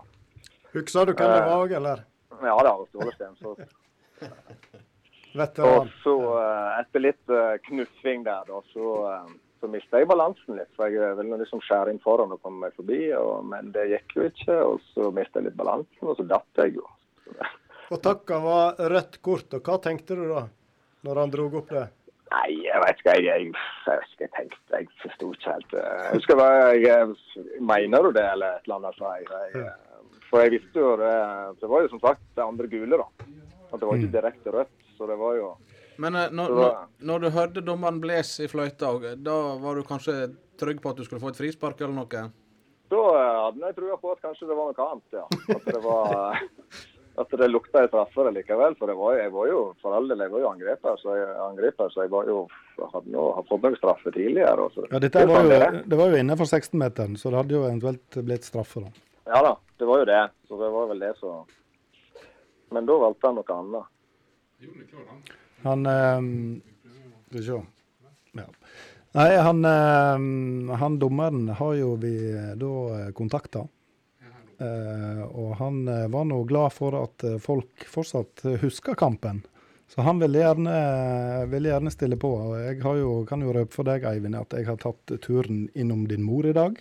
[0.70, 2.04] Husker du hvem det var òg, eller?
[2.46, 3.64] Ja da, Ståle Stensås.
[5.34, 10.60] Og så eh, etter litt eh, knuffing der, da, så, uh, så mista jeg balansen
[10.60, 10.70] litt.
[10.78, 14.14] For jeg ville liksom skjære inn foran og komme meg forbi, og, men det gikk
[14.14, 14.58] jo ikke.
[14.68, 16.86] Og så mista jeg litt balansen, og så datt jeg jo.
[17.92, 19.52] Og takka var rødt kort.
[19.58, 20.46] Og hva tenkte du da,
[21.04, 21.84] når han drog opp det?
[22.30, 23.16] Nei, jeg vet ikke.
[23.20, 25.74] Jeg, jeg, jeg, tenkte Jeg forsto ikke helt.
[25.76, 27.10] eh, Jeg husker hva jeg,
[27.60, 29.02] Mener du det, eller et eller annet?
[29.04, 29.66] jeg.
[29.66, 31.12] eh, for jeg visste jo det
[31.60, 33.28] Det var jo som sagt det andre gule, da.
[33.74, 34.72] At det var ikke direkte rødt.
[34.96, 35.48] Så det var jo
[35.98, 39.74] Men eh, når, når, var- når du hørte dommeren bles i fløyta, eh, da var
[39.78, 40.16] du kanskje
[40.58, 42.24] trygg på at du skulle få et frispark eller noe?
[42.90, 45.26] Da eh, hadde jeg trua på at kanskje det var noe annet, ja.
[45.54, 46.38] At det var
[47.16, 48.74] at det lukta en straffe likevel.
[48.78, 51.28] For det var, jeg var jo for all del, jeg var jo angriper, så jeg,
[51.46, 52.40] angriper, så jeg var jo,
[52.90, 54.64] hadde nå hadde fått noen straffe tidligere.
[54.74, 57.54] så- Ja, dette var sånn jo, det det var jo innenfor 16-meteren, så det hadde
[57.54, 58.90] jo eventuelt blitt straffe, da.
[59.30, 60.22] Ja da, det var jo det.
[60.48, 61.46] Så det var vel det som
[62.74, 63.92] Men da valgte han noe annet.
[65.64, 66.32] Han ehm,
[67.28, 67.60] Skal vi se.
[68.34, 68.48] Ja.
[69.14, 73.62] Nei, han, ehm, han dommeren har jo vi eh, da kontakta.
[74.58, 79.42] Eh, og han eh, var nå glad for at eh, folk fortsatt eh, husker kampen.
[79.90, 80.74] Så han ville gjerne,
[81.50, 82.30] ville gjerne stille på.
[82.48, 85.68] Og jeg har jo, kan jo røpe for deg, Eivind, at jeg har tatt turen
[85.78, 86.80] innom din mor i dag.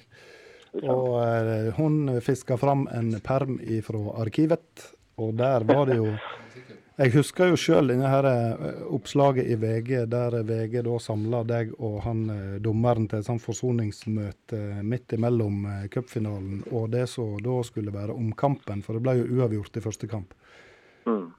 [0.82, 6.14] Og eh, hun fiska fram en perm fra arkivet, og der var det jo
[6.94, 12.19] Jeg husker jo sjøl eh, oppslaget i VG, der VG da samla deg og han
[12.30, 17.94] eh, dommeren til et sånt forsoningsmøte midt imellom eh, cupfinalen og det som da skulle
[17.94, 20.38] være omkampen, for det ble jo uavgjort i første kamp.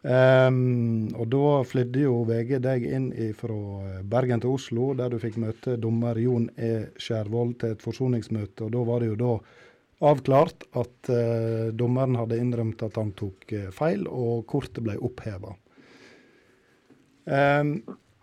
[0.04, 3.06] Ehm, og da flydde jo VG deg inn
[3.38, 6.90] fra Bergen til Oslo, der du fikk møte dommer Jon E.
[7.00, 8.66] Skjærvold til et forsoningsmøte.
[8.66, 9.32] Og da var det jo da
[10.10, 15.54] avklart at eh, dommeren hadde innrømt at han tok eh, feil, og kortet ble oppheva.
[17.24, 17.78] Um,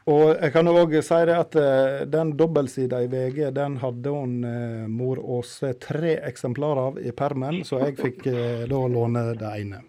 [0.10, 4.40] og jeg kan òg si det at eh, den dobbeltsida i VG, den hadde hun
[4.48, 9.52] eh, mor Åse tre eksemplarer av i permen, så jeg fikk eh, da låne det
[9.62, 9.84] ene.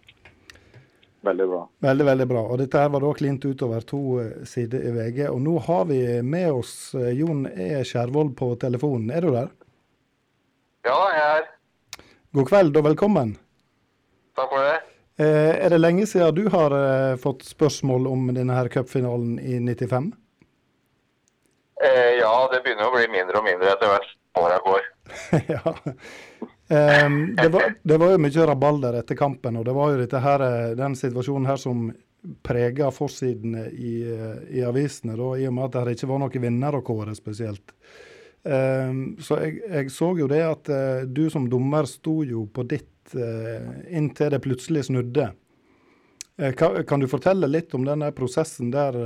[1.23, 1.62] Veldig bra.
[1.86, 2.43] Veldig, veldig bra.
[2.51, 5.24] Og dette her var da klint utover to eh, sider i VG.
[5.31, 6.74] Og nå har vi med oss
[7.16, 7.73] Jon E.
[7.86, 9.09] Skjervold på telefonen.
[9.14, 9.52] Er du der?
[10.85, 11.52] Ja, jeg er her.
[12.32, 13.34] God kveld og velkommen.
[14.38, 14.76] Takk for det.
[15.20, 19.59] Eh, er det lenge siden du har eh, fått spørsmål om denne her cupfinalen i
[19.60, 20.06] 95?
[21.84, 24.88] Eh, ja, det begynner å bli mindre og mindre etter hvert åra går.
[25.52, 25.74] ja.
[26.72, 30.46] Em, det, var, det var jo mye rabalder etter kampen, og det var jo her,
[30.46, 31.90] eh, den situasjonen her som
[32.46, 33.98] prega forsidene i,
[34.56, 37.76] i avisene, da, i og med at det ikke var noen vinner å kåre spesielt.
[38.43, 42.64] Em, så jeg, jeg så jo det at eh, du som dommer sto jo på
[42.66, 45.28] ditt eh, inntil det plutselig snudde.
[46.39, 48.98] Eh, kan, du fortelle litt om denne prosessen der,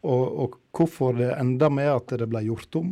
[0.00, 2.90] og, og hvorfor det enda med at det ble gjort om?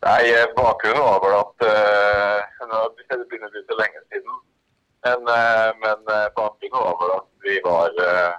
[0.00, 4.38] Nei, bakgrunnen var vel at uh, Det begynner å bli så lenge siden.
[5.04, 6.08] Men, uh, men
[6.38, 8.32] bakgrunnen var vel at vi var uh,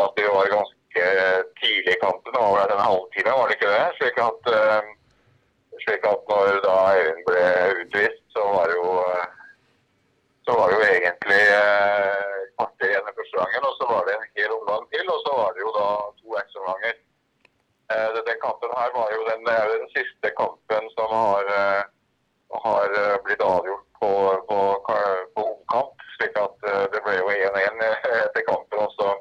[0.00, 0.81] At vi var ganske
[1.60, 2.32] tidlig i kampen.
[2.32, 3.86] Det var en halvtime, var det ikke det?
[3.98, 4.90] Slik at, eh,
[5.84, 7.46] slik at når da Øyvind ble
[7.82, 9.30] utvist, så var det jo eh,
[10.46, 14.14] så var det jo egentlig eh, kvarter igjen i første gangen, og så var det
[14.14, 15.88] en hel omgang til, og så var det jo da
[16.18, 16.96] to ekstraomganger.
[17.92, 19.42] Eh, den kampen her var jo den,
[19.74, 21.82] den siste kampen som har, eh,
[22.66, 24.12] har eh, blitt avgjort på,
[24.48, 24.58] på,
[25.34, 27.86] på omkamp, slik at eh, det ble jo 1-1
[28.24, 29.14] etter kampen også.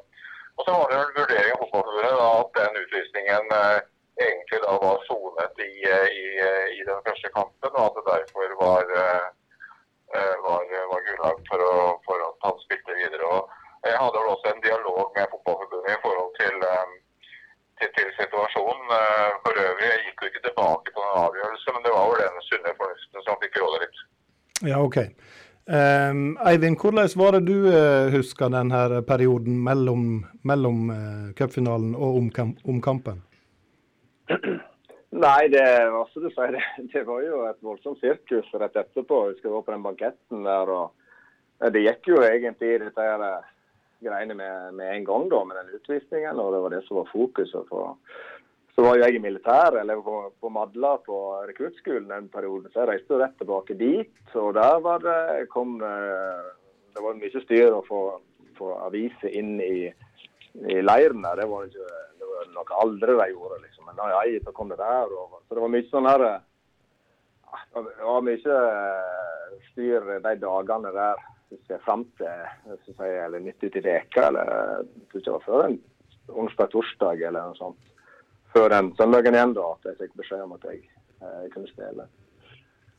[0.58, 3.78] Og så var det en vurdering av fotballforbundet at den utvisningen eh,
[4.26, 8.10] egentlig da var sonet i, eh, i, eh, i den første kampen, og at det
[8.14, 8.86] derfor var
[10.46, 13.28] var, var grunnlag for, å, for at han spilte videre.
[13.32, 16.58] Og jeg hadde vel også en dialog med Fotballforbundet i forhold til,
[17.80, 18.92] til, til situasjonen.
[19.46, 22.46] For øvrig jeg gikk jo ikke tilbake på en avgjørelse, men det var vel den
[22.50, 24.04] sunne fornuften som fikk råde litt.
[24.74, 25.00] Ja, OK.
[25.70, 32.18] Um, Eivind, hvordan var det du uh, husker denne perioden mellom, mellom uh, cupfinalen og
[32.18, 33.22] omkamp, omkampen?
[35.12, 35.66] Nei, det
[36.14, 36.64] som du sier, det,
[36.94, 39.22] det var jo et voldsomt sirkus rett etterpå.
[39.28, 40.74] Jeg husker jeg var på den banketten der.
[40.74, 40.94] og
[41.62, 43.26] eh, Det gikk jo egentlig i dette her,
[44.02, 46.40] greiene med, med en gang, da, med den utvisningen.
[46.42, 47.70] og Det var det som var fokuset.
[47.70, 47.86] på
[48.76, 51.18] så var jo jeg i militæret, eller på, på Madla på
[51.50, 52.70] rekruttskolen den perioden.
[52.72, 54.14] Så jeg reiste rett tilbake dit.
[54.40, 56.46] Og der var det, kom eh,
[56.96, 58.02] det var mye styr å få,
[58.60, 59.90] få aviser inn i,
[60.72, 61.44] i leiren der.
[61.44, 61.90] Det var ikke
[62.22, 63.90] det var noe aldri de gjorde, liksom.
[63.90, 65.12] Men nei, så kom det der.
[65.20, 66.40] Og, så det var mye sånn her eh,
[67.76, 71.28] Det var mye eh, styr de dagene der.
[71.52, 75.26] hvis jeg fram til synes jeg, eller midt ute i veka, eller jeg tror ikke
[75.26, 75.82] det var før en
[76.32, 77.91] onsdag-torsdag eller noe sånt.
[78.52, 80.82] Før den søndagen igjen, da, at jeg fikk beskjed om at jeg
[81.22, 82.08] eh, kunne spille.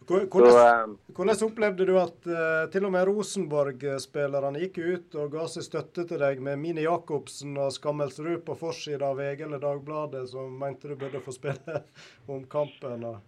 [0.08, 5.36] Så, Hvordan, eh, hvordan opplevde du at eh, til og med Rosenborg-spillerne gikk ut og
[5.36, 9.62] ga seg støtte til deg med Mini Jacobsen og Skammelsrud på forsida av VG eller
[9.62, 11.84] Dagbladet, som mente du burde få spille
[12.32, 13.06] om kampen?
[13.12, 13.20] Og...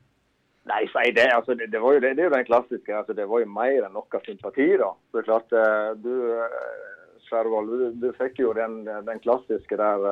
[0.70, 1.28] Nei, si det.
[1.36, 2.96] Altså, det, det, var jo, det, det er jo den klassiske.
[2.96, 4.90] Altså, det var jo mer enn noe sympati, da.
[5.10, 6.70] Så det er klart, eh, du eh,
[7.28, 10.02] Skjærvold, du, du fikk jo den, den klassiske der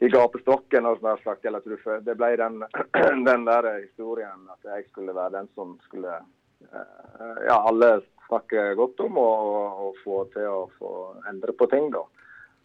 [0.00, 1.46] i gapestokken og sånn sagt.
[1.64, 2.60] Du, f- det ble den,
[3.28, 7.98] den der historien at jeg skulle være den som skulle eh, Ja, alle
[8.28, 10.94] snakke godt om og få til å få
[11.30, 12.02] endre på ting, da.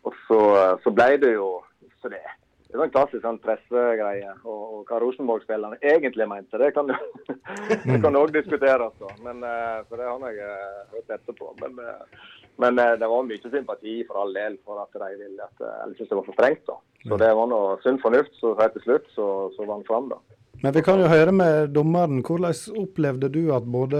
[0.03, 0.39] Og så,
[0.83, 1.61] så ble det jo
[2.03, 2.19] så det,
[2.67, 4.33] det var en klassisk sånn pressegreie.
[4.43, 6.97] Og, og hva Rosenborg-spillerne egentlig mente, det kan jo
[7.87, 8.95] det kan òg diskuteres.
[8.99, 9.11] da.
[9.23, 11.53] Men, eh, for det har jeg eh, hørt etterpå.
[11.61, 12.25] Men, eh,
[12.59, 15.95] men eh, det var mye sympati for all del for at de ville at eh,
[16.03, 16.65] det var strengt.
[16.67, 16.75] da.
[17.07, 18.35] Så det var noe sunn fornuft.
[18.39, 19.27] Så helt til slutt så,
[19.57, 20.21] så vant fram, da.
[20.63, 22.21] Men vi kan jo høre med dommeren.
[22.23, 23.99] Hvordan opplevde du at både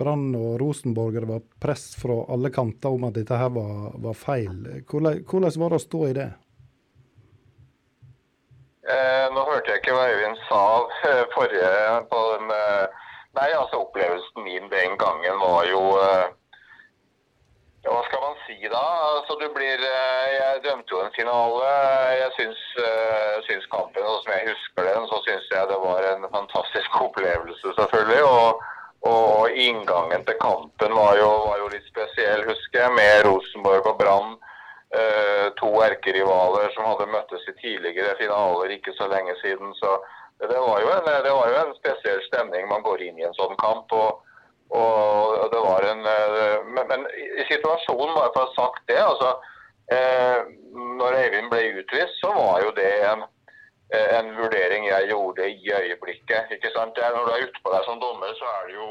[0.00, 4.62] Brann og rosenborgere var press fra alle kanter om at dette her var, var feil?
[4.88, 6.30] Hvordan, hvordan var det å stå i det?
[8.84, 10.62] Eh, nå hørte jeg ikke hva Øyvind sa
[11.32, 11.68] forrige
[12.10, 13.02] på den eh,
[13.34, 16.26] Nei, altså opplevelsen min den gangen var jo eh,
[17.84, 18.82] Hva skal man si da?
[19.14, 21.72] Altså du blir eh, Jeg dømte jo en finale.
[22.16, 26.08] Jeg syns, eh, syns kampen, og som jeg husker den, så syns jeg det var
[26.12, 28.24] en fantastisk opplevelse, selvfølgelig.
[28.24, 28.64] Og,
[29.12, 34.00] og inngangen til kampen var jo, var jo litt spesiell, husker jeg, med Rosenborg og
[34.00, 34.34] Brann.
[34.94, 39.76] Eh, to erkerivaler som hadde møttes i tidligere finaler ikke så lenge siden.
[39.76, 39.98] Så
[40.40, 43.36] det var jo en, det var jo en spesiell stemning man går inn i en
[43.36, 43.92] sånn kamp.
[43.92, 44.22] og,
[44.70, 47.06] og det var en, eh, men, men
[47.50, 49.34] situasjonen, bare for å ha sagt det altså,
[49.92, 50.40] eh,
[50.98, 53.24] Når Eivind ble utvist, så var jo det en,
[53.94, 56.50] eh, en vurdering jeg gjorde i øyeblikket.
[56.56, 56.96] ikke sant?
[56.96, 58.88] Det når du er ute på deg som dommer, så er det jo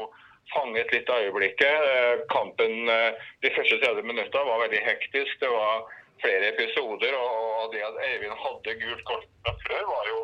[0.52, 1.84] fanget litt av øyeblikket.
[1.90, 5.40] Eh, Kampen eh, de første 30 minuttene var veldig hektisk.
[5.40, 5.84] Det var
[6.22, 7.16] flere episoder.
[7.20, 10.20] Og det at Eivind hadde gult kort fra før, var jo,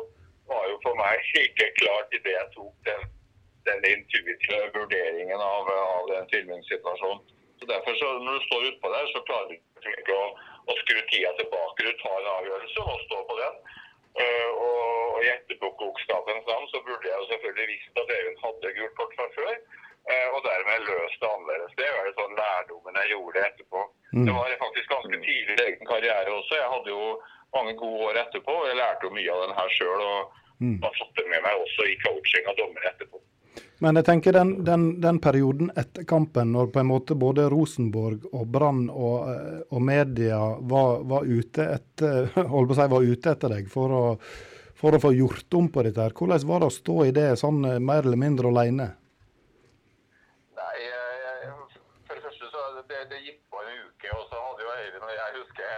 [0.53, 3.09] var jo for meg ikke klart idet jeg tok den,
[3.67, 7.21] den intuitive vurderingen av, av den filmingssituasjonen.
[7.59, 10.25] Så derfor så Når du står utpå der, så klarer du ikke å,
[10.71, 11.85] å skru tida tilbake.
[11.85, 13.59] Du tar en avgjørelse og står på den.
[14.21, 14.79] Uh, og,
[15.15, 19.13] og i etterpåklokskapens navn så burde jeg jo selvfølgelig visst at Eivind hadde gult kort
[19.19, 19.53] fra før.
[20.09, 21.77] Uh, og dermed løst det annerledes.
[21.77, 23.85] Det er jo sånn lærdommen jeg gjorde etterpå.
[24.17, 24.25] Mm.
[24.25, 26.57] Det var faktisk ganske tidlig i egen karriere også.
[26.57, 27.05] Jeg hadde jo
[27.55, 28.57] mange gode år etterpå.
[28.63, 30.07] og Jeg lærte jo mye av den her sjøl.
[30.11, 30.77] Og Mm.
[30.83, 33.17] har fått det med meg også i coaching av dommere etterpå.
[33.81, 38.27] Men jeg tenker den, den, den perioden etter kampen, når på en måte både Rosenborg
[38.29, 40.37] og Brann og, eh, og media
[40.69, 42.27] var, var ute etter
[42.77, 44.03] si, var ute etter deg for å,
[44.77, 45.97] for å få gjort om på dette.
[45.97, 46.13] her.
[46.13, 48.87] Hvordan var det å stå i det sånn eh, mer eller mindre alene?
[50.61, 50.77] Nei,
[52.05, 55.15] for det første så det, det på en uke, og så hadde jo Eivind og
[55.15, 55.73] jeg husker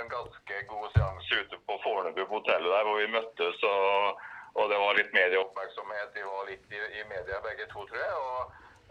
[0.00, 3.68] en ganske god seanse ute på Fornebu på hotellet der hvor vi møttes.
[3.74, 4.24] og,
[4.58, 6.14] og det var litt medieoppmerksomhet.
[6.16, 8.16] De var litt i, i media begge to, tror jeg.
[8.30, 8.40] Og,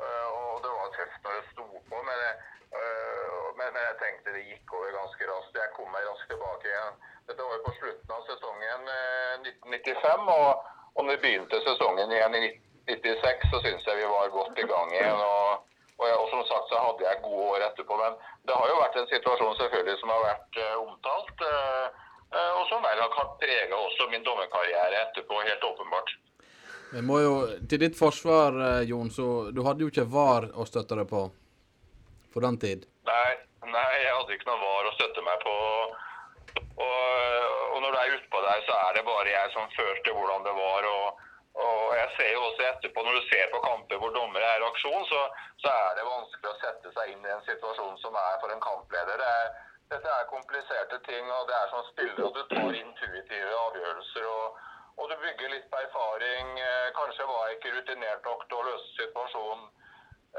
[0.05, 2.01] øh, og det var tøft når det sto på.
[2.09, 2.35] Men jeg,
[2.79, 5.61] øh, men, men jeg tenkte det gikk over ganske raskt.
[5.61, 6.99] Jeg kom meg raskt tilbake igjen.
[7.27, 10.33] Dette var jo på slutten av sesongen øh, 1995.
[10.37, 10.49] Og,
[10.95, 14.69] og når vi begynte sesongen igjen i 1996, så syns jeg vi var godt i
[14.73, 15.23] gang igjen.
[15.31, 15.65] og
[15.99, 17.93] og, jeg, og som sagt så hadde jeg gode år etterpå.
[18.03, 18.17] Men
[18.47, 21.45] det har jo vært en situasjon selvfølgelig som har vært uh, omtalt.
[21.51, 21.87] eh, eh,
[22.59, 26.15] og som vel har prega også min dommerkarriere etterpå, helt åpenbart.
[26.91, 27.33] Vi må jo,
[27.69, 31.27] Til ditt forsvar, eh, Jon, så du hadde jo ikke VAR å støtte deg på
[32.35, 32.81] på den tid.
[33.07, 33.31] Nei,
[33.71, 35.53] nei, jeg hadde ikke noe var å støtte meg på.
[35.55, 35.93] Og,
[37.71, 40.55] og når du er utpå der, så er det bare jeg som følte hvordan det
[40.57, 40.89] var.
[40.95, 41.21] og
[41.55, 44.67] og jeg ser jo også etterpå, Når du ser på kamper hvor dommere er i
[44.67, 45.21] aksjon, så,
[45.63, 48.63] så er det vanskelig å sette seg inn i en situasjon som er for en
[48.65, 49.21] kampleder.
[49.23, 49.53] Det er,
[49.93, 54.25] dette er kompliserte ting, og det er som spiller, og du tar intuitive avgjørelser.
[54.25, 54.57] og,
[54.97, 56.53] og du bygger litt på erfaring.
[56.59, 59.65] Eh, Kanskje var jeg ikke rutinert nok til å løse situasjonen.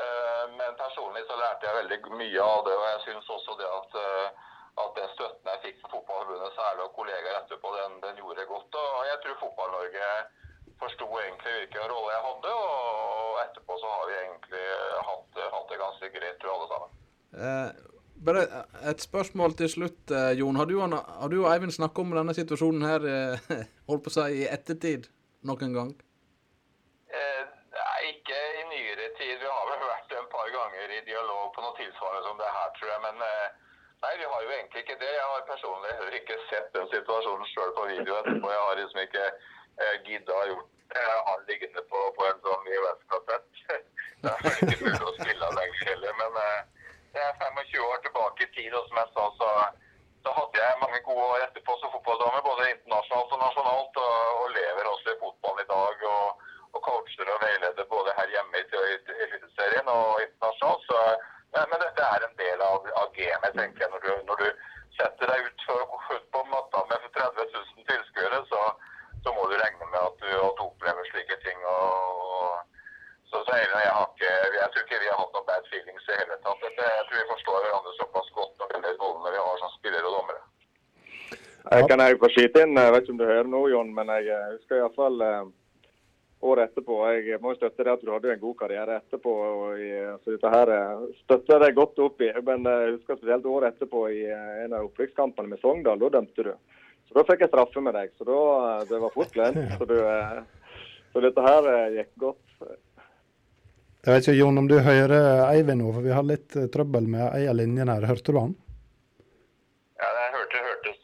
[0.02, 3.68] Eh, Men personlig så lærte jeg veldig mye av det, og jeg syns også det
[3.80, 4.28] at, eh,
[4.84, 8.80] at den støtten jeg fikk fra Fotballforbundet, særlig og kollegaer etterpå, den, den gjorde godt.
[8.82, 10.10] Og jeg tror Fotball-Norge
[10.80, 14.64] forsto egentlig hvilken rolle jeg hadde, og etterpå så har vi egentlig
[15.10, 16.90] hatt, hatt det ganske greit, tror alle sammen.
[17.44, 17.95] Eh,
[18.26, 18.42] bare
[18.90, 20.56] et spørsmål til slutt, eh, Jon.
[20.56, 23.52] Har du, har du og Eivind snakket om denne situasjonen her eh,
[23.88, 25.08] holdt på å si, i ettertid
[25.46, 25.92] noen gang?
[27.20, 27.42] Eh,
[28.10, 29.36] ikke i nyere tid.
[29.42, 32.70] Vi har vel vært en par ganger i dialog på noe tilsvarende som det her,
[32.78, 33.02] tror jeg.
[33.06, 33.48] Men eh,
[34.04, 35.12] nei, vi har jo egentlig ikke det.
[35.16, 38.54] Jeg har personlig ikke sett den situasjonen sjøl på video etterpå.
[38.54, 41.02] Jeg har liksom ikke eh, gidda å gjort det.
[41.02, 43.62] Jeg har liggende på, på en sånn VHS-kassett.
[44.26, 46.14] Det er ikke mulig å spille av lenger heller.
[46.22, 46.75] Men eh,
[47.24, 49.50] er 25 år tilbake i tid, og som jeg sa, så,
[50.24, 54.52] så hadde jeg mange gode år etterpå som fotballdommer, både internasjonalt og nasjonalt, og, og
[54.58, 56.06] lever også i fotballen i dag.
[56.16, 56.26] og
[56.76, 58.64] og coacher og veileder både her hjemme i
[59.24, 60.82] Eliteserien og internasjonalt.
[60.90, 60.98] Så,
[61.52, 63.92] men, men dette er en del av, av gamet, tenker jeg.
[63.94, 64.48] Når du, når du
[64.98, 68.62] setter deg ut, for, ut på matta med 30 000 tilskuere, så,
[69.24, 71.64] så må du regne med at du, at du opplever slike ting.
[71.76, 72.84] Og, og,
[73.30, 74.05] så, så Eivind jeg har
[74.96, 76.64] ikke vi har hatt noen bad feelings i hele tatt.
[76.64, 80.08] Dette, jeg tror vi forstår hverandre såpass godt det gjelder rollene vi har som spillere
[80.08, 80.42] og dommere.
[81.66, 84.12] Jeg kan jeg få skyte inn, jeg vet ikke om du hører nå, Jon, men
[84.14, 85.48] jeg eh, husker iallfall eh,
[86.46, 86.98] året etterpå.
[87.10, 89.34] Jeg må jo støtte det at du hadde en god karriere etterpå.
[89.50, 89.90] og i,
[90.22, 92.30] så dette her eh, støtter jeg godt opp i.
[92.46, 96.00] Men eh, jeg husker spesielt året etterpå i eh, en av opprykkskampene med Sogndal.
[96.04, 96.54] Da dømte du.
[97.08, 98.14] Så da fikk jeg straffe med deg.
[98.14, 98.40] Så da,
[98.70, 99.62] eh, det var fort glemt.
[99.80, 100.44] Så, eh,
[101.12, 102.42] så dette her eh, gikk godt.
[104.06, 107.08] Jeg vet ikke, Jon, om du hører Eivind nå, for vi har litt eh, trøbbel
[107.10, 108.04] med ei av linjene her.
[108.06, 108.52] Hørte du han?
[109.98, 111.00] Ja, jeg hørte, hørtes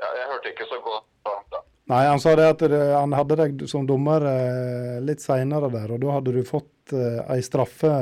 [0.00, 1.04] ja, Jeg hørte ikke så godt.
[1.52, 1.60] da.
[1.92, 6.00] Nei, han sa det at han hadde deg som dommer eh, litt seinere der, og
[6.00, 7.92] da hadde du fått eh, ei straffe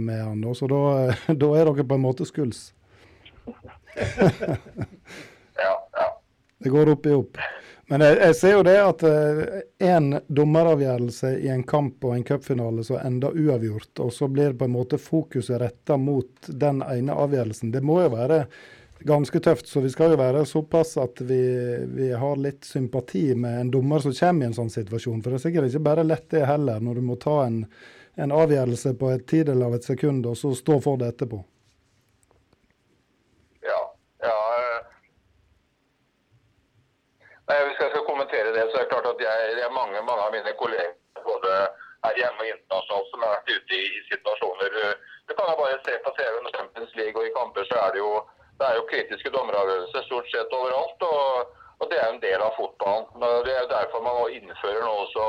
[0.00, 0.80] med han, så da,
[1.44, 2.70] da er dere på en måte skuls.
[5.56, 6.06] Ja, ja.
[6.60, 7.38] Det går opp i opp.
[7.86, 9.02] Men jeg, jeg ser jo det at
[9.86, 14.66] én dommeravgjørelse i en kamp og en cupfinale som ender uavgjort, og så blir på
[14.66, 18.40] en måte fokuset retta mot den ene avgjørelsen, det må jo være
[18.98, 19.68] ganske tøft.
[19.68, 21.42] Så vi skal jo være såpass at vi,
[21.86, 25.22] vi har litt sympati med en dommer som kommer i en sånn situasjon.
[25.22, 27.62] For det er sikkert ikke bare lett det heller, når du må ta en,
[28.14, 31.42] en avgjørelse på et tidel av et sekund, og så stå for det etterpå.
[33.66, 33.80] Ja.
[34.24, 34.94] ja eh.
[37.46, 40.00] Nei, Hvis jeg skal kommentere det, så er det klart at jeg, det er mange,
[40.02, 40.94] mange av mine kolleger
[41.26, 41.52] både
[42.06, 44.80] her hjemme og internasjonalt som har vært ute i, i situasjoner.
[45.26, 47.94] Du kan jo bare se på TV under Champions League og i kamper så er
[47.94, 48.12] det jo,
[48.58, 51.06] det er jo kritiske dommeravgjørelser stort sett overalt.
[51.12, 53.08] og, og det er en del av fotballen.
[53.20, 55.24] Men Det er derfor man innfører nå også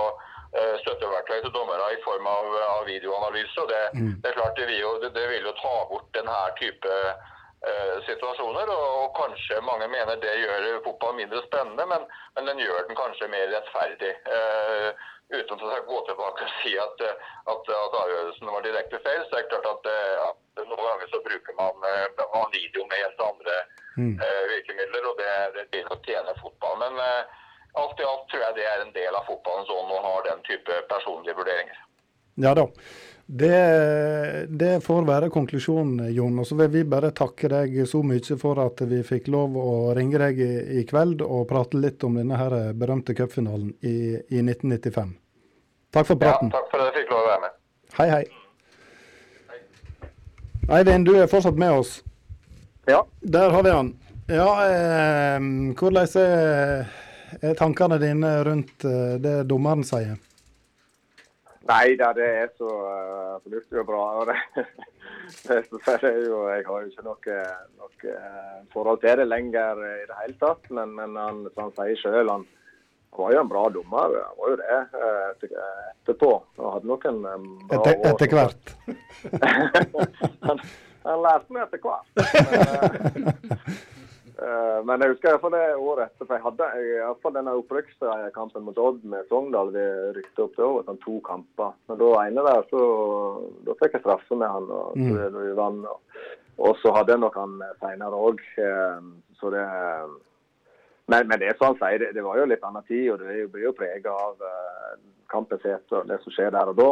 [0.57, 2.45] eh, støtteverktøy til dommere i form av,
[2.75, 3.57] av videoanalyse.
[3.63, 3.81] og det,
[4.21, 7.97] det er klart det vil, jo, det, det vil jo ta bort denne type eh,
[8.07, 8.71] situasjoner.
[8.77, 13.33] Og kanskje mange mener det gjør fotball mindre spennende, men, men den gjør den kanskje
[13.33, 14.13] mer rettferdig.
[14.37, 14.89] Eh,
[15.29, 19.39] uten å gå tilbake og si at, eh, at, at avgjørelsen var direkte feil, så
[19.39, 22.05] er det klart at, eh, at noen ganger så bruker man, eh,
[22.35, 23.57] man video med helt andre
[23.97, 26.79] eh, virkemidler, og det, det vil å tjene fotball.
[26.83, 27.01] Men
[27.81, 30.43] alt i alt tror jeg det er en del av fotballens ånd å ha den
[30.47, 31.83] type personlige vurderinger.
[32.37, 32.67] Ja da.
[33.27, 36.37] Det, det får være konklusjonen, Jon.
[36.39, 39.93] Og så vil vi bare takke deg så mye for at vi fikk lov å
[39.97, 44.39] ringe deg i, i kveld og prate litt om denne her berømte cupfinalen i, i
[44.45, 45.15] 1995.
[45.91, 46.53] Takk for praten.
[46.53, 47.57] Ja, takk for at jeg fikk lov å være med.
[47.97, 48.25] Hei, hei.
[50.77, 51.97] Eivind, du er fortsatt med oss.
[52.87, 53.01] Ja.
[53.19, 53.91] Der har vi han.
[54.27, 55.39] Ja, eh,
[55.79, 56.87] hvordan er,
[57.59, 60.15] tankene dine rundt eh, det dommeren sier?
[61.67, 64.03] Nei da, det er så uh, fornuftig og bra.
[64.21, 64.37] Og det,
[65.47, 65.57] det,
[66.03, 67.39] det jo, jeg har jo ikke noe,
[67.81, 70.69] noe uh, forhold til det lenger i det hele tatt.
[70.71, 72.47] Men, men han, som han sier sjøl, han,
[73.11, 74.17] han var jo en bra dommer.
[74.29, 75.49] Han var jo det eh, etter,
[75.91, 76.31] etterpå.
[76.61, 78.09] Han hadde noen um, bra Etter, år.
[78.13, 78.65] etter hvert.
[80.47, 80.65] han,
[81.07, 82.09] han lærte meg etter hvert.
[82.51, 83.69] Men,
[84.37, 86.25] eh, eh, men jeg husker iallfall det året etter.
[86.25, 89.73] for Jeg hadde iallfall denne opprykkskampen mot Odd med Sogndal.
[89.75, 89.85] Vi
[90.19, 91.73] rykte opp det over sånn to kamper.
[91.89, 92.83] Men da ene der, så
[93.67, 94.69] da fikk jeg straffe med han.
[94.69, 95.17] og Mm.
[95.17, 95.99] så, vi og,
[96.57, 98.41] og så hadde jeg nok han seinere òg.
[99.37, 99.65] Så det
[101.07, 103.21] men, men det er sånn han sier, det, det var jo litt annen tid, og
[103.21, 104.97] du blir jo prega av uh,
[105.31, 106.89] kampens hete og det som skjer der og da.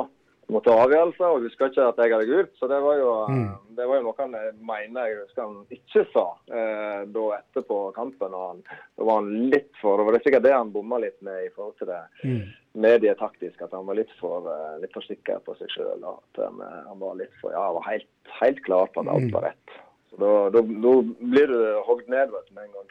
[0.53, 2.51] Må ta avgjørelser, og husker ikke at jeg hadde gult.
[2.59, 3.47] Så det var jo, Mm.
[3.75, 7.79] det var jo noe han eh, mener jeg husker han ikke sa eh, da etterpå
[7.95, 8.33] kampen.
[8.33, 8.61] og han,
[8.97, 11.77] Da var han litt for Det var sikkert det han bomma litt med i forhold
[11.79, 12.43] til det Mm.
[12.75, 13.61] medietaktisk.
[13.61, 16.03] At han var litt for, eh, litt for sikker på seg sjøl.
[16.03, 18.07] At han, eh, han var litt for, ja, han var helt,
[18.41, 19.69] helt klar på at alt var rett.
[20.11, 20.93] Så da, da, da
[21.25, 22.89] blir du hogd ned vet med en gang.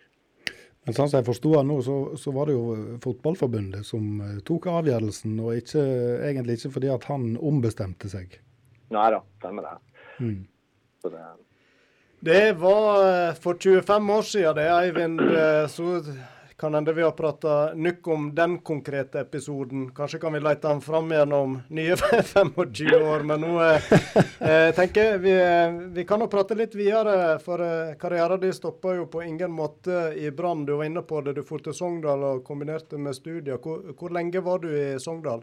[0.85, 4.41] Men sånn som jeg forsto det nå, så, så var det jo Fotballforbundet som eh,
[4.45, 5.85] tok avgjørelsen, og ikke,
[6.29, 8.37] egentlig ikke fordi at han ombestemte seg.
[8.93, 9.75] Nei da, stemmer det.
[10.21, 10.43] Mm.
[11.01, 11.25] Så det
[12.25, 15.21] Det var eh, for 25 år siden, det, Eivind.
[15.25, 16.03] Eh, Så
[16.57, 19.91] kan hende vi har prata nok om den konkrete episoden.
[19.95, 22.53] Kanskje kan vi lete den fram gjennom nye 25
[22.95, 23.89] år, men nå eh,
[24.41, 27.39] eh, tenker jeg vi, eh, vi kan jo prate litt videre.
[27.43, 30.65] For eh, karrieren din stoppa jo på ingen måte i Brann.
[30.67, 33.59] Du var inne på det, du dro til Sogndal og kombinerte med studier.
[33.59, 35.43] Hvor, hvor lenge var du i Sogndal?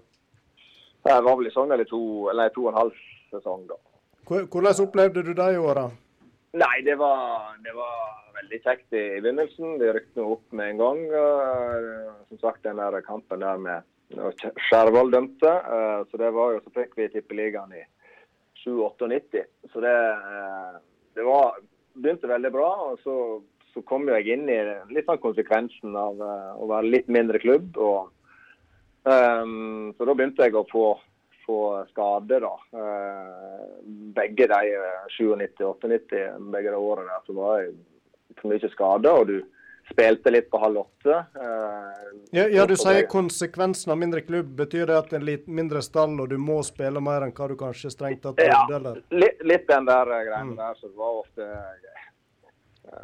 [1.04, 2.02] Jeg var vel i Sogndal i to,
[2.32, 3.80] eller to og en halv sesong, da.
[4.32, 5.90] Hvordan opplevde du de åra?
[6.52, 8.00] Nei, det var, det var
[8.36, 9.78] veldig kjekt i, i begynnelsen.
[9.80, 11.06] Vi rykte nå opp med en gang.
[11.14, 15.48] Uh, som sagt, den der kampen der med Skjervold dømte.
[15.48, 17.84] eh, så det var jo, så fikk vi Tippeligaen i
[18.66, 19.46] 97-98.
[19.74, 20.80] Så det, eh,
[21.16, 21.60] det var,
[21.96, 22.70] begynte veldig bra.
[22.92, 23.42] og så,
[23.74, 24.60] så kom jeg inn i
[24.92, 27.78] litt sånn konsekvensen av eh, å være litt mindre klubb.
[27.78, 28.12] og
[29.08, 31.00] um, Så da begynte jeg å få
[31.46, 32.52] få skade, da.
[32.74, 33.64] Eh,
[34.18, 36.22] begge de eh, 97-98,
[36.54, 37.74] begge de årene der, så var jeg
[38.42, 39.14] for mye skada.
[39.22, 39.40] Og du
[39.92, 41.18] spilte litt på halv åtte.
[41.36, 44.54] eh, Ja, ja, du sier konsekvensen av mindre klubb.
[44.56, 47.34] Betyr det at det er en litt mindre stall, og du må spille mer enn
[47.36, 49.02] hva du kanskje strengt tatt Ja, burde, eller?
[49.12, 51.88] litt, litt den der eh, greien der, så det var ofte eh,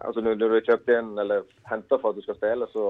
[0.03, 2.87] Altså når, du kjøpte inn eller henta for at du skal spille, så,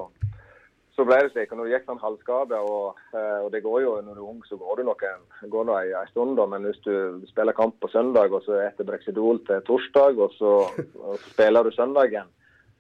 [0.98, 1.52] så ble det slik.
[1.54, 4.32] Og når du gikk sånn halvskade, og, eh, og det går jo når du er
[4.32, 6.48] ung, så går det noen går det en, en stund, da.
[6.50, 10.56] Men hvis du spiller kamp på søndag, og så etter Brexidol til torsdag, og så,
[11.06, 12.34] og så spiller du søndagen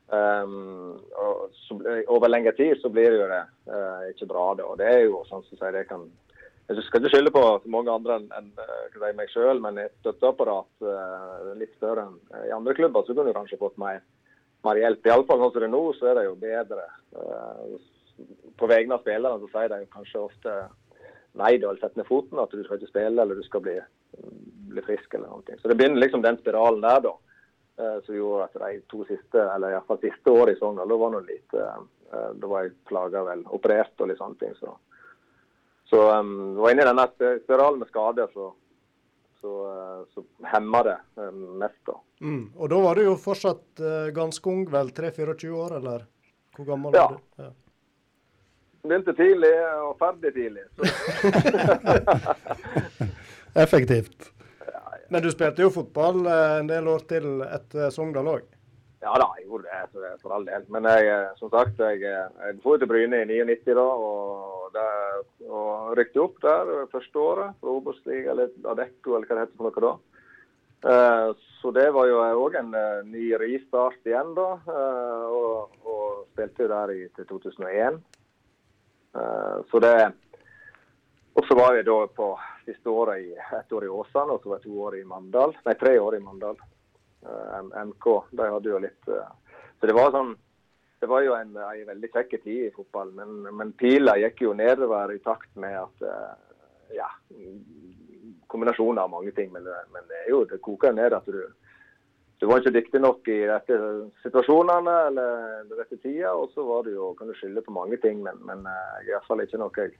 [0.08, 1.76] Um, og så,
[2.08, 4.46] over lengre tid så blir det jo det uh, ikke bra.
[4.56, 6.06] Det, og det er jo sånn som sier det kan
[6.70, 9.94] Jeg skal ikke skylde på så mange andre enn en, eh, meg sjøl, men et
[10.02, 14.02] støtteapparat uh, litt større enn i andre klubber, så kunne du kanskje fått mer,
[14.68, 15.08] mer hjelp.
[15.08, 16.88] Iallfall sånn som det er nå, så er det jo bedre.
[17.16, 17.78] Eh,
[18.58, 20.58] på vegne av spillerne så sier de kanskje ofte
[21.38, 23.76] nei, du har sett ned foten, at du skal ikke spille eller du skal bli,
[24.72, 25.58] bli frisk eller noe.
[25.62, 27.14] Så det begynner liksom den spiralen der, da.
[27.78, 31.12] Eh, som gjorde at de to siste, eller iallfall siste året i Sogndal, da var
[31.14, 31.76] noe litt eh,
[32.10, 34.56] eh, Da var jeg plaga vel, operert og litt sånne ting.
[34.58, 34.74] Så,
[35.92, 37.06] så um, var inne i denne
[37.44, 38.48] spiralen med skader, så,
[39.44, 39.54] så,
[40.16, 40.98] så hemma det
[41.62, 42.00] mest, da.
[42.26, 42.44] Mm.
[42.58, 43.86] Og da var du jo fortsatt
[44.18, 44.90] ganske ung, vel?
[44.98, 46.10] 3-24 år, eller?
[46.58, 47.06] Hvor gammel Ja.
[47.06, 47.44] var du?
[47.46, 47.52] Ja.
[48.88, 49.54] Begynte tidlig
[49.84, 50.66] og ferdig tidlig.
[50.76, 50.82] Så.
[53.64, 54.32] Effektivt.
[55.10, 58.48] Men du spilte jo fotball eh, en del år til etter Sogndal òg?
[59.06, 60.66] Ja da, jeg gjorde det for, for all del.
[60.74, 64.68] Men jeg, eh, som sagt, jeg, eh, jeg dro til Bryne i 99 da, og,
[64.76, 67.58] der, og rykte opp der første året.
[67.62, 69.96] Fra Obos-liga eller Adecco eller hva det heter for noe da.
[70.78, 74.52] Uh, så det var jo òg en uh, ny ristart igjen, da.
[74.68, 77.98] Uh, og, og spilte jo der i, til 2001.
[79.18, 80.12] Eh, så det
[81.34, 82.32] Og så var jeg da på
[82.66, 85.54] siste året i ett år i Åsane, og så var jeg to år i Mandal.
[85.66, 86.58] Nei, tre år i Mandal.
[87.22, 88.08] Eh, MK.
[88.32, 89.30] De hadde jo litt eh,
[89.80, 90.34] Så det var sånn
[90.98, 94.56] Det var jo en, en veldig kjekk tid i fotball, men, men pila gikk jo
[94.58, 96.06] nedover i takt med at
[96.90, 97.06] ja,
[98.50, 99.52] Kombinasjoner av mange ting.
[99.54, 101.44] Men, men det, jo, det koker ned at du,
[102.40, 103.78] du var ikke dyktig nok i rette
[104.22, 106.34] situasjonene eller rette tida.
[106.38, 109.12] Og så var det jo, kan du skylde på mange ting, men, men eh, er
[109.14, 109.96] iallfall ikke noe jeg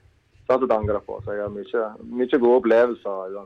[0.48, 1.18] satt og angrer på.
[1.26, 1.88] Så jeg har mye,
[2.22, 3.38] mye gode opplevelser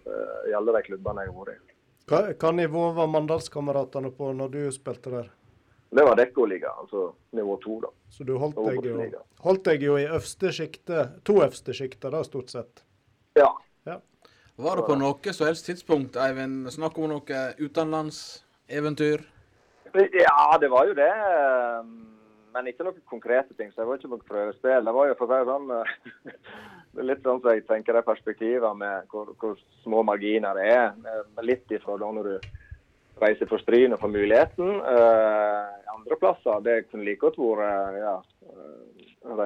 [0.52, 1.78] i alle de klubbene jeg har vært i.
[2.12, 5.32] Hva, hva nivå var Mandalskameratene på når du spilte der?
[5.92, 7.90] Det var Dekko-liga, altså nivå to, da.
[8.12, 12.24] Så du holdt deg, jo, holdt deg jo i øverste sjikte, to øverste sjikter da,
[12.28, 12.84] stort sett.
[13.40, 13.52] Ja.
[14.62, 17.38] Var det på noe som helst tidspunkt, Eivind, snakk om noe
[18.72, 19.22] utenlandseventyr?
[20.14, 21.10] Ja, det var jo det.
[21.10, 21.84] eh,
[22.54, 23.72] Men ikke noen konkrete ting.
[23.72, 24.84] Så det var ikke noe prøvespill.
[24.86, 25.94] Det var jo for si sånn eh,
[26.92, 30.66] Det er litt sånn som jeg tenker det perspektivet med hvor, hvor små marginer det
[30.74, 30.90] er.
[31.40, 32.50] Litt ifra da når du
[33.22, 34.74] reiser for Stryn og får muligheten.
[34.92, 38.18] Eh, andre plasser, det kunne like godt vært ja,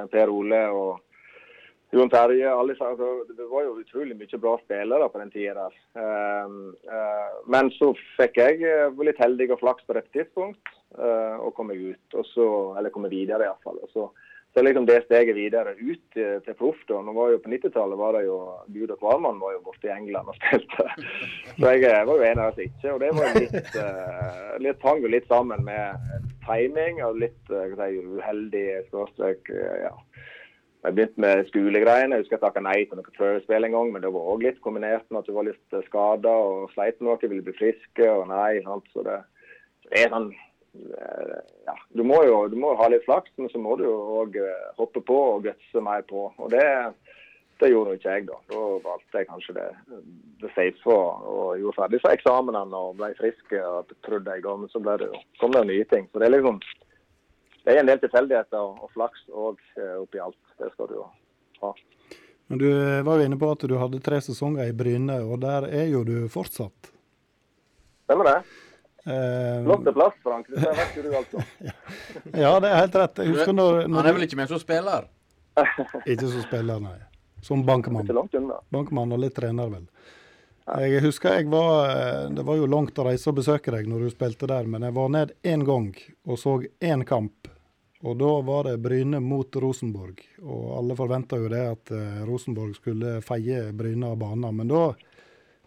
[0.10, 1.05] Per Ole og
[1.94, 5.76] Jon Terje, alle, altså, det var jo utrolig mye bra spillere på den tida der.
[5.96, 10.74] Um, eh, men så fikk jeg eh, var litt heldig og flaks på rett tidspunkt
[10.98, 12.22] eh, og kom meg ut.
[12.34, 13.80] Så, eller kom meg videre iallfall.
[13.94, 14.10] Så,
[14.56, 16.82] så liksom det steget videre ut eh, til proff.
[16.90, 17.02] da.
[17.06, 18.38] Nå var jo På 90-tallet var det jo
[18.76, 20.88] Gud og Kvarmann var jo borte i England og spilte.
[21.60, 22.94] Så jeg eh, var jo en av oss ikke.
[22.94, 27.76] Og det var litt, eh, litt hang jo litt sammen med timing og litt eh,
[27.78, 29.94] si, uheldig eh, ja.
[30.86, 32.16] Jeg begynte med skolegreiene.
[32.16, 34.60] Jeg husker jeg takka nei til noe prøvespill en gang, men det var òg litt
[34.62, 38.28] kombinert med at du var litt skada og sleit med noe, ville bli friske og
[38.30, 38.60] nei.
[38.68, 38.92] Sant?
[38.94, 39.18] Så det,
[39.98, 43.80] er sånn eh, ja, du må jo du må ha litt flaks, men så må
[43.80, 44.38] du jo òg
[44.78, 46.28] hoppe på og gutse mer på.
[46.38, 46.66] Og det,
[47.64, 48.40] det gjorde jo ikke jeg, da.
[48.54, 49.68] Da valgte jeg kanskje det,
[50.44, 54.46] det safe og, og gjorde ferdig så eksamenene og ble frisk og trodde jeg.
[54.46, 56.06] Men så ble det kom det nye ting.
[56.12, 56.62] Så det er liksom
[57.66, 59.62] det er en del tilfeldigheter og, og flaks òg
[60.00, 60.38] oppi alt.
[60.62, 61.72] Det skal du ha.
[62.48, 65.42] Men du eh, var jo inne på at du hadde tre sesonger i Bryne, og
[65.42, 66.92] der er jo du fortsatt.
[68.06, 68.36] Stemmer det?
[69.06, 70.48] Eh, Flott plass, Frank.
[70.48, 71.42] Det vet du, altså.
[72.44, 73.24] ja, det er helt rett.
[73.24, 75.10] Jeg husker når, når Han er vel ikke med som spiller?
[76.12, 76.98] Ikke som spiller, nei.
[77.46, 78.10] Som bankmann.
[78.74, 79.86] Bankmann og litt trener, vel.
[80.66, 84.08] Jeg husker jeg var eh, Det var jo langt å reise og besøke deg når
[84.08, 85.92] du spilte der, men jeg var ned én gang
[86.26, 87.50] og så én kamp.
[88.06, 90.22] Og da var det Bryne mot Rosenborg.
[90.44, 94.52] Og alle forventa jo det at eh, Rosenborg skulle feie Bryne av banen.
[94.60, 94.84] Men da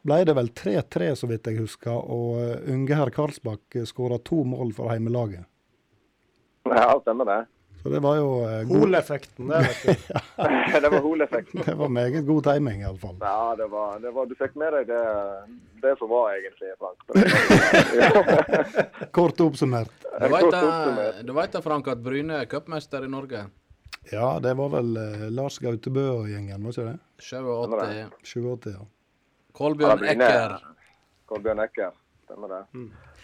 [0.06, 4.44] ble det vel 3-3, så vidt jeg husker, og eh, unge herr Karlsbakk skåra to
[4.46, 5.48] mål for heimelaget.
[6.68, 7.40] Ja, stemmer det.
[7.82, 9.92] Så det var jo eh, god Hol-effekten, det vet du.
[10.82, 11.62] det var Hol-effekten.
[11.66, 13.16] Det var meget god timing, iallfall.
[13.20, 15.04] Ja, det var, det var, du fikk med deg det,
[15.84, 16.98] det som var egentlig, Frank.
[19.18, 19.94] Kort oppsummert.
[20.18, 20.62] Du vet da,
[21.22, 23.44] du vet da, Frank, at Bryne er cupmester i Norge?
[24.10, 26.98] Ja, det var vel eh, Lars Gautebø og gjengen, var ikke det?
[27.22, 28.32] 87.
[28.34, 28.82] 87, ja.
[29.58, 30.56] Kolbjørn Ja, Ekker.
[31.30, 31.94] Kolbjørn Ekker.
[32.26, 32.62] Stemmer det.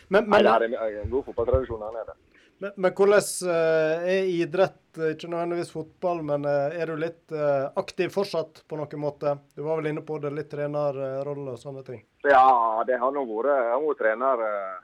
[0.09, 2.15] Men, Nei, det er en god fotballtradisjon her nede.
[2.59, 7.67] Men, men hvordan eh, er idrett, ikke nødvendigvis fotball, men eh, er du litt eh,
[7.81, 9.37] aktiv fortsatt på noen måte?
[9.57, 12.05] Du var vel inne på det, litt trenerrolle og sånne ting.
[12.25, 14.77] Ja, det har nå vært Jeg har vært trener eh,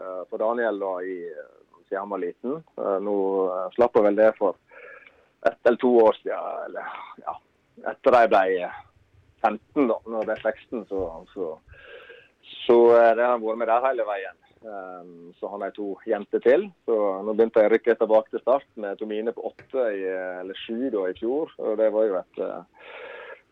[0.00, 1.18] eh, for Daniel da, i,
[1.88, 2.58] siden han var liten.
[2.78, 3.16] Eh, nå
[3.46, 4.58] eh, slapp jeg vel det for
[5.46, 6.50] ett eller to år siden.
[6.66, 7.36] Eller, ja,
[7.92, 8.80] etter de ble eh,
[9.44, 9.98] 15, da.
[10.06, 11.04] Når de ble 16, så,
[11.34, 11.50] så,
[12.66, 14.40] så eh, det har vært med der hele veien.
[14.64, 16.62] Um, så har de to jenter til.
[16.88, 20.38] Så nå begynte jeg å rykke tilbake til start med Tomine på åtte, i, eh,
[20.40, 21.52] eller sju da i fjor.
[21.60, 22.62] Og det var jo et eh,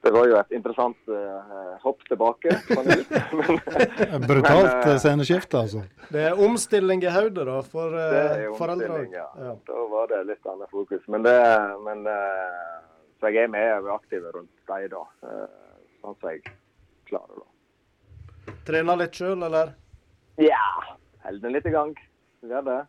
[0.02, 2.50] det var jo et interessant uh, hopp tilbake.
[2.74, 5.82] Men- Brutalt men, eh, sceneskifte, altså.
[6.10, 9.28] Det er omstilling i hodet da, for Det eh, er omstilling, ja.
[9.38, 9.52] Ja.
[9.68, 11.04] Da var det litt annet fokus.
[11.06, 11.36] Men det
[11.86, 12.80] men, uh,
[13.20, 15.04] Så jeg er med og er aktiv rundt dem, da.
[15.22, 15.46] Uh,
[16.02, 16.42] Sånn som jeg
[17.06, 18.56] klarer, da.
[18.66, 19.76] Trener litt sjøl, eller?
[20.42, 21.92] Ja, holder den litt i gang.
[22.42, 22.80] Gjør det.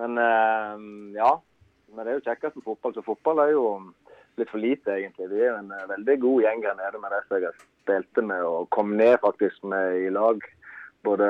[0.00, 0.86] Men eh,
[1.18, 1.32] ja.
[1.94, 2.94] Men det er jo kjekkest med fotball.
[2.96, 3.64] Så fotball er jo
[4.40, 5.30] litt for lite, egentlig.
[5.30, 8.46] Vi er en eh, veldig god gjeng her nede med de som jeg spilte med
[8.48, 10.40] og kom ned faktisk med i lag.
[11.04, 11.28] Både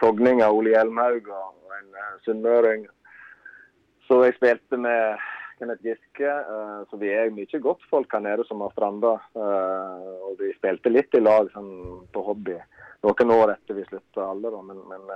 [0.00, 2.88] Sogning av Ole Hjelmhaug og en eh, sunnmøring.
[4.08, 5.22] Så jeg spilte med
[5.60, 6.30] Kenneth Giske.
[6.90, 9.12] så vi er mye godt folk her nede som har stranda.
[9.38, 12.56] og vi spilte litt i lag sånn, på hobby
[13.02, 14.60] noen år etter vi slutta alle, da.
[14.62, 15.08] Men, men,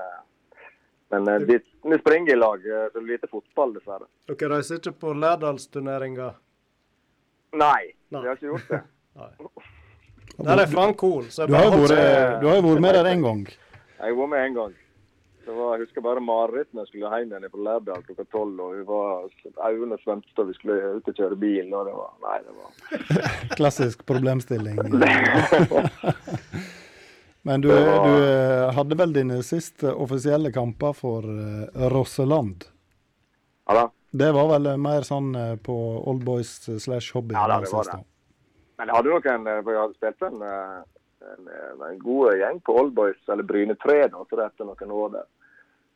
[1.14, 1.58] men eh, vi,
[1.90, 2.62] vi springer i lag.
[2.62, 4.06] Det Så lite fotball, dessverre.
[4.32, 6.30] Dere reiser ikke på Lærdalsturneringa?
[7.56, 8.20] Nei, Nei.
[8.22, 8.82] vi har ikke gjort det.
[10.46, 11.28] Der er Frank Hoel.
[11.32, 13.46] Du har jo vært, du har jo vært med der én gang.
[13.96, 14.74] Jeg har vært med en gang.
[15.46, 18.60] Det var, jeg husker bare mareritt når jeg skulle hjem igjen fra Lærdal klokka tolv.
[18.60, 19.28] og vi var,
[19.70, 21.70] Øynene svømte og vi skulle ut og kjøre bil.
[21.70, 22.70] og det var, Nei, det var
[23.60, 24.76] Klassisk problemstilling.
[27.46, 32.64] Men du, du eh, hadde vel dine siste offisielle kamper for eh, Rosseland?
[33.68, 33.84] Ja da.
[34.10, 35.30] Det var vel eh, mer sånn
[35.62, 35.76] på
[36.10, 37.36] oldboys slash hobby?
[37.38, 38.00] Ja da, det var det.
[38.80, 41.46] Men jeg hadde nok en, jeg hadde spilt en, en,
[41.86, 45.30] en, god gjeng på Oldboys, eller Bryne 3, da, så det etter noen år der.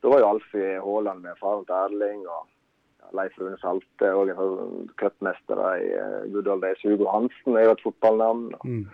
[0.00, 4.88] Da var jo Alfie Haaland med faren til Erling, og Leif Rune Salte, og sånn
[5.02, 6.80] cupmester i uh, good old days.
[6.86, 8.52] Hugo Hansen er jo et fotballnavn.
[8.54, 8.84] og Mm.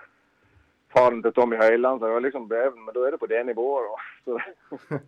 [0.97, 3.43] Faren til Tommy Høiland, så jeg var liksom beven, men da er det på det
[3.51, 3.97] nivået, da.
[4.27, 5.01] Så,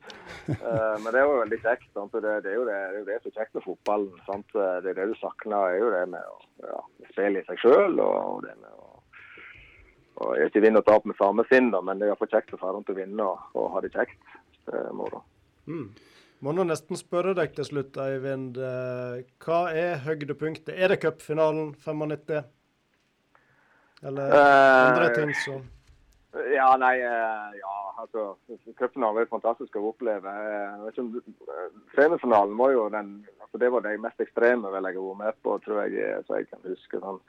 [0.48, 1.88] Eh, men det var jo veldig kjekt.
[1.92, 2.12] Sant?
[2.14, 4.20] Det, det, er jo det, det er det som er kjekt med fotballen.
[4.24, 4.54] Sant?
[4.54, 6.78] Det er det du savner, er jo det med å ja,
[7.10, 7.98] spille i seg sjøl.
[8.00, 8.86] Og, og det med å
[10.18, 12.30] og jeg er ikke vinne og tape med samme sinn, da, men det er iallfall
[12.32, 14.32] kjekt å dra rundt å vinne og, og ha det kjekt.
[14.66, 15.20] Det er moro.
[15.70, 15.84] Mm.
[16.42, 18.58] Må nå nesten spørre deg til slutt, Eivind.
[18.58, 20.72] eh, Hva er høydepunktet?
[20.74, 22.48] Er det cupfinalen 95?
[24.08, 25.62] Eller andre Eh, ting som
[26.54, 28.36] Ja, nei, eh, ja, altså
[28.78, 30.30] Cupfinalen er jo fantastisk å oppleve.
[30.30, 33.12] Eh, eh, Semifinalen var jo den
[33.42, 36.36] altså Det var det mest ekstreme vel jeg har vært med på, tror jeg, så
[36.38, 37.00] jeg kan huske.
[37.00, 37.20] sånn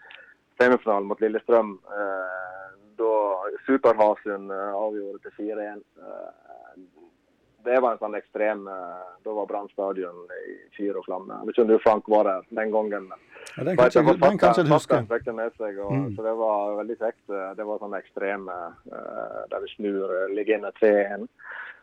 [0.60, 2.70] Semifinalen mot Lillestrøm, eh,
[3.00, 3.14] da
[3.66, 5.84] Superhasund avgjorde til 4-1.
[6.04, 6.59] Eh,
[7.64, 11.34] det var en sånn ekstrem eh, Da var Brann stadion i fyr og flamme.
[11.40, 13.10] Jeg vet ikke om du, Frank, var der den gangen.
[13.58, 14.20] Ja, den kan jeg ikke huske.
[15.58, 16.16] Seg, og, Mm.
[16.16, 17.26] så det var veldig kjekt.
[17.58, 18.56] Det var sånn ekstreme
[18.92, 21.28] eh, der vi snur, eh, ligger inne 3-1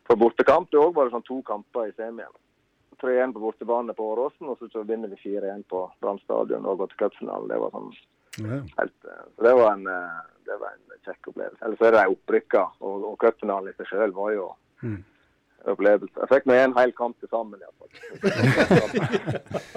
[0.08, 0.70] på bortekamp.
[0.70, 2.32] Det òg var det sånn to kamper i semien.
[3.02, 6.88] 3-1 på bortebane på Åråsen, og så vinner vi 4-1 på Brann stadion og går
[6.94, 7.48] til cupfinalen.
[7.48, 7.92] Det var sånn
[8.38, 8.60] Ja.
[8.78, 8.92] helt
[9.36, 11.62] Så det var en, det var en kjekk opplevelse.
[11.64, 15.02] Ellers er det de opprykka, og, og cupfinalen i seg sjøl var jo Mm.
[15.64, 16.14] Opplevelse.
[16.20, 17.90] Jeg fikk med en hel kamp til sammen, iallfall.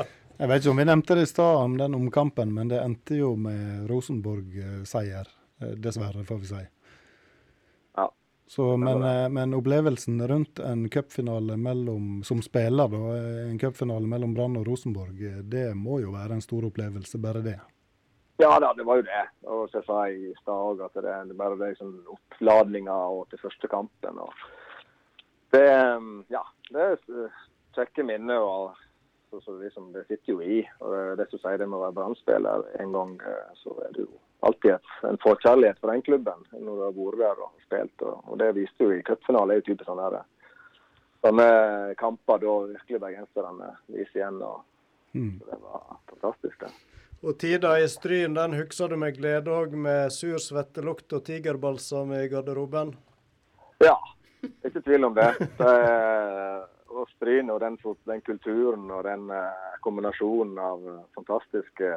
[0.40, 3.18] Jeg vet ikke om vi nevnte det i stad om den omkampen, men det endte
[3.18, 5.28] jo med Rosenborg-seier.
[5.62, 6.62] eh, Dessverre, får vi si.
[8.00, 8.06] Ja.
[8.48, 11.58] Så, men, eh, men opplevelsen rundt en cupfinale
[12.24, 16.42] som spiller, da, eh, en cupfinale mellom Brann og Rosenborg, det må jo være en
[16.42, 17.60] stor opplevelse, bare det.
[18.40, 19.26] Ja da, det var jo det.
[19.44, 23.28] Og så sa jeg i stad òg at det er bare det liksom oppladninga og
[23.28, 24.24] til første kampen.
[24.24, 24.32] og
[25.54, 25.66] Det
[25.98, 27.34] um, ja, det er
[27.76, 28.40] kjekke minner.
[28.40, 28.78] og
[29.30, 30.64] så, så liksom, Det sitter jo i.
[30.80, 34.08] og det, som sier det med å være Brann-spiller en gang, eh, så er det
[34.08, 34.10] jo
[34.48, 38.08] alltid et, en forkjærlighet for den klubben når du har vært der og spilt.
[38.08, 39.54] Og, og det viste jo i cupfinalen.
[39.54, 40.24] er jo typisk sånn der,
[41.26, 41.48] sånne
[42.00, 44.42] kamper da virkelig bergenserne viser igjen.
[44.42, 44.66] og
[45.14, 45.40] Mm.
[45.40, 46.70] Det var fantastisk, det.
[47.22, 52.14] Og tida i Stryn, den husker du med glede òg, med sur svettelukt og tigerbalsam
[52.16, 52.94] i garderoben?
[53.84, 53.98] Ja,
[54.68, 55.32] ikke tvil om det.
[55.60, 57.78] det er, og Stryn og den,
[58.10, 61.92] den kulturen og den eh, kombinasjonen av eh, fantastiske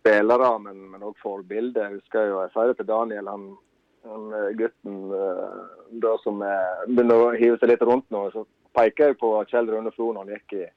[0.00, 1.82] spillere, men, også forbilder.
[1.82, 3.46] Jeg husker jo, jeg sier det til Daniel, han,
[4.08, 5.56] han eh, gutten eh,
[6.04, 8.44] da som eh, begynner å hive seg litt rundt nå, så
[8.76, 10.68] peker jeg på Kjell Rune Flo når han gikk i,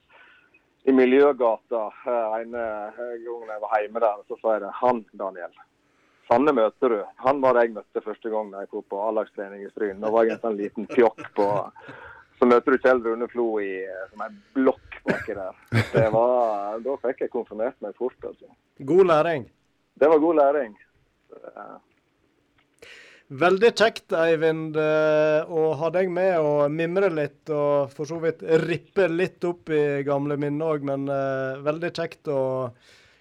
[0.90, 1.86] i Miljøgata
[2.40, 4.24] en gang jeg var hjemme der.
[4.28, 4.72] Så sa jeg det.
[4.82, 5.54] Han, Daniel.
[6.28, 6.98] Sanne møter du.
[7.26, 10.00] Han var det jeg møtte første gang da jeg kom på A-lagstrening i Stryn.
[10.02, 11.48] Da var jeg en sånn liten pjokk på
[12.38, 15.58] Så møter du Kjell Rune Flo i som en blokk baki der.
[15.92, 18.48] Det var, da fikk jeg konfirmert meg fort, altså.
[18.82, 19.44] God læring.
[19.94, 20.72] Det var god læring.
[23.44, 28.42] Veldig kjekt, Eivind, eh, å ha deg med og mimre litt, og for så vidt
[28.66, 32.42] rippe litt opp i gamle minner òg, men eh, veldig kjekt å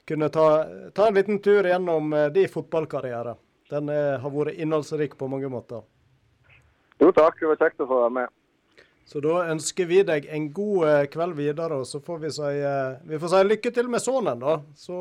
[0.08, 3.36] kunne ta, ta en liten tur gjennom eh, din fotballkarriere.
[3.70, 5.84] Den eh, har vært innholdsrik på mange måter.
[7.00, 8.34] Jo takk, det var kjekt å få være med.
[9.08, 12.52] Så da ønsker vi deg en god eh, kveld videre, og så får vi si,
[13.10, 14.60] vi får si lykke til med sønnen, da.
[14.80, 15.00] Så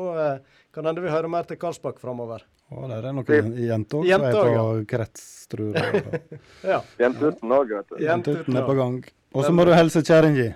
[0.75, 2.43] kan hende vi hører mer til Karlsbakk framover.
[2.73, 6.23] Å, der er noen jenter òg som er på krets, tror jeg.
[6.73, 6.79] Ja.
[6.99, 7.99] Jentuten òg, vet du.
[8.01, 9.03] Jentuten er på gang.
[9.33, 10.53] Og så må du hilse kjerringa.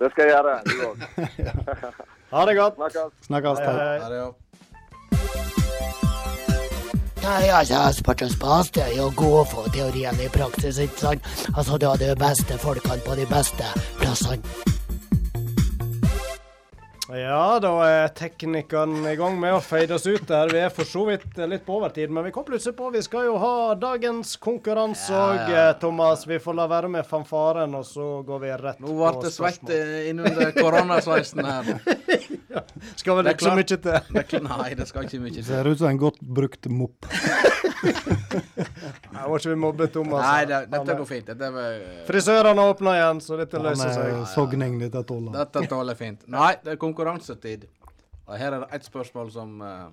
[0.00, 0.56] Det skal jeg gjøre.
[0.64, 2.08] Du òg.
[2.30, 2.74] Ha det godt.
[3.26, 3.58] Snakkes.
[7.20, 11.26] Nei, altså, sportens spas, det er jo å gå for teorien i praksis, ikke sant?
[11.52, 13.66] Altså, du har de beste folkene på de beste
[14.00, 14.40] plassene.
[17.10, 20.50] Ja, da er teknikeren i gang med å fade oss ut der.
[20.52, 23.26] Vi er for så vidt litt på overtid, men vi kom plutselig på vi skal
[23.26, 26.22] jo ha dagens konkurranse òg, Ja, Thomas.
[26.28, 29.74] Vi får la være med fanfaren, og så går vi rett Nå ble det svett
[29.74, 31.72] eh, innunder koronasveisen her.
[33.00, 34.46] Skal vel Det ikke så mye til.
[34.46, 35.44] Nei, det skal ikke mye til.
[35.46, 37.10] Ser ut som en godt brukt mopp.
[37.82, 40.24] Nei, var ikke vi mobbe Thomas.
[40.26, 41.26] Nei, det, dette går fint.
[41.32, 44.12] Dette, var- Frisørene åpner igjen, så dette løser seg.
[44.20, 45.32] er sogning, dette tåler.
[45.38, 46.26] dette tåler fint.
[46.30, 47.66] Nei, det er konkurransetid.
[48.26, 49.88] Og her er det ett spørsmål som uh,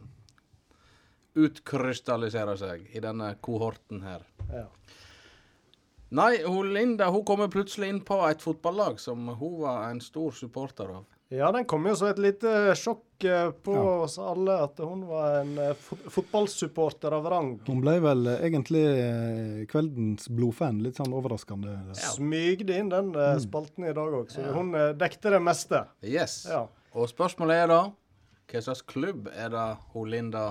[1.37, 4.25] utkrystalliserer seg i denne kohorten her.
[4.53, 4.67] Ja.
[6.17, 10.31] Nei, hun Linda hun kommer plutselig inn på et fotballag som hun var en stor
[10.35, 11.05] supporter av.
[11.29, 13.95] Ja, den kom jo som et lite sjokk eh, på Ja.
[14.05, 17.49] oss alle at hun var en eh, fot fotballsupporter av rang.
[17.67, 18.83] Hun ble vel eh, egentlig
[19.67, 20.79] kveldens blodfan.
[20.85, 21.75] Litt sånn overraskende.
[21.99, 23.41] Smygde inn den mm.
[23.43, 25.83] spalten i dag òg, så hun eh, dekte det meste.
[25.99, 26.45] Yes.
[26.47, 26.63] Ja.
[26.95, 27.81] Og spørsmålet er da
[28.47, 30.45] hva slags klubb er det hun Linda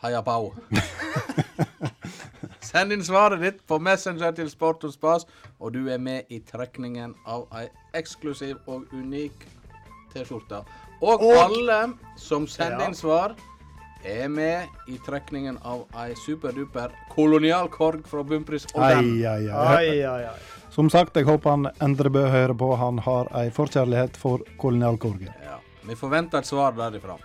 [0.00, 0.54] heier på?
[2.70, 5.24] Send inn svaret ditt på Messenger til Sport og Spas,
[5.58, 7.64] og du er med i trekningen av ei
[7.98, 9.46] eksklusiv og unik
[10.12, 10.62] T-skjorte.
[11.00, 12.86] Og, Og- alle som sender Ja.
[12.86, 13.34] inn svar,
[14.04, 20.28] er med i trekningen av ei superduper kolonialkorg fra Bumpris og Ai, ai, ai.
[20.70, 22.76] Som sagt, jeg håper han Endrebø hører på.
[22.76, 25.34] Han har ei forkjærlighet for kolonialkorger.
[25.44, 25.58] Ja.
[25.82, 27.18] Vi forventer et svar derifra.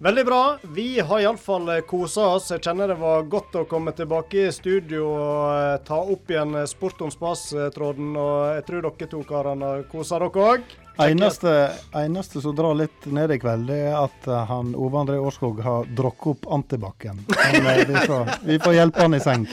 [0.00, 0.58] Veldig bra.
[0.62, 2.52] Vi har iallfall kosa oss.
[2.52, 6.54] Jeg kjenner det var godt å komme tilbake i studio og eh, ta opp igjen
[6.54, 8.12] eh, Sport om spas-tråden.
[8.14, 10.70] Og jeg tror dere to karene kosa dere òg.
[11.02, 11.50] Eneste,
[11.98, 15.58] eneste som drar litt ned i kveld, det er at eh, han Ove André Årskog
[15.66, 17.18] har drukket opp antibac-en.
[17.34, 18.22] Eh, vi,
[18.52, 19.50] vi får hjelpe han i seng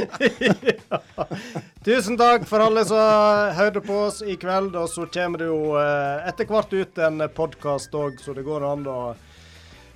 [1.85, 4.77] Tusen takk for alle som hørte på oss i kveld.
[4.77, 8.73] Og så kommer det jo eh, etter hvert ut en podkast òg, så det går
[8.75, 8.99] an å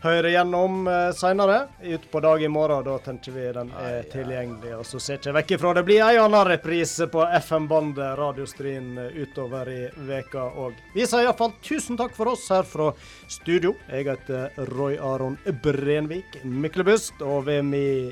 [0.04, 1.68] høre gjennom uh, seinere.
[1.84, 4.74] Utpå dag i morgen, da tenker vi den er tilgjengelig.
[4.80, 9.20] Og så ser ikke vekk ifra det blir en annen reprise på FM-bandet Radiostrien eh,
[9.24, 10.80] utover i veka òg.
[10.96, 12.92] Vi sier iallfall tusen takk for oss her fra
[13.28, 13.76] studio.
[13.92, 18.12] Jeg heter Roy Aron Brenvik Myklebust, og ved min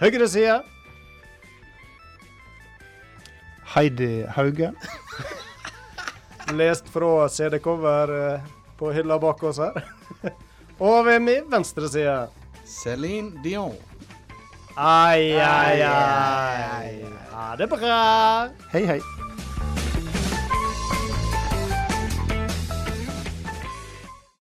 [0.00, 0.60] høyre side
[3.76, 4.72] Heidi Hauge.
[6.58, 9.99] Lest fra CD-cover eh, på hylla bak oss her.
[10.80, 12.18] Og ved min venstre side
[12.64, 13.74] Céline Dion.
[14.76, 16.92] Ai, ai, ai.
[17.34, 18.48] Ha det bra.
[18.72, 19.19] Hei, hei.